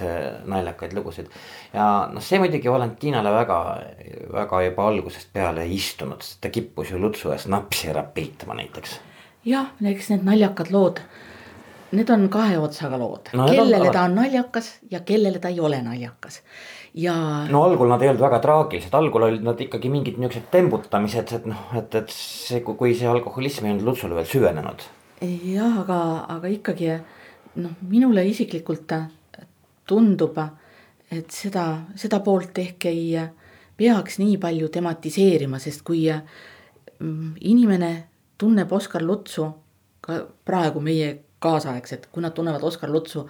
naljakaid 0.52 0.94
lugusid. 0.98 1.30
ja 1.74 1.88
noh, 2.12 2.24
see 2.24 2.40
muidugi 2.42 2.72
Valentinale 2.72 3.32
väga, 3.32 3.60
väga 4.34 4.62
juba 4.68 4.88
algusest 4.92 5.32
peale 5.34 5.64
ei 5.68 5.78
istunud, 5.78 6.22
sest 6.26 6.42
ta 6.44 6.52
kippus 6.52 6.92
ju 6.92 7.00
lutsu 7.00 7.32
ees 7.32 7.48
napsi 7.48 7.92
ära 7.94 8.04
peitma 8.04 8.58
näiteks. 8.60 9.00
jah, 9.46 9.72
eks 9.94 10.12
need 10.12 10.28
naljakad 10.28 10.74
lood, 10.76 11.00
need 11.92 12.12
on 12.12 12.28
kahe 12.30 12.60
otsaga 12.60 13.00
lood 13.00 13.32
no,, 13.34 13.48
kellele 13.48 13.88
on 13.88 13.96
ta 13.96 14.04
on 14.10 14.20
naljakas 14.20 14.76
ja 14.92 15.00
kellele 15.00 15.40
ta 15.40 15.52
ei 15.54 15.60
ole 15.60 15.82
naljakas 15.82 16.42
ja. 16.94 17.16
no 17.50 17.64
algul 17.64 17.90
nad 17.92 18.02
ei 18.02 18.12
olnud 18.12 18.24
väga 18.24 18.40
traagilised, 18.44 18.94
algul 18.98 19.28
olid 19.30 19.46
nad 19.46 19.60
ikkagi 19.62 19.92
mingid 19.92 20.20
niuksed 20.22 20.50
tembutamised, 20.52 21.34
et 21.38 21.48
noh, 21.50 21.70
et, 21.78 21.96
et 21.96 22.14
see, 22.16 22.62
kui 22.66 22.96
see 22.98 23.10
alkoholism 23.10 23.68
ei 23.68 23.76
olnud 23.76 23.92
Lutsule 23.92 24.18
veel 24.18 24.30
süvenenud. 24.30 24.88
jah, 25.22 25.82
aga, 25.84 26.02
aga 26.38 26.52
ikkagi 26.52 26.92
noh, 27.62 27.78
minule 27.88 28.26
isiklikult 28.28 28.96
tundub, 29.88 30.38
et 31.12 31.32
seda, 31.32 31.66
seda 32.00 32.22
poolt 32.24 32.58
ehk 32.64 32.88
ei 32.92 33.18
peaks 33.78 34.20
nii 34.22 34.38
palju 34.42 34.70
tematiseerima, 34.72 35.60
sest 35.60 35.84
kui 35.88 36.06
mm, 36.12 37.34
inimene 37.50 37.92
tunneb 38.38 38.72
Oskar 38.74 39.04
Lutsu, 39.04 39.48
ka 40.02 40.22
praegu 40.46 40.82
meie 40.84 41.12
kaasaegsed, 41.42 42.08
kui 42.14 42.24
nad 42.24 42.34
tunnevad 42.38 42.64
Oskar 42.64 42.90
Lutsu 42.90 43.26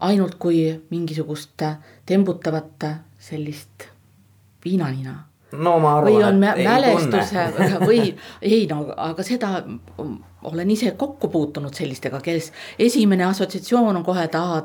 ainult 0.00 0.34
kui 0.40 0.62
mingisugust 0.90 1.62
tembutavat 2.06 2.86
sellist 3.18 3.88
viinanina. 4.64 5.18
No 5.52 5.78
ma 5.82 5.96
arvan, 5.98 6.12
või 6.12 6.22
on 6.22 6.36
mälestus 6.38 7.32
või 7.88 8.12
ei 8.42 8.68
no 8.70 8.84
aga 8.94 9.24
seda 9.26 9.64
olen 10.46 10.70
ise 10.70 10.90
kokku 10.90 11.28
puutunud 11.28 11.74
sellistega, 11.74 12.20
kes 12.20 12.52
esimene 12.78 13.24
assotsiatsioon 13.24 13.96
on 13.96 14.04
kohe, 14.04 14.24
et 14.24 14.34
aa, 14.38 14.62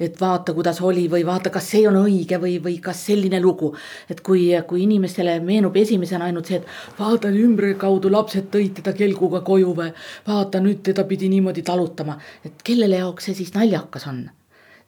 et 0.00 0.20
vaata, 0.20 0.52
kuidas 0.52 0.80
oli 0.82 1.06
või 1.10 1.24
vaata, 1.26 1.54
kas 1.54 1.70
see 1.70 1.86
on 1.88 1.96
õige 2.02 2.40
või, 2.42 2.58
või 2.64 2.76
kas 2.82 3.06
selline 3.06 3.40
lugu. 3.40 3.74
et 4.10 4.20
kui, 4.20 4.50
kui 4.66 4.82
inimestele 4.82 5.38
meenub 5.40 5.76
esimesena 5.76 6.24
ainult 6.24 6.50
see, 6.50 6.60
et 6.60 6.98
vaata 6.98 7.30
ümbrikaudu 7.30 8.12
lapsed 8.12 8.50
tõid 8.52 8.80
teda 8.80 8.92
kelguga 8.92 9.40
koju 9.40 9.74
või 9.74 9.92
vaata 10.26 10.60
nüüd 10.60 10.82
teda 10.82 11.04
pidi 11.04 11.28
niimoodi 11.28 11.62
talutama, 11.62 12.18
et 12.44 12.62
kellele 12.64 13.04
jaoks 13.04 13.30
see 13.30 13.44
siis 13.44 13.54
naljakas 13.54 14.10
on 14.10 14.24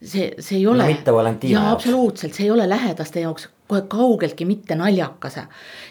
see, 0.03 0.32
see 0.38 0.59
ei 0.59 0.66
ole 0.66 0.82
no,. 0.82 0.88
mitte 0.88 1.12
Valentina 1.12 1.61
jaoks. 1.61 1.72
absoluutselt, 1.72 2.34
see 2.34 2.44
ei 2.44 2.51
ole 2.51 2.68
lähedaste 2.68 3.20
jaoks 3.20 3.49
kohe 3.66 3.82
kaugeltki 3.88 4.44
mitte 4.44 4.74
naljakas. 4.74 5.36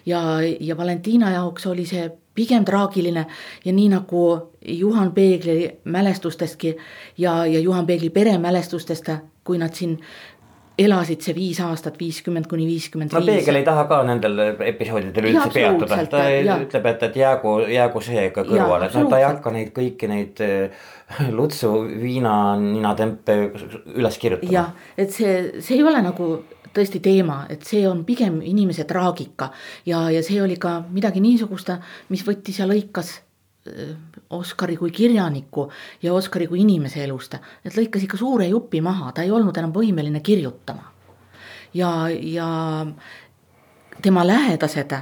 ja, 0.05 0.21
ja 0.59 0.77
Valentina 0.77 1.31
jaoks 1.31 1.65
oli 1.67 1.85
see 1.85 2.11
pigem 2.35 2.65
traagiline 2.65 3.25
ja 3.65 3.73
nii 3.73 3.89
nagu 3.89 4.51
Juhan 4.67 5.11
Peegli 5.11 5.77
mälestustestki 5.83 6.75
ja, 7.17 7.45
ja 7.45 7.59
Juhan 7.59 7.85
Peegli 7.85 8.09
peremälestustest, 8.09 9.09
kui 9.43 9.57
nad 9.57 9.73
siin 9.73 9.99
elasid 10.77 11.23
see 11.23 11.35
viis 11.35 11.59
aastat, 11.63 11.95
viiskümmend 11.99 12.49
kuni 12.51 12.65
viiskümmend 12.67 13.13
viis. 13.13 13.19
no 13.19 13.31
Peegel 13.31 13.59
ei 13.61 13.67
taha 13.67 13.85
ka 13.89 14.01
nendel 14.07 14.41
episoodidel 14.67 15.29
üldse 15.31 15.51
peatuda, 15.53 16.01
ta 16.11 16.23
ja. 16.33 16.57
ütleb, 16.65 16.89
et, 16.91 17.05
et 17.09 17.19
jäägu, 17.21 17.55
jäägu 17.71 18.03
see 18.03 18.25
ka 18.35 18.43
kõrvale, 18.47 18.89
noh, 18.93 19.07
ta 19.11 19.21
ei 19.21 19.27
hakka 19.27 19.53
neid 19.55 19.71
kõiki 19.75 20.11
neid 20.11 20.43
äh, 20.43 20.83
Lutsu 21.31 21.71
viina 22.01 22.55
ninatempe 22.59 23.37
üles 23.95 24.19
kirjutama. 24.21 24.51
jah, 24.51 24.73
et 24.97 25.15
see, 25.15 25.61
see 25.61 25.79
ei 25.79 25.85
ole 25.85 26.03
nagu 26.03 26.31
tõesti 26.75 26.99
teema, 27.03 27.45
et 27.49 27.63
see 27.63 27.85
on 27.87 28.03
pigem 28.07 28.41
inimese 28.43 28.83
traagika 28.89 29.51
ja, 29.87 30.09
ja 30.11 30.23
see 30.25 30.41
oli 30.43 30.59
ka 30.59 30.81
midagi 30.91 31.23
niisugust, 31.23 31.71
mis 32.11 32.25
võttis 32.27 32.59
ja 32.59 32.67
lõikas 32.67 33.15
Oskari 34.29 34.75
kui 34.77 34.91
kirjaniku 34.91 35.69
ja 36.03 36.13
Oskari 36.13 36.47
kui 36.47 36.61
inimese 36.61 37.03
elust, 37.03 37.33
et 37.65 37.73
lõikas 37.73 38.03
ikka 38.05 38.17
suure 38.17 38.45
jupi 38.47 38.81
maha, 38.81 39.11
ta 39.11 39.23
ei 39.25 39.31
olnud 39.33 39.57
enam 39.57 39.73
võimeline 39.73 40.21
kirjutama. 40.21 40.91
ja, 41.73 42.09
ja 42.09 42.49
tema 44.01 44.27
lähedased, 44.27 44.93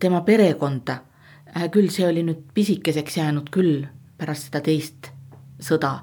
tema 0.00 0.20
perekond, 0.20 0.88
äh, 0.88 1.66
küll 1.70 1.90
see 1.90 2.06
oli 2.06 2.22
nüüd 2.22 2.46
pisikeseks 2.54 3.16
jäänud 3.16 3.50
küll 3.50 3.86
pärast 4.18 4.48
seda 4.48 4.62
teist 4.64 5.10
sõda 5.62 5.98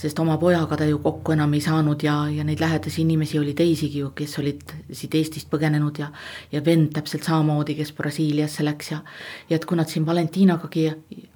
sest 0.00 0.18
oma 0.22 0.38
pojaga 0.40 0.78
ta 0.80 0.86
ju 0.88 0.98
kokku 1.04 1.34
enam 1.34 1.52
ei 1.54 1.60
saanud 1.60 2.02
ja, 2.02 2.14
ja 2.32 2.44
neid 2.44 2.60
lähedasi 2.62 3.02
inimesi 3.02 3.38
oli 3.38 3.52
teisigi 3.54 4.00
ju, 4.00 4.12
kes 4.16 4.38
olid 4.40 4.72
siit 4.96 5.14
Eestist 5.18 5.50
põgenenud 5.52 5.98
ja, 6.00 6.08
ja 6.52 6.62
vend 6.64 6.94
täpselt 6.96 7.26
samamoodi, 7.28 7.76
kes 7.76 7.92
Brasiiliasse 7.98 8.64
läks 8.64 8.92
ja, 8.94 9.02
ja 9.50 9.58
et 9.58 9.66
kui 9.68 9.76
nad 9.76 9.90
siin 9.92 10.06
Valentinagagi 10.06 10.86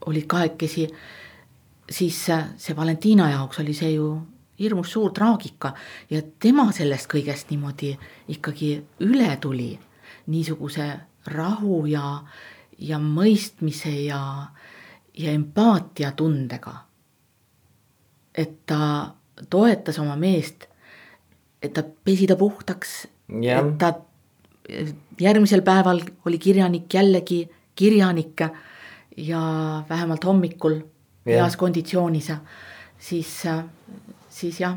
olid 0.08 0.28
kahekesi, 0.30 0.86
siis 1.90 2.22
see 2.24 2.76
Valentina 2.76 3.28
jaoks 3.34 3.60
oli 3.60 3.76
see 3.76 3.92
ju 3.98 4.08
hirmus 4.58 4.94
suur 4.94 5.12
traagika 5.12 5.74
ja 6.10 6.22
tema 6.40 6.70
sellest 6.72 7.10
kõigest 7.10 7.52
niimoodi 7.52 7.92
ikkagi 8.32 8.70
üle 9.04 9.36
tuli 9.42 9.74
niisuguse 10.32 10.88
rahu 11.34 11.84
ja, 11.90 12.16
ja 12.78 12.98
mõistmise 13.02 13.92
ja, 14.06 14.22
ja 15.18 15.36
empaatiatundega 15.36 16.78
et 18.34 18.66
ta 18.66 19.14
toetas 19.50 19.98
oma 20.02 20.16
meest, 20.16 20.66
et 21.62 21.72
ta 21.72 21.82
pesi 21.82 22.26
ta 22.26 22.36
puhtaks, 22.36 23.06
et 23.30 23.78
ta 23.78 23.92
järgmisel 25.20 25.62
päeval 25.62 26.02
oli 26.26 26.38
kirjanik 26.38 26.94
jällegi 26.94 27.44
kirjanik 27.74 28.40
ja 29.16 29.42
vähemalt 29.88 30.24
hommikul 30.24 30.80
heas 31.26 31.56
konditsioonis, 31.56 32.32
siis, 32.98 33.32
siis 34.28 34.60
jah 34.60 34.76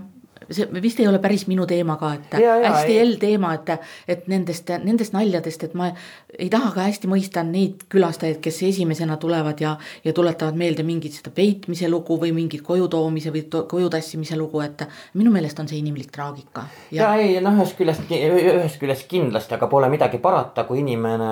see 0.50 0.68
vist 0.82 1.00
ei 1.00 1.08
ole 1.08 1.20
päris 1.24 1.46
minu 1.48 1.66
teema 1.70 1.98
ka, 2.00 2.14
et 2.18 2.38
ja, 2.42 2.56
ja, 2.62 2.72
hästi 2.74 2.98
hell 3.00 3.18
teema, 3.22 3.54
et, 3.58 3.72
et 4.08 4.28
nendest, 4.32 4.70
nendest 4.84 5.16
naljadest, 5.16 5.68
et 5.68 5.76
ma 5.78 5.90
ei 6.38 6.50
taha 6.54 6.72
ka 6.76 6.86
hästi 6.88 7.10
mõista 7.12 7.44
neid 7.48 7.86
külastajaid, 7.92 8.40
kes 8.44 8.62
esimesena 8.70 9.18
tulevad 9.22 9.62
ja, 9.64 9.76
ja 10.06 10.14
tuletavad 10.16 10.58
meelde 10.60 10.86
mingit 10.88 11.18
seda 11.18 11.32
peitmise 11.36 11.90
lugu 11.92 12.20
või 12.22 12.34
mingit 12.36 12.64
koju 12.66 12.90
toomise 12.92 13.34
või 13.34 13.46
to, 13.52 13.64
koju 13.70 13.90
tassimise 13.94 14.38
lugu, 14.40 14.62
et 14.66 14.86
minu 15.18 15.32
meelest 15.34 15.60
on 15.64 15.70
see 15.70 15.80
inimlik 15.82 16.12
traagika. 16.14 16.68
ja, 16.92 17.14
ei 17.20 17.40
noh, 17.44 17.58
ühest 17.58 17.78
küljest, 17.80 18.12
ühest 18.12 18.82
küljest 18.82 19.08
kindlasti, 19.12 19.58
aga 19.58 19.70
pole 19.72 19.90
midagi 19.92 20.22
parata, 20.24 20.68
kui 20.68 20.82
inimene 20.84 21.32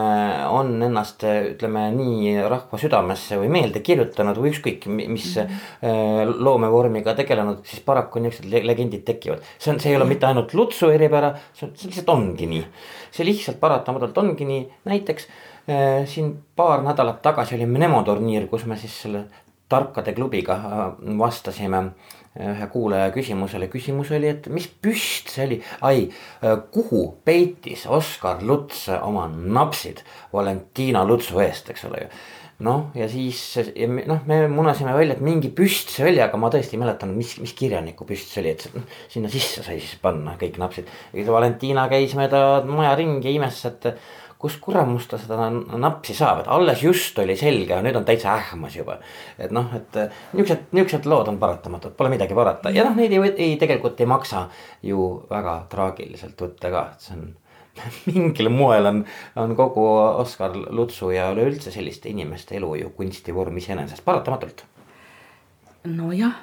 on 0.51 0.75
ennast 0.87 1.25
ütleme 1.25 1.87
nii 1.95 2.35
rahva 2.49 2.79
südamesse 2.81 3.39
või 3.41 3.51
meelde 3.53 3.81
kirjutanud 3.85 4.39
või 4.39 4.53
ükskõik 4.53 4.87
mis 4.95 5.35
mm 5.35 5.47
-hmm. 5.81 6.35
loomevormiga 6.45 7.13
tegelenud, 7.15 7.63
siis 7.65 7.81
paraku 7.85 8.19
niisugused 8.19 8.65
legendid 8.65 8.94
tekivad. 9.05 9.43
see 9.59 9.73
on, 9.73 9.79
see 9.79 9.91
ei 9.91 9.97
ole 9.97 10.07
mitte 10.09 10.27
ainult 10.27 10.53
Lutsu 10.53 10.89
eripära, 10.93 11.33
see 11.53 11.67
on, 11.67 11.75
see 11.75 11.91
lihtsalt 11.91 12.11
ongi 12.15 12.49
nii. 12.51 12.65
see 13.11 13.27
lihtsalt 13.27 13.59
paratamatult 13.59 14.17
ongi 14.17 14.45
nii, 14.45 14.65
näiteks 14.91 15.27
äh, 15.69 16.03
siin 16.09 16.35
paar 16.55 16.83
nädalat 16.85 17.21
tagasi 17.21 17.55
oli 17.55 17.65
Mnemo 17.65 18.03
turniir, 18.03 18.47
kus 18.51 18.65
me 18.65 18.77
siis 18.77 19.01
selle 19.05 19.25
tarkade 19.69 20.13
klubiga 20.13 20.53
äh, 20.53 20.85
vastasime 21.19 21.77
äh, 21.77 22.15
ühe 22.35 22.67
kuulaja 22.67 23.11
küsimusele, 23.15 23.69
küsimus 23.71 24.11
oli, 24.15 24.29
et 24.35 24.47
mis 24.51 24.67
püst 24.67 25.31
see 25.31 25.45
oli, 25.47 25.59
ai, 25.87 26.07
äh, 26.43 26.57
kuhu 26.71 27.05
peitis 27.25 27.85
Oskar 27.87 28.43
Luts 28.43 28.85
oma 29.01 29.27
napsid 29.29 30.03
Valentina 30.33 31.05
Lutsu 31.07 31.39
eest, 31.43 31.71
eks 31.71 31.87
ole 31.89 32.05
ju 32.05 32.09
noh, 32.63 32.89
ja 32.95 33.07
siis 33.11 33.39
noh, 34.07 34.21
me 34.29 34.39
munasime 34.51 34.93
välja, 34.95 35.17
et 35.17 35.23
mingi 35.25 35.51
püst 35.55 35.91
see 35.91 36.05
oli, 36.07 36.21
aga 36.23 36.39
ma 36.39 36.51
tõesti 36.53 36.77
ei 36.77 36.83
mäletanud, 36.83 37.17
mis, 37.19 37.35
mis 37.43 37.55
kirjaniku 37.57 38.07
püst 38.07 38.31
see 38.31 38.43
oli, 38.43 38.53
et 38.55 38.77
noh, 38.77 38.85
sinna 39.11 39.31
sisse 39.31 39.63
sai 39.65 39.81
siis 39.81 39.97
panna 40.01 40.37
kõik 40.39 40.59
napsid. 40.61 40.91
Valentina 41.27 41.89
käis 41.91 42.15
mööda 42.15 42.63
maja 42.69 42.93
ringi 42.99 43.27
ja 43.27 43.35
imes, 43.35 43.59
et 43.67 43.89
kust 44.39 44.59
kuramust 44.61 45.09
ta 45.09 45.19
seda 45.19 45.47
napsi 45.49 46.13
saab, 46.15 46.43
et 46.43 46.49
alles 46.51 46.83
just 46.83 47.17
oli 47.23 47.35
selge, 47.39 47.79
nüüd 47.83 47.95
on 47.97 48.05
täitsa 48.07 48.35
ähmas 48.37 48.75
juba. 48.77 48.99
et 49.39 49.51
noh, 49.55 49.71
et 49.75 49.99
niuksed, 50.37 50.69
niuksed 50.75 51.07
lood 51.09 51.31
on 51.31 51.39
paratamatud, 51.41 51.95
pole 51.97 52.11
midagi 52.13 52.37
parata 52.37 52.71
ja 52.71 52.85
noh, 52.85 52.95
neid 52.95 53.15
ei, 53.15 53.31
ei 53.47 53.55
tegelikult 53.61 53.99
ei 53.99 54.09
maksa 54.09 54.47
ju 54.83 55.25
väga 55.29 55.65
traagiliselt 55.71 56.39
võtta 56.41 56.71
ka, 56.71 56.85
et 56.93 57.07
see 57.07 57.17
on 57.17 57.33
mingil 58.09 58.49
moel 58.53 58.89
on, 58.89 59.03
on 59.35 59.55
kogu 59.57 59.85
Oskar 60.21 60.55
Lutsu 60.55 61.11
ja 61.15 61.29
üleüldse 61.33 61.73
selliste 61.73 62.09
inimeste 62.09 62.57
elu 62.59 62.73
ju 62.81 62.91
kunstivorm 62.97 63.57
iseenesest 63.57 64.05
paratamatult. 64.05 64.65
nojah, 65.85 66.35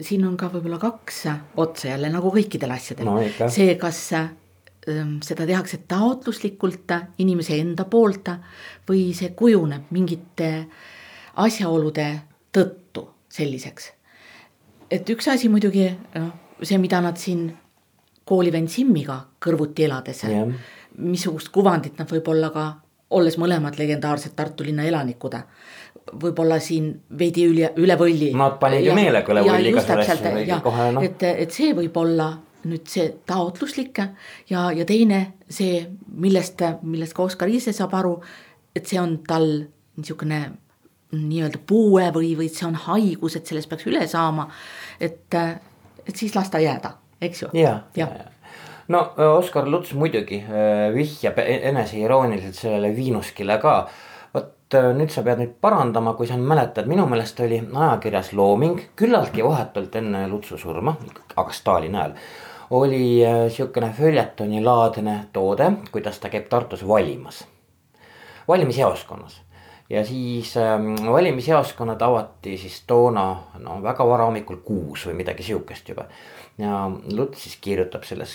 siin 0.00 0.26
on 0.26 0.36
ka 0.38 0.50
võib-olla 0.52 0.78
kaks 0.82 1.24
otsa 1.56 1.92
jälle 1.92 2.12
nagu 2.12 2.30
kõikidel 2.34 2.74
asjadel 2.74 3.08
No 3.08 3.16
see, 3.50 3.74
kas 3.80 4.02
ähm, 4.16 5.16
seda 5.24 5.46
tehakse 5.48 5.82
taotluslikult 5.88 6.94
inimese 7.22 7.58
enda 7.58 7.88
poolt 7.90 8.30
või 8.88 9.10
see 9.16 9.32
kujuneb 9.38 9.90
mingite 9.90 10.52
asjaolude 11.42 12.06
tõttu 12.52 13.08
selliseks. 13.32 13.92
et 14.90 15.08
üks 15.08 15.28
asi 15.32 15.48
muidugi, 15.48 15.88
noh, 16.14 16.32
see, 16.62 16.78
mida 16.78 17.00
nad 17.00 17.16
siin 17.16 17.48
koolivend 18.28 18.70
Simmiga 18.70 19.18
kõrvuti 19.42 19.86
elades 19.86 20.24
Jah. 20.28 20.48
missugust 20.98 21.48
kuvandit 21.54 21.98
nad 21.98 22.10
võib-olla 22.10 22.50
ka, 22.54 22.66
olles 23.12 23.36
mõlemad 23.40 23.76
legendaarsed 23.78 24.34
Tartu 24.36 24.64
linna 24.64 24.86
elanikud, 24.88 25.34
võib-olla 26.22 26.58
siin 26.60 26.92
veidi 27.18 27.44
üle, 27.48 27.72
üle 27.76 27.96
võlli. 27.98 28.30
Nad 28.36 28.58
panid 28.60 28.86
ju 28.86 28.94
meelega 28.96 29.34
üle 29.34 29.44
võlli 29.46 29.72
igasuguseid 29.72 30.26
asju, 30.30 30.62
kohe, 30.64 30.88
noh. 30.96 31.04
et, 31.04 31.26
et 31.44 31.52
see 31.52 31.74
võib 31.76 31.96
olla 32.00 32.32
nüüd 32.68 32.86
see 32.86 33.08
taotluslik 33.26 33.98
ja, 34.50 34.68
ja 34.70 34.84
teine 34.86 35.22
see, 35.50 35.82
millest, 36.22 36.62
millest 36.86 37.16
ka 37.16 37.26
Oskar 37.26 37.50
ise 37.50 37.74
saab 37.74 37.94
aru, 37.98 38.16
et 38.74 38.86
see 38.88 39.00
on 39.02 39.18
tal 39.26 39.48
niisugune 39.98 40.44
nii-öelda 41.12 41.60
puue 41.68 42.06
või, 42.14 42.32
või 42.38 42.48
see 42.48 42.66
on 42.68 42.78
haigus, 42.86 43.36
et 43.36 43.48
sellest 43.48 43.68
peaks 43.68 43.86
üle 43.90 44.06
saama. 44.08 44.46
et, 45.00 45.34
et 45.34 46.16
siis 46.16 46.34
las 46.34 46.50
ta 46.50 46.60
jääda, 46.62 46.94
eks 47.22 47.42
ju. 47.42 47.48
ja, 47.52 47.80
ja, 47.96 48.06
Jah. 48.06 48.16
ja 48.18 48.32
no 48.88 49.02
Oskar 49.36 49.68
Luts 49.70 49.94
muidugi 49.94 50.42
äh, 50.42 50.88
vihjab 50.94 51.38
eneseirooniliselt 51.44 52.54
sellele 52.54 52.96
Viinuskile 52.96 53.58
ka. 53.62 53.76
vot 54.34 54.74
äh, 54.74 54.90
nüüd 54.96 55.12
sa 55.12 55.24
pead 55.26 55.42
nüüd 55.42 55.54
parandama, 55.60 56.14
kui 56.18 56.26
sa 56.28 56.38
mäletad, 56.40 56.88
minu 56.90 57.06
meelest 57.10 57.40
oli 57.44 57.60
ajakirjas 57.62 58.32
Looming 58.36 58.80
küllaltki 58.96 59.44
vahetult 59.44 59.96
enne 60.00 60.24
Lutsu 60.28 60.58
surma, 60.58 60.96
aga 61.36 61.52
Stalini 61.52 61.98
ajal. 61.98 62.16
oli 62.70 63.04
äh, 63.26 63.46
sihukene 63.52 63.92
följetonilaadne 63.96 65.18
toode, 65.32 65.72
kuidas 65.92 66.18
ta 66.18 66.32
käib 66.32 66.48
Tartus 66.50 66.86
valimas, 66.88 67.44
valimisjaoskonnas 68.48 69.42
ja 69.92 70.04
siis 70.04 70.56
ähm, 70.56 70.94
valimisjaoskonnad 71.12 72.00
avati 72.00 72.56
siis 72.58 72.84
toona 72.86 73.36
no 73.58 73.82
väga 73.82 74.06
varahommikul 74.08 74.56
kuus 74.64 75.06
või 75.06 75.18
midagi 75.20 75.42
sihukest 75.42 75.88
juba. 75.88 76.06
Ja 76.58 76.90
Luts 77.12 77.46
siis 77.46 77.56
kirjutab 77.60 78.04
selles, 78.04 78.34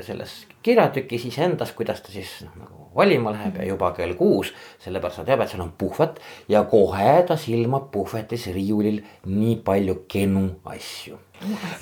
selles 0.00 0.34
kirjatükis 0.62 1.26
iseendas, 1.30 1.72
kuidas 1.76 2.00
ta 2.02 2.12
siis 2.14 2.30
noh, 2.46 2.54
nagu 2.62 2.86
valima 2.96 3.32
läheb 3.34 3.60
ja 3.60 3.66
juba 3.68 3.92
kell 3.96 4.14
kuus. 4.16 4.52
sellepärast 4.82 5.20
ta 5.20 5.26
teab, 5.28 5.42
et 5.42 5.52
seal 5.52 5.64
on 5.64 5.72
puhvet 5.78 6.20
ja 6.48 6.62
kohe 6.70 7.22
ta 7.28 7.36
silmab 7.40 7.90
puhvetis 7.92 8.48
riiulil 8.54 9.02
nii 9.26 9.56
palju 9.66 10.02
kenu 10.08 10.46
asju. 10.64 11.18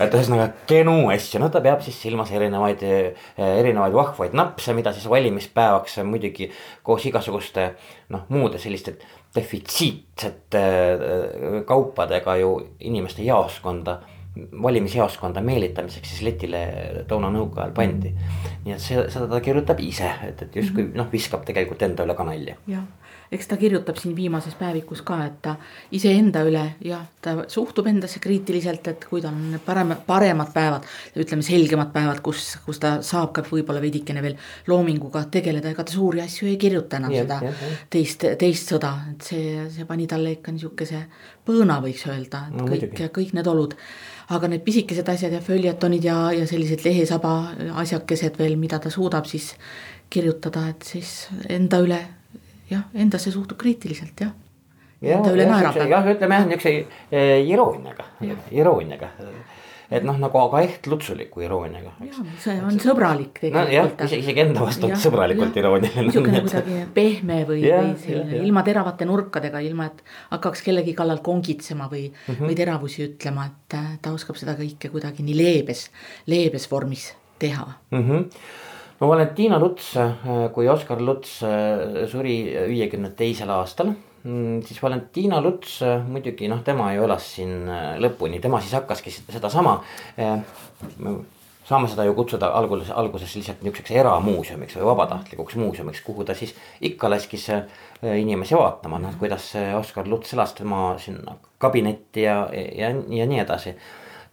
et 0.02 0.14
ühesõnaga 0.14 0.48
kenu 0.66 0.96
asju, 1.14 1.40
no 1.40 1.48
ta 1.52 1.60
peab 1.62 1.84
siis 1.84 2.00
silmas 2.02 2.32
erinevaid, 2.34 2.82
erinevaid 3.38 3.94
vahvaid 3.94 4.34
napse, 4.34 4.74
mida 4.74 4.92
siis 4.92 5.06
valimispäevaks 5.10 6.00
muidugi 6.08 6.50
koos 6.82 7.06
igasuguste 7.06 7.68
noh, 8.10 8.26
muude 8.34 8.58
selliste 8.58 8.96
defitsiitsete 9.34 10.64
äh, 10.64 11.62
kaupadega 11.66 12.36
ju 12.38 12.56
inimeste 12.80 13.22
jaoskonda 13.26 14.00
valimisjaoskonda 14.62 15.42
meelitamiseks 15.46 16.10
siis 16.10 16.22
letile 16.26 16.60
toona 17.08 17.30
nõukaajal 17.34 17.74
pandi. 17.74 18.10
nii 18.64 18.74
et 18.74 18.82
see, 18.82 19.04
seda 19.12 19.28
ta 19.30 19.40
kirjutab 19.44 19.80
ise, 19.84 20.10
et, 20.26 20.42
et 20.42 20.56
justkui 20.58 20.88
noh, 20.94 21.06
viskab 21.12 21.44
tegelikult 21.46 21.82
enda 21.86 22.06
üle 22.06 22.16
ka 22.18 22.26
nalja. 22.26 22.56
jah, 22.70 22.86
eks 23.32 23.48
ta 23.50 23.56
kirjutab 23.56 23.96
siin 24.00 24.14
viimases 24.16 24.54
päevikus 24.58 25.02
ka, 25.06 25.18
et 25.26 25.38
ta 25.42 25.56
iseenda 25.96 26.42
üle 26.46 26.64
jah, 26.84 27.04
ta 27.24 27.36
suhtub 27.48 27.86
endasse 27.90 28.20
kriitiliselt, 28.22 28.88
et 28.92 29.04
kui 29.10 29.22
tal 29.24 29.34
on 29.34 29.58
parem, 29.64 29.94
paremad 30.06 30.52
päevad, 30.54 30.86
ütleme 31.16 31.42
selgemad 31.46 31.92
päevad, 31.94 32.20
kus, 32.24 32.56
kus 32.66 32.78
ta 32.82 32.96
saab 33.02 33.32
ka 33.36 33.44
võib-olla 33.48 33.82
veidikene 33.82 34.22
veel 34.24 34.36
loominguga 34.70 35.24
tegeleda, 35.30 35.70
ega 35.74 35.84
ta 35.84 35.92
suuri 35.96 36.20
asju 36.24 36.48
ei 36.48 36.56
kirjuta 36.60 37.00
enam 37.00 37.12
Jah, 37.14 37.24
seda 37.26 37.40
jah, 37.48 37.62
jah. 37.68 37.84
teist, 37.90 38.26
teist 38.40 38.74
sõda, 38.74 38.94
et 39.12 39.30
see, 39.30 39.68
see 39.74 39.84
pani 39.88 40.06
talle 40.10 40.36
ikka 40.38 40.52
niisuguse 40.54 41.04
põõna, 41.46 41.80
võiks 41.84 42.06
öelda, 42.08 42.46
et 42.48 42.60
No 42.60 42.68
kõik 42.68 43.00
ja 43.00 43.08
kõik 43.12 43.34
need 43.36 43.46
olud. 43.50 43.74
aga 44.34 44.48
need 44.48 44.62
pisikesed 44.64 45.08
asjad 45.08 45.32
ja 45.36 45.40
följetonid 45.44 46.04
ja, 46.04 46.32
ja 46.32 46.46
sellised 46.48 46.80
lehesaba 46.84 47.32
asjakesed 47.82 48.38
veel, 48.38 48.56
mida 48.56 48.78
ta 48.78 48.90
suudab 48.90 49.26
siis 49.28 49.50
kirjutada, 50.10 50.68
et 50.70 50.82
siis 50.82 51.28
enda 51.48 51.80
üle 51.84 51.98
jah, 52.70 52.88
endasse 52.94 53.32
suhtub 53.34 53.58
kriitiliselt 53.60 54.20
jah. 54.20 54.32
Jah, 55.04 55.20
ütleme 56.14 56.38
jah, 56.38 56.46
niukse 56.48 56.72
eh, 57.12 57.42
irooniaga, 57.44 58.06
irooniaga. 58.54 59.10
et 59.94 60.02
noh, 60.06 60.16
nagu 60.18 60.38
aga 60.40 60.62
ehtluutsuliku 60.64 61.42
irooniaga, 61.44 61.90
eks. 62.06 62.16
jah, 62.16 62.30
see 62.40 62.54
on 62.64 62.78
sõbralik 62.80 63.36
tegelikult. 63.42 64.00
isegi, 64.06 64.22
isegi 64.24 64.42
enda 64.46 64.64
vastu 64.64 64.88
sõbralikult 65.02 65.58
irooniline. 65.60 66.06
niisugune 66.08 66.40
kuidagi 66.46 66.78
pehme 66.96 67.42
või, 67.50 67.66
või 67.68 67.92
selline 68.00 68.40
ilma 68.46 68.64
teravate 68.66 69.06
nurkadega, 69.08 69.60
ilma 69.66 69.90
et 69.92 70.00
hakkaks 70.32 70.64
kellegi 70.64 70.96
kallal 70.96 71.20
kongitsema 71.26 71.90
või 71.92 72.06
mm. 72.08 72.32
-hmm. 72.32 72.48
või 72.48 72.58
teravusi 72.62 73.04
ütlema, 73.10 73.50
et 73.50 73.78
ta 74.02 74.14
oskab 74.16 74.40
seda 74.40 74.56
kõike 74.58 74.90
kuidagi 74.94 75.26
nii 75.26 75.36
leebes, 75.42 75.90
leebes 76.32 76.70
vormis 76.72 77.10
teha. 77.38 77.68
mm. 77.90 78.08
-hmm. 78.08 78.28
No 79.04 79.10
Valentina 79.10 79.58
Luts, 79.60 79.92
kui 80.54 80.68
Oskar 80.68 81.02
Luts 81.02 81.36
äh, 81.44 82.06
suri 82.08 82.38
viiekümne 82.70 83.12
teisel 83.16 83.50
aastal, 83.52 83.92
siis 84.64 84.80
Valentina 84.80 85.42
Luts 85.44 85.76
äh, 85.84 86.00
muidugi 86.08 86.48
noh, 86.48 86.62
tema 86.64 86.88
ju 86.94 87.04
elas 87.04 87.26
siin 87.36 87.68
äh, 87.68 87.94
lõpuni, 88.00 88.40
tema 88.40 88.60
siis 88.64 88.72
hakkaski 88.78 89.12
sedasama. 89.12 89.80
saame 91.64 91.88
seda 91.88 92.04
ju 92.04 92.14
kutsuda 92.16 92.50
alguses, 92.56 92.90
alguses 92.92 93.34
lihtsalt 93.36 93.62
niisuguseks 93.64 93.92
eramuuseumiks 94.00 94.76
või 94.76 94.88
vabatahtlikuks 94.90 95.56
muuseumiks, 95.56 96.02
kuhu 96.04 96.24
ta 96.24 96.36
siis 96.36 96.54
ikka 96.80 97.08
laskis 97.12 97.48
äh, 97.52 97.62
inimesi 98.20 98.56
vaatama, 98.56 99.00
noh 99.00 99.18
kuidas 99.20 99.50
Oskar 99.78 100.08
Luts 100.08 100.32
elas 100.32 100.56
tema 100.56 100.94
sinna 101.00 101.36
kabinetti 101.58 102.24
ja, 102.24 102.48
ja, 102.52 102.92
ja 102.92 103.28
nii 103.28 103.44
edasi 103.44 103.76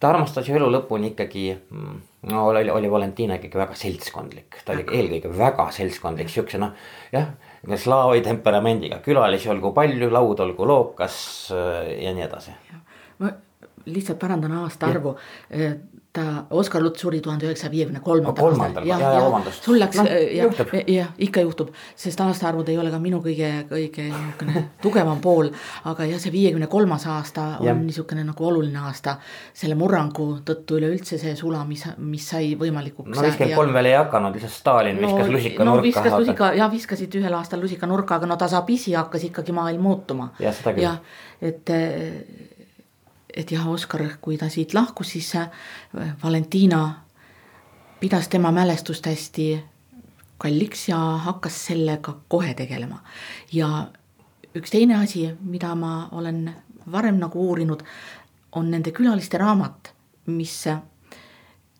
ta 0.01 0.09
armastas 0.09 0.49
ju 0.49 0.57
elu 0.57 0.69
lõpuni 0.73 1.11
ikkagi, 1.11 1.45
mm, 1.53 1.99
no 2.31 2.47
oli, 2.49 2.65
oli 2.73 2.89
Valentina 2.91 3.37
ikkagi 3.37 3.61
väga 3.61 3.77
seltskondlik, 3.77 4.57
ta 4.65 4.73
oli 4.73 4.87
eelkõige 4.87 5.29
väga 5.37 5.67
seltskondlik, 5.75 6.31
siukse 6.33 6.61
noh, 6.61 6.73
jah. 7.13 7.29
slaavi 7.77 8.23
temperamendiga, 8.25 8.97
külalisi 9.05 9.51
olgu 9.53 9.73
palju, 9.77 10.09
laud 10.09 10.41
olgu 10.41 10.67
lookas 10.67 11.15
äh, 11.53 11.93
ja 12.01 12.15
nii 12.17 12.25
edasi. 12.25 12.57
ma 13.21 13.29
lihtsalt 13.85 14.19
parandan 14.19 14.57
aastaarvu. 14.63 15.15
Ta, 16.13 16.45
Oskar 16.49 16.81
Luts 16.83 17.01
suri 17.01 17.21
tuhande 17.23 17.45
üheksasaja 17.47 17.71
viiekümne 17.71 18.01
kolmandal 18.03 18.43
Kolmandal, 18.43 18.87
jaa, 18.87 18.99
jaa, 18.99 19.21
vabandust. 19.23 19.63
sul 19.63 19.79
läks 19.79 19.99
no, 19.99 20.05
jah 20.11 20.47
juhtub., 20.49 20.73
jah 20.91 21.13
ikka 21.23 21.43
juhtub, 21.45 21.71
sest 21.95 22.19
aastaarvud 22.25 22.69
ei 22.71 22.77
ole 22.81 22.91
ka 22.91 22.99
minu 22.99 23.21
kõige, 23.23 23.51
kõige 23.69 24.09
niisugune 24.09 24.65
tugevam 24.83 25.21
pool. 25.23 25.51
aga 25.87 26.07
jah, 26.09 26.19
see 26.19 26.33
viiekümne 26.33 26.67
kolmas 26.71 27.07
aasta 27.07 27.47
on 27.61 27.69
Jah. 27.69 27.79
niisugune 27.79 28.25
nagu 28.27 28.47
oluline 28.47 28.83
aasta 28.89 29.17
selle 29.53 29.77
murrangu 29.79 30.27
tõttu 30.47 30.81
üleüldse 30.81 31.19
see 31.21 31.35
sula, 31.39 31.63
mis, 31.67 31.87
mis 31.97 32.27
sai 32.33 32.53
võimalikuks. 32.59 33.15
no 33.15 33.27
viiskümmend 33.27 33.59
kolm 33.61 33.79
veel 33.79 33.91
ei 33.93 33.97
hakanud, 34.01 34.35
lihtsalt 34.35 34.57
Stalin 34.57 34.99
viskas 34.99 35.31
lusika 35.31 35.63
no, 35.63 35.77
nurka. 35.77 35.87
viskas 35.87 36.17
lusika 36.19 36.53
ja 36.59 36.71
viskasid 36.71 37.19
ühel 37.21 37.39
aastal 37.39 37.63
lusika 37.63 37.87
nurka, 37.87 38.19
aga 38.19 38.27
no 38.27 38.39
tasapisi 38.41 38.97
hakkas 38.99 39.29
ikkagi 39.31 39.55
maailm 39.55 39.87
muutuma. 39.87 40.31
Jah, 40.43 40.55
seda 40.55 40.75
küll. 40.75 41.19
et, 41.41 41.75
et 43.35 43.51
jah, 43.51 43.67
Oskar, 43.69 44.03
kui 44.21 44.37
ta 44.37 44.49
siit 44.49 44.73
lahkus, 44.73 45.13
siis 45.15 45.35
äh, 45.35 45.49
Valentina 46.23 47.03
pidas 47.99 48.27
tema 48.27 48.51
mälestust 48.51 49.05
hästi 49.05 49.63
kalliks 50.37 50.87
ja 50.89 50.97
hakkas 50.97 51.65
sellega 51.65 52.17
kohe 52.27 52.53
tegelema. 52.53 53.03
ja 53.53 53.87
üks 54.55 54.71
teine 54.71 54.95
asi, 55.03 55.29
mida 55.41 55.75
ma 55.75 56.09
olen 56.11 56.55
varem 56.91 57.19
nagu 57.21 57.47
uurinud, 57.49 57.83
on 58.51 58.71
nende 58.71 58.91
külaliste 58.91 59.37
raamat, 59.37 59.93
mis 60.25 60.63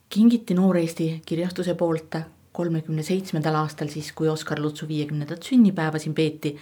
kingiti 0.10 0.54
Noor 0.54 0.78
Eesti 0.78 1.22
kirjastuse 1.26 1.76
poolt 1.76 2.16
kolmekümne 2.52 3.04
seitsmendal 3.04 3.56
aastal 3.56 3.88
siis, 3.88 4.12
kui 4.12 4.28
Oskar 4.30 4.60
Lutsu 4.60 4.88
viiekümnendat 4.88 5.44
sünnipäeva 5.44 6.00
siin 6.00 6.14
peeti. 6.16 6.58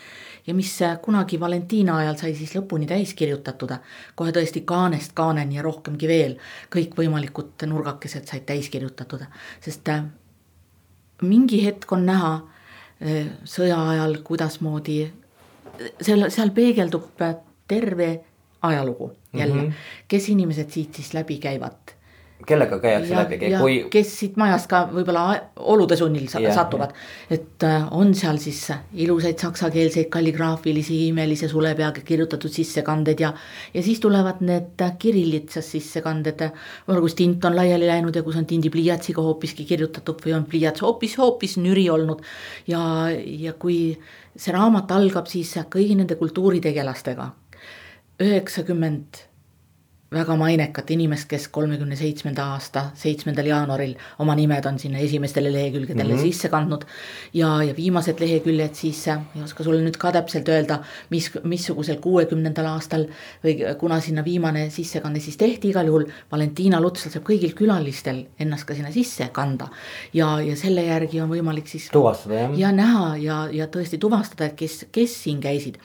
ja 0.47 0.53
mis 0.53 0.79
kunagi 1.01 1.39
Valentiina 1.39 1.97
ajal 1.97 2.15
sai 2.17 2.35
siis 2.35 2.53
lõpuni 2.55 2.87
täis 2.87 3.13
kirjutatud, 3.13 3.73
kohe 4.15 4.31
tõesti 4.31 4.61
kaanest 4.65 5.13
kaaneni 5.13 5.55
ja 5.55 5.61
rohkemgi 5.61 6.07
veel. 6.07 6.37
kõikvõimalikud 6.75 7.65
nurgakesed 7.65 8.27
said 8.27 8.45
täis 8.45 8.69
kirjutatud, 8.69 9.25
sest 9.61 9.89
äh, 9.89 10.05
mingi 11.21 11.65
hetk 11.65 11.91
on 11.91 12.05
näha 12.05 12.33
äh, 12.35 13.31
sõja 13.43 13.81
ajal, 13.89 14.17
kuidasmoodi 14.23 14.99
seal, 16.01 16.29
seal 16.29 16.51
peegeldub 16.51 17.21
äh, 17.21 17.35
terve 17.67 18.19
ajalugu 18.61 19.13
jälle 19.33 19.61
mm, 19.61 19.69
-hmm. 19.69 19.73
kes 20.07 20.29
inimesed 20.29 20.69
siit 20.69 20.95
siis 20.95 21.13
läbi 21.13 21.37
käivad 21.37 21.98
kellega 22.47 22.79
käiakse 22.79 23.11
ja, 23.11 23.23
läbi, 23.23 23.37
ja 23.51 23.59
kui 23.59 23.75
kes 23.91 24.11
siit 24.21 24.37
majast 24.39 24.69
ka 24.71 24.85
võib-olla 24.93 25.23
olude 25.73 25.97
sunnil 25.99 26.27
Jah, 26.29 26.53
satuvad. 26.55 26.93
et 27.29 27.65
äh, 27.67 27.87
on 27.95 28.13
seal 28.15 28.39
siis 28.39 28.61
ilusaid 29.03 29.41
saksakeelseid 29.41 30.07
kalligraafilisi 30.13 31.01
imelise 31.09 31.49
sule 31.51 31.73
peaga 31.75 32.03
kirjutatud 32.05 32.53
sissekanded 32.53 33.19
ja. 33.19 33.33
ja 33.73 33.83
siis 33.83 33.99
tulevad 33.99 34.39
need 34.45 34.79
kirillitsas 34.99 35.67
sissekanded, 35.75 36.45
võib-olla 36.87 37.03
kus 37.03 37.17
tint 37.19 37.45
on 37.49 37.59
laiali 37.59 37.89
läinud 37.89 38.15
ja 38.15 38.23
kus 38.23 38.39
on 38.39 38.47
tindipliiatsiga 38.47 39.23
hoopiski 39.25 39.67
kirjutatud 39.67 40.23
või 40.23 40.37
on 40.39 40.47
pliiats 40.49 40.85
hoopis, 40.85 41.17
hoopis 41.19 41.57
nüri 41.59 41.89
olnud. 41.91 42.23
ja, 42.67 42.81
ja 43.11 43.53
kui 43.59 43.97
see 44.35 44.55
raamat 44.55 44.91
algab 44.95 45.27
siis 45.27 45.57
kõigi 45.69 45.99
nende 45.99 46.15
kultuuritegelastega, 46.15 47.33
üheksakümmend 48.23 49.28
väga 50.11 50.35
mainekat 50.35 50.91
inimest, 50.91 51.27
kes 51.29 51.47
kolmekümne 51.53 51.95
seitsmenda 51.97 52.47
aasta 52.55 52.85
seitsmendal 52.97 53.45
jaanuaril 53.45 53.93
oma 54.19 54.35
nimed 54.35 54.65
on 54.65 54.79
sinna 54.81 54.97
esimestele 55.05 55.51
lehekülgedele 55.53 56.13
mm 56.13 56.19
-hmm. 56.19 56.21
sisse 56.21 56.49
kandnud. 56.49 56.85
ja, 57.33 57.63
ja 57.63 57.75
viimased 57.75 58.19
leheküljed 58.19 58.73
siis, 58.73 59.07
ei 59.07 59.43
oska 59.43 59.63
sulle 59.63 59.81
nüüd 59.85 59.97
ka 59.97 60.11
täpselt 60.11 60.49
öelda, 60.49 60.79
mis, 61.09 61.31
missugusel 61.43 61.97
kuuekümnendal 62.01 62.65
aastal 62.65 63.05
või 63.43 63.75
kuna 63.79 63.99
sinna 63.99 64.25
viimane 64.25 64.69
sissekanne 64.69 65.19
siis 65.19 65.37
tehti, 65.37 65.69
igal 65.69 65.85
juhul 65.85 66.05
Valentina 66.31 66.81
Lutsal 66.81 67.11
saab 67.11 67.25
kõigil 67.29 67.53
külalistel 67.53 68.25
ennast 68.39 68.65
ka 68.65 68.73
sinna 68.73 68.91
sisse 68.91 69.29
kanda. 69.31 69.67
ja, 70.13 70.41
ja 70.41 70.55
selle 70.55 70.83
järgi 70.83 71.21
on 71.21 71.29
võimalik 71.29 71.67
siis 71.67 71.89
tuvastada 71.91 72.35
jah 72.35 72.59
ja 72.59 72.71
näha 72.71 73.17
ja, 73.17 73.47
ja 73.51 73.67
tõesti 73.67 73.99
tuvastada, 74.01 74.49
et 74.49 74.57
kes, 74.59 74.85
kes 74.91 75.23
siin 75.23 75.41
käisid. 75.41 75.79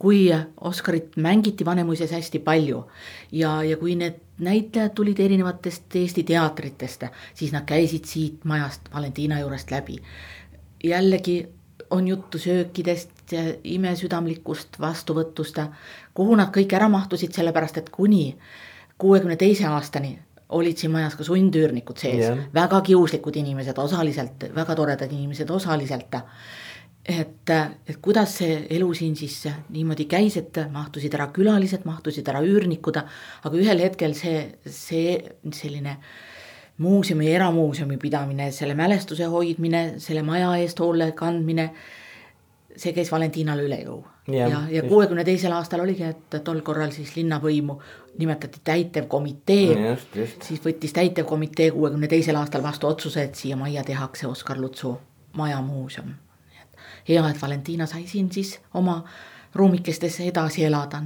Kui 0.00 0.30
Oscarit 0.60 1.16
mängiti 1.16 1.64
Vanemuises 1.64 2.12
hästi 2.16 2.38
palju 2.40 2.86
ja, 3.32 3.62
ja 3.62 3.76
kui 3.76 3.94
need 4.00 4.20
näitlejad 4.40 4.94
tulid 4.96 5.20
erinevatest 5.20 5.96
Eesti 6.00 6.24
teatritest, 6.24 7.04
siis 7.36 7.52
nad 7.52 7.66
käisid 7.68 8.08
siit 8.08 8.44
majast 8.48 8.88
Valentina 8.94 9.40
juurest 9.40 9.70
läbi. 9.70 9.98
jällegi 10.84 11.48
on 11.90 12.08
juttu 12.08 12.38
söökidest, 12.38 13.34
imesüdamlikust 13.64 14.80
vastuvõtust, 14.80 15.60
kuhu 16.14 16.36
nad 16.36 16.48
kõik 16.54 16.72
ära 16.74 16.88
mahtusid, 16.88 17.32
sellepärast 17.34 17.78
et 17.78 17.90
kuni 17.90 18.38
kuuekümne 18.98 19.36
teise 19.36 19.66
aastani 19.66 20.18
olid 20.50 20.80
siin 20.80 20.92
majas 20.92 21.14
ka 21.14 21.24
sundüürnikud 21.26 22.00
sees 22.00 22.24
Jah. 22.24 22.38
väga 22.54 22.80
kiuslikud 22.86 23.36
inimesed 23.36 23.78
osaliselt, 23.78 24.48
väga 24.54 24.74
toredad 24.74 25.12
inimesed 25.12 25.50
osaliselt. 25.50 26.16
Et, 27.04 27.50
et 27.88 27.96
kuidas 28.02 28.34
see 28.40 28.58
elu 28.76 28.88
siin 28.94 29.16
siis 29.16 29.38
niimoodi 29.72 30.06
käis, 30.10 30.36
et 30.40 30.60
mahtusid 30.72 31.14
ära 31.16 31.30
külalised, 31.34 31.86
mahtusid 31.88 32.28
ära 32.28 32.42
üürnikud, 32.44 33.00
aga 33.00 33.56
ühel 33.56 33.80
hetkel 33.86 34.14
see, 34.18 34.42
see 34.66 35.16
selline 35.56 35.96
muuseumi, 36.80 37.28
eramuuseumi 37.32 37.98
pidamine, 38.00 38.50
selle 38.56 38.74
mälestuse 38.74 39.28
hoidmine, 39.28 40.00
selle 40.00 40.22
maja 40.24 40.54
eest 40.60 40.80
hoole 40.80 41.10
kandmine, 41.16 41.70
see 42.76 42.94
käis 42.96 43.10
Valentinale 43.12 43.66
üle 43.66 43.82
jõu. 43.82 44.00
Ja, 44.30 44.46
ja 44.70 44.84
kuuekümne 44.86 45.24
teisel 45.26 45.52
aastal 45.52 45.82
oligi, 45.82 46.06
et 46.06 46.36
tol 46.46 46.60
korral 46.62 46.92
siis 46.94 47.16
linnavõimu 47.16 47.74
nimetati 48.20 48.60
täitevkomitee 48.64 49.96
siis 50.44 50.62
võttis 50.62 50.94
täitevkomitee 50.94 51.70
kuuekümne 51.74 52.08
teisel 52.08 52.38
aastal 52.38 52.62
vastu 52.62 52.86
otsuse, 52.86 53.26
et 53.26 53.34
siia 53.34 53.58
majja 53.58 53.84
tehakse 53.84 54.28
Oskar 54.30 54.60
Lutsu 54.60 54.94
majamuuseum. 55.36 56.14
Hea, 57.10 57.28
et 57.30 57.42
Valentina 57.42 57.86
sai 57.86 58.06
siin 58.06 58.32
siis 58.32 58.58
oma 58.74 59.02
ruumikestes 59.54 60.20
edasi 60.20 60.64
elada. 60.64 61.02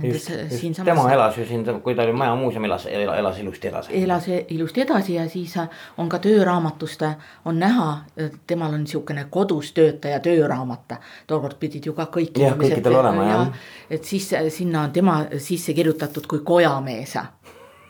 tema 0.84 1.12
elas 1.12 1.38
ju 1.38 1.46
siin, 1.46 1.64
kui 1.82 1.94
ta 1.94 2.02
oli 2.02 2.12
majamuuseum, 2.12 2.64
elas, 2.64 2.86
elas 2.86 3.38
ilusti 3.38 3.68
edasi. 3.68 4.02
elas 4.02 4.24
ilusti 4.48 4.80
edasi 4.80 5.14
ja 5.14 5.28
siis 5.28 5.54
on 5.98 6.08
ka 6.08 6.18
tööraamatust 6.18 7.02
on 7.44 7.58
näha, 7.58 7.98
temal 8.46 8.74
on 8.74 8.80
niisugune 8.80 9.26
kodus 9.30 9.72
töötaja 9.72 10.20
tööraamat. 10.20 10.92
tookord 11.26 11.56
pidid 11.60 11.86
ju 11.86 11.92
ka 11.92 12.04
kõik 12.04 12.38
Jah, 12.38 12.56
kõikidel 12.58 13.00
olema, 13.00 13.28
jah. 13.28 13.48
et 13.90 14.04
siis 14.04 14.30
sinna 14.48 14.82
on 14.82 14.92
tema 14.92 15.24
sisse 15.38 15.72
kirjutatud 15.72 16.26
kui 16.26 16.40
kojamees 16.44 17.16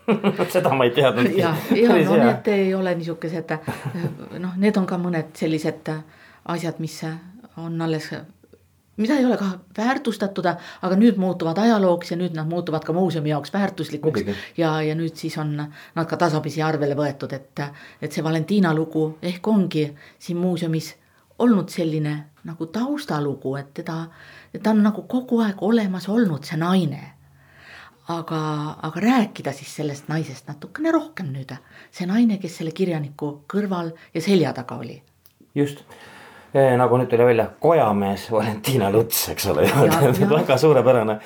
seda 0.52 0.74
ma 0.74 0.84
ei 0.84 0.90
teadnud. 0.90 1.32
ja, 1.36 1.54
ja 1.74 1.98
no 2.04 2.16
need 2.16 2.48
ei 2.48 2.74
ole 2.74 2.94
niisugused 2.94 3.58
noh, 4.38 4.56
need 4.56 4.76
on 4.76 4.86
ka 4.86 4.98
mõned 4.98 5.34
sellised 5.34 5.90
asjad, 6.44 6.78
mis 6.78 7.02
on 7.56 7.82
alles, 7.82 8.10
mida 8.96 9.16
ei 9.18 9.24
ole 9.26 9.36
ka 9.36 9.46
väärtustatud, 9.78 10.46
aga 10.82 10.96
nüüd 10.96 11.18
muutuvad 11.20 11.58
ajalooks 11.58 12.10
ja 12.10 12.18
nüüd 12.18 12.34
nad 12.36 12.48
muutuvad 12.50 12.84
ka 12.84 12.92
muuseumi 12.92 13.30
jaoks 13.30 13.52
väärtuslikuks 13.52 14.22
Muidugi.. 14.24 14.38
ja, 14.56 14.82
ja 14.82 14.94
nüüd 14.94 15.16
siis 15.16 15.38
on 15.38 15.56
nad 15.56 16.06
ka 16.10 16.16
tasapisi 16.16 16.62
arvele 16.62 16.94
võetud, 16.98 17.32
et, 17.32 17.64
et 18.02 18.12
see 18.12 18.24
Valentina 18.24 18.74
lugu 18.74 19.18
ehk 19.22 19.48
ongi 19.48 19.88
siin 20.18 20.38
muuseumis 20.38 20.94
olnud 21.38 21.68
selline 21.68 22.14
nagu 22.44 22.66
taustalugu, 22.66 23.56
et 23.56 23.74
teda, 23.74 24.04
ta 24.62 24.70
on 24.70 24.82
nagu 24.84 25.02
kogu 25.08 25.40
aeg 25.42 25.62
olemas 25.62 26.08
olnud, 26.08 26.44
see 26.44 26.58
naine 26.60 27.14
aga, 28.08 28.40
aga 28.82 29.00
rääkida 29.00 29.52
siis 29.52 29.76
sellest 29.76 30.08
naisest 30.08 30.48
natukene 30.48 30.92
rohkem 30.92 31.32
nüüd. 31.32 31.54
see 31.90 32.06
naine, 32.06 32.38
kes 32.38 32.58
selle 32.60 32.72
kirjaniku 32.72 33.44
kõrval 33.48 33.94
ja 34.14 34.20
selja 34.20 34.52
taga 34.52 34.76
oli. 34.76 35.02
just 35.54 35.84
nagu 36.54 37.00
nüüd 37.00 37.10
tuli 37.10 37.26
välja, 37.26 37.48
kojamees 37.60 38.28
Valentina 38.30 38.92
Luts, 38.94 39.26
eks 39.32 39.50
ole, 39.50 39.66
väga 40.38 40.58
suurepärane. 40.58 41.18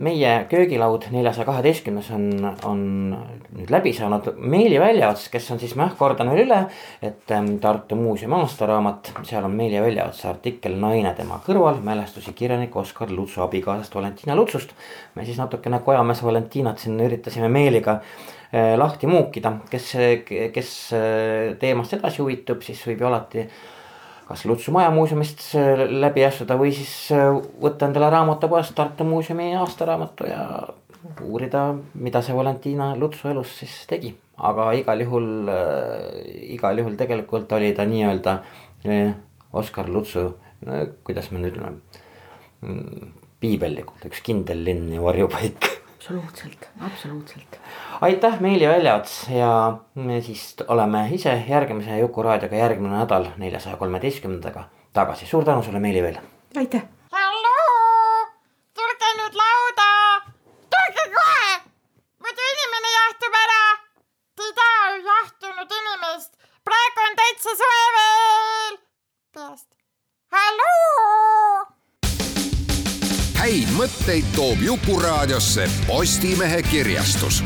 meie 0.00 0.28
köögilaud 0.48 1.02
neljasaja 1.12 1.44
kaheteistkümnes 1.44 2.06
on, 2.16 2.22
on 2.64 2.78
nüüd 3.58 3.68
läbi 3.68 3.90
saanud, 3.92 4.30
Meeli 4.40 4.78
Väljaots, 4.80 5.26
kes 5.28 5.50
on 5.52 5.60
siis, 5.60 5.74
ma 5.76 5.90
jah 5.90 5.98
kordan 5.98 6.30
veel 6.32 6.46
üle, 6.46 6.62
et 7.04 7.34
ähm, 7.36 7.50
Tartu 7.60 7.98
Muuseumi 8.00 8.38
aastaraamat, 8.38 9.10
seal 9.28 9.44
on 9.44 9.52
Meeli 9.52 9.82
Väljaotsa 9.84 10.30
artikkel 10.30 10.78
Naine 10.80 11.12
tema 11.18 11.42
kõrval, 11.44 11.82
mälestusi 11.84 12.32
kirjanik 12.32 12.72
Oskar 12.80 13.12
Lutsu 13.12 13.44
abikaasast 13.44 14.00
Valentina 14.00 14.36
Lutsust. 14.38 14.72
me 15.14 15.28
siis 15.28 15.36
natukene 15.36 15.82
kojamees 15.84 16.24
Valentinat 16.24 16.80
siin 16.80 16.96
üritasime 17.04 17.52
Meeliga 17.52 17.98
äh, 18.00 18.72
lahti 18.80 19.12
muukida, 19.12 19.58
kes, 19.68 19.92
kes 20.56 20.74
teemast 21.60 22.00
edasi 22.00 22.24
huvitub, 22.24 22.64
siis 22.64 22.80
võib 22.88 23.04
ju 23.04 23.12
alati 23.12 23.48
kas 24.28 24.44
Lutsu 24.48 24.72
majamuuseumist 24.72 25.50
läbi 25.90 26.24
astuda 26.24 26.56
või 26.56 26.72
siis 26.72 27.10
võtta 27.60 27.88
endale 27.88 28.08
raamatupoest 28.14 28.74
Tartu 28.74 29.04
Muuseumi 29.04 29.50
aastaraamatu 29.60 30.28
ja 30.30 30.46
uurida, 31.24 31.74
mida 31.94 32.22
see 32.24 32.36
Valentina 32.36 32.94
Lutsu 32.96 33.28
elus 33.28 33.58
siis 33.60 33.74
tegi. 33.90 34.14
aga 34.36 34.72
igal 34.74 35.00
juhul 35.04 35.48
äh,, 35.48 36.54
igal 36.56 36.78
juhul 36.78 36.96
tegelikult 36.98 37.52
oli 37.54 37.70
ta 37.74 37.84
nii-öelda 37.86 38.32
äh, 38.88 39.12
Oskar 39.52 39.88
Lutsu 39.88 40.24
äh,, 40.66 40.88
kuidas 41.04 41.30
me 41.30 41.42
nüüd 41.42 41.54
ütleme, 41.54 41.78
piibellikult 43.40 44.08
üks 44.08 44.24
kindel 44.24 44.64
linn 44.66 44.90
ja 44.96 45.04
varjupaik 45.04 45.68
absoluutselt, 46.04 46.68
absoluutselt. 46.80 47.60
aitäh, 48.00 48.40
Meeli 48.40 48.68
Väljaots 48.68 49.28
ja 49.28 49.78
me 49.94 50.20
siis 50.20 50.56
oleme 50.68 51.08
ise 51.12 51.44
järgmise 51.48 51.98
Juku 51.98 52.22
raadioga 52.22 52.56
järgmine 52.56 52.98
nädal 52.98 53.30
neljasaja 53.36 53.76
kolmeteistkümnendaga 53.76 54.64
tagasi, 54.92 55.26
suur 55.26 55.44
tänu 55.44 55.62
sulle, 55.62 55.80
Meeli 55.80 56.02
veel. 56.02 56.18
aitäh. 56.56 56.82
Mõtteid 73.84 74.24
toob 74.32 74.62
Jukuraadiosse 74.64 75.68
Postimehe 75.86 76.62
kirjastus 76.62 77.42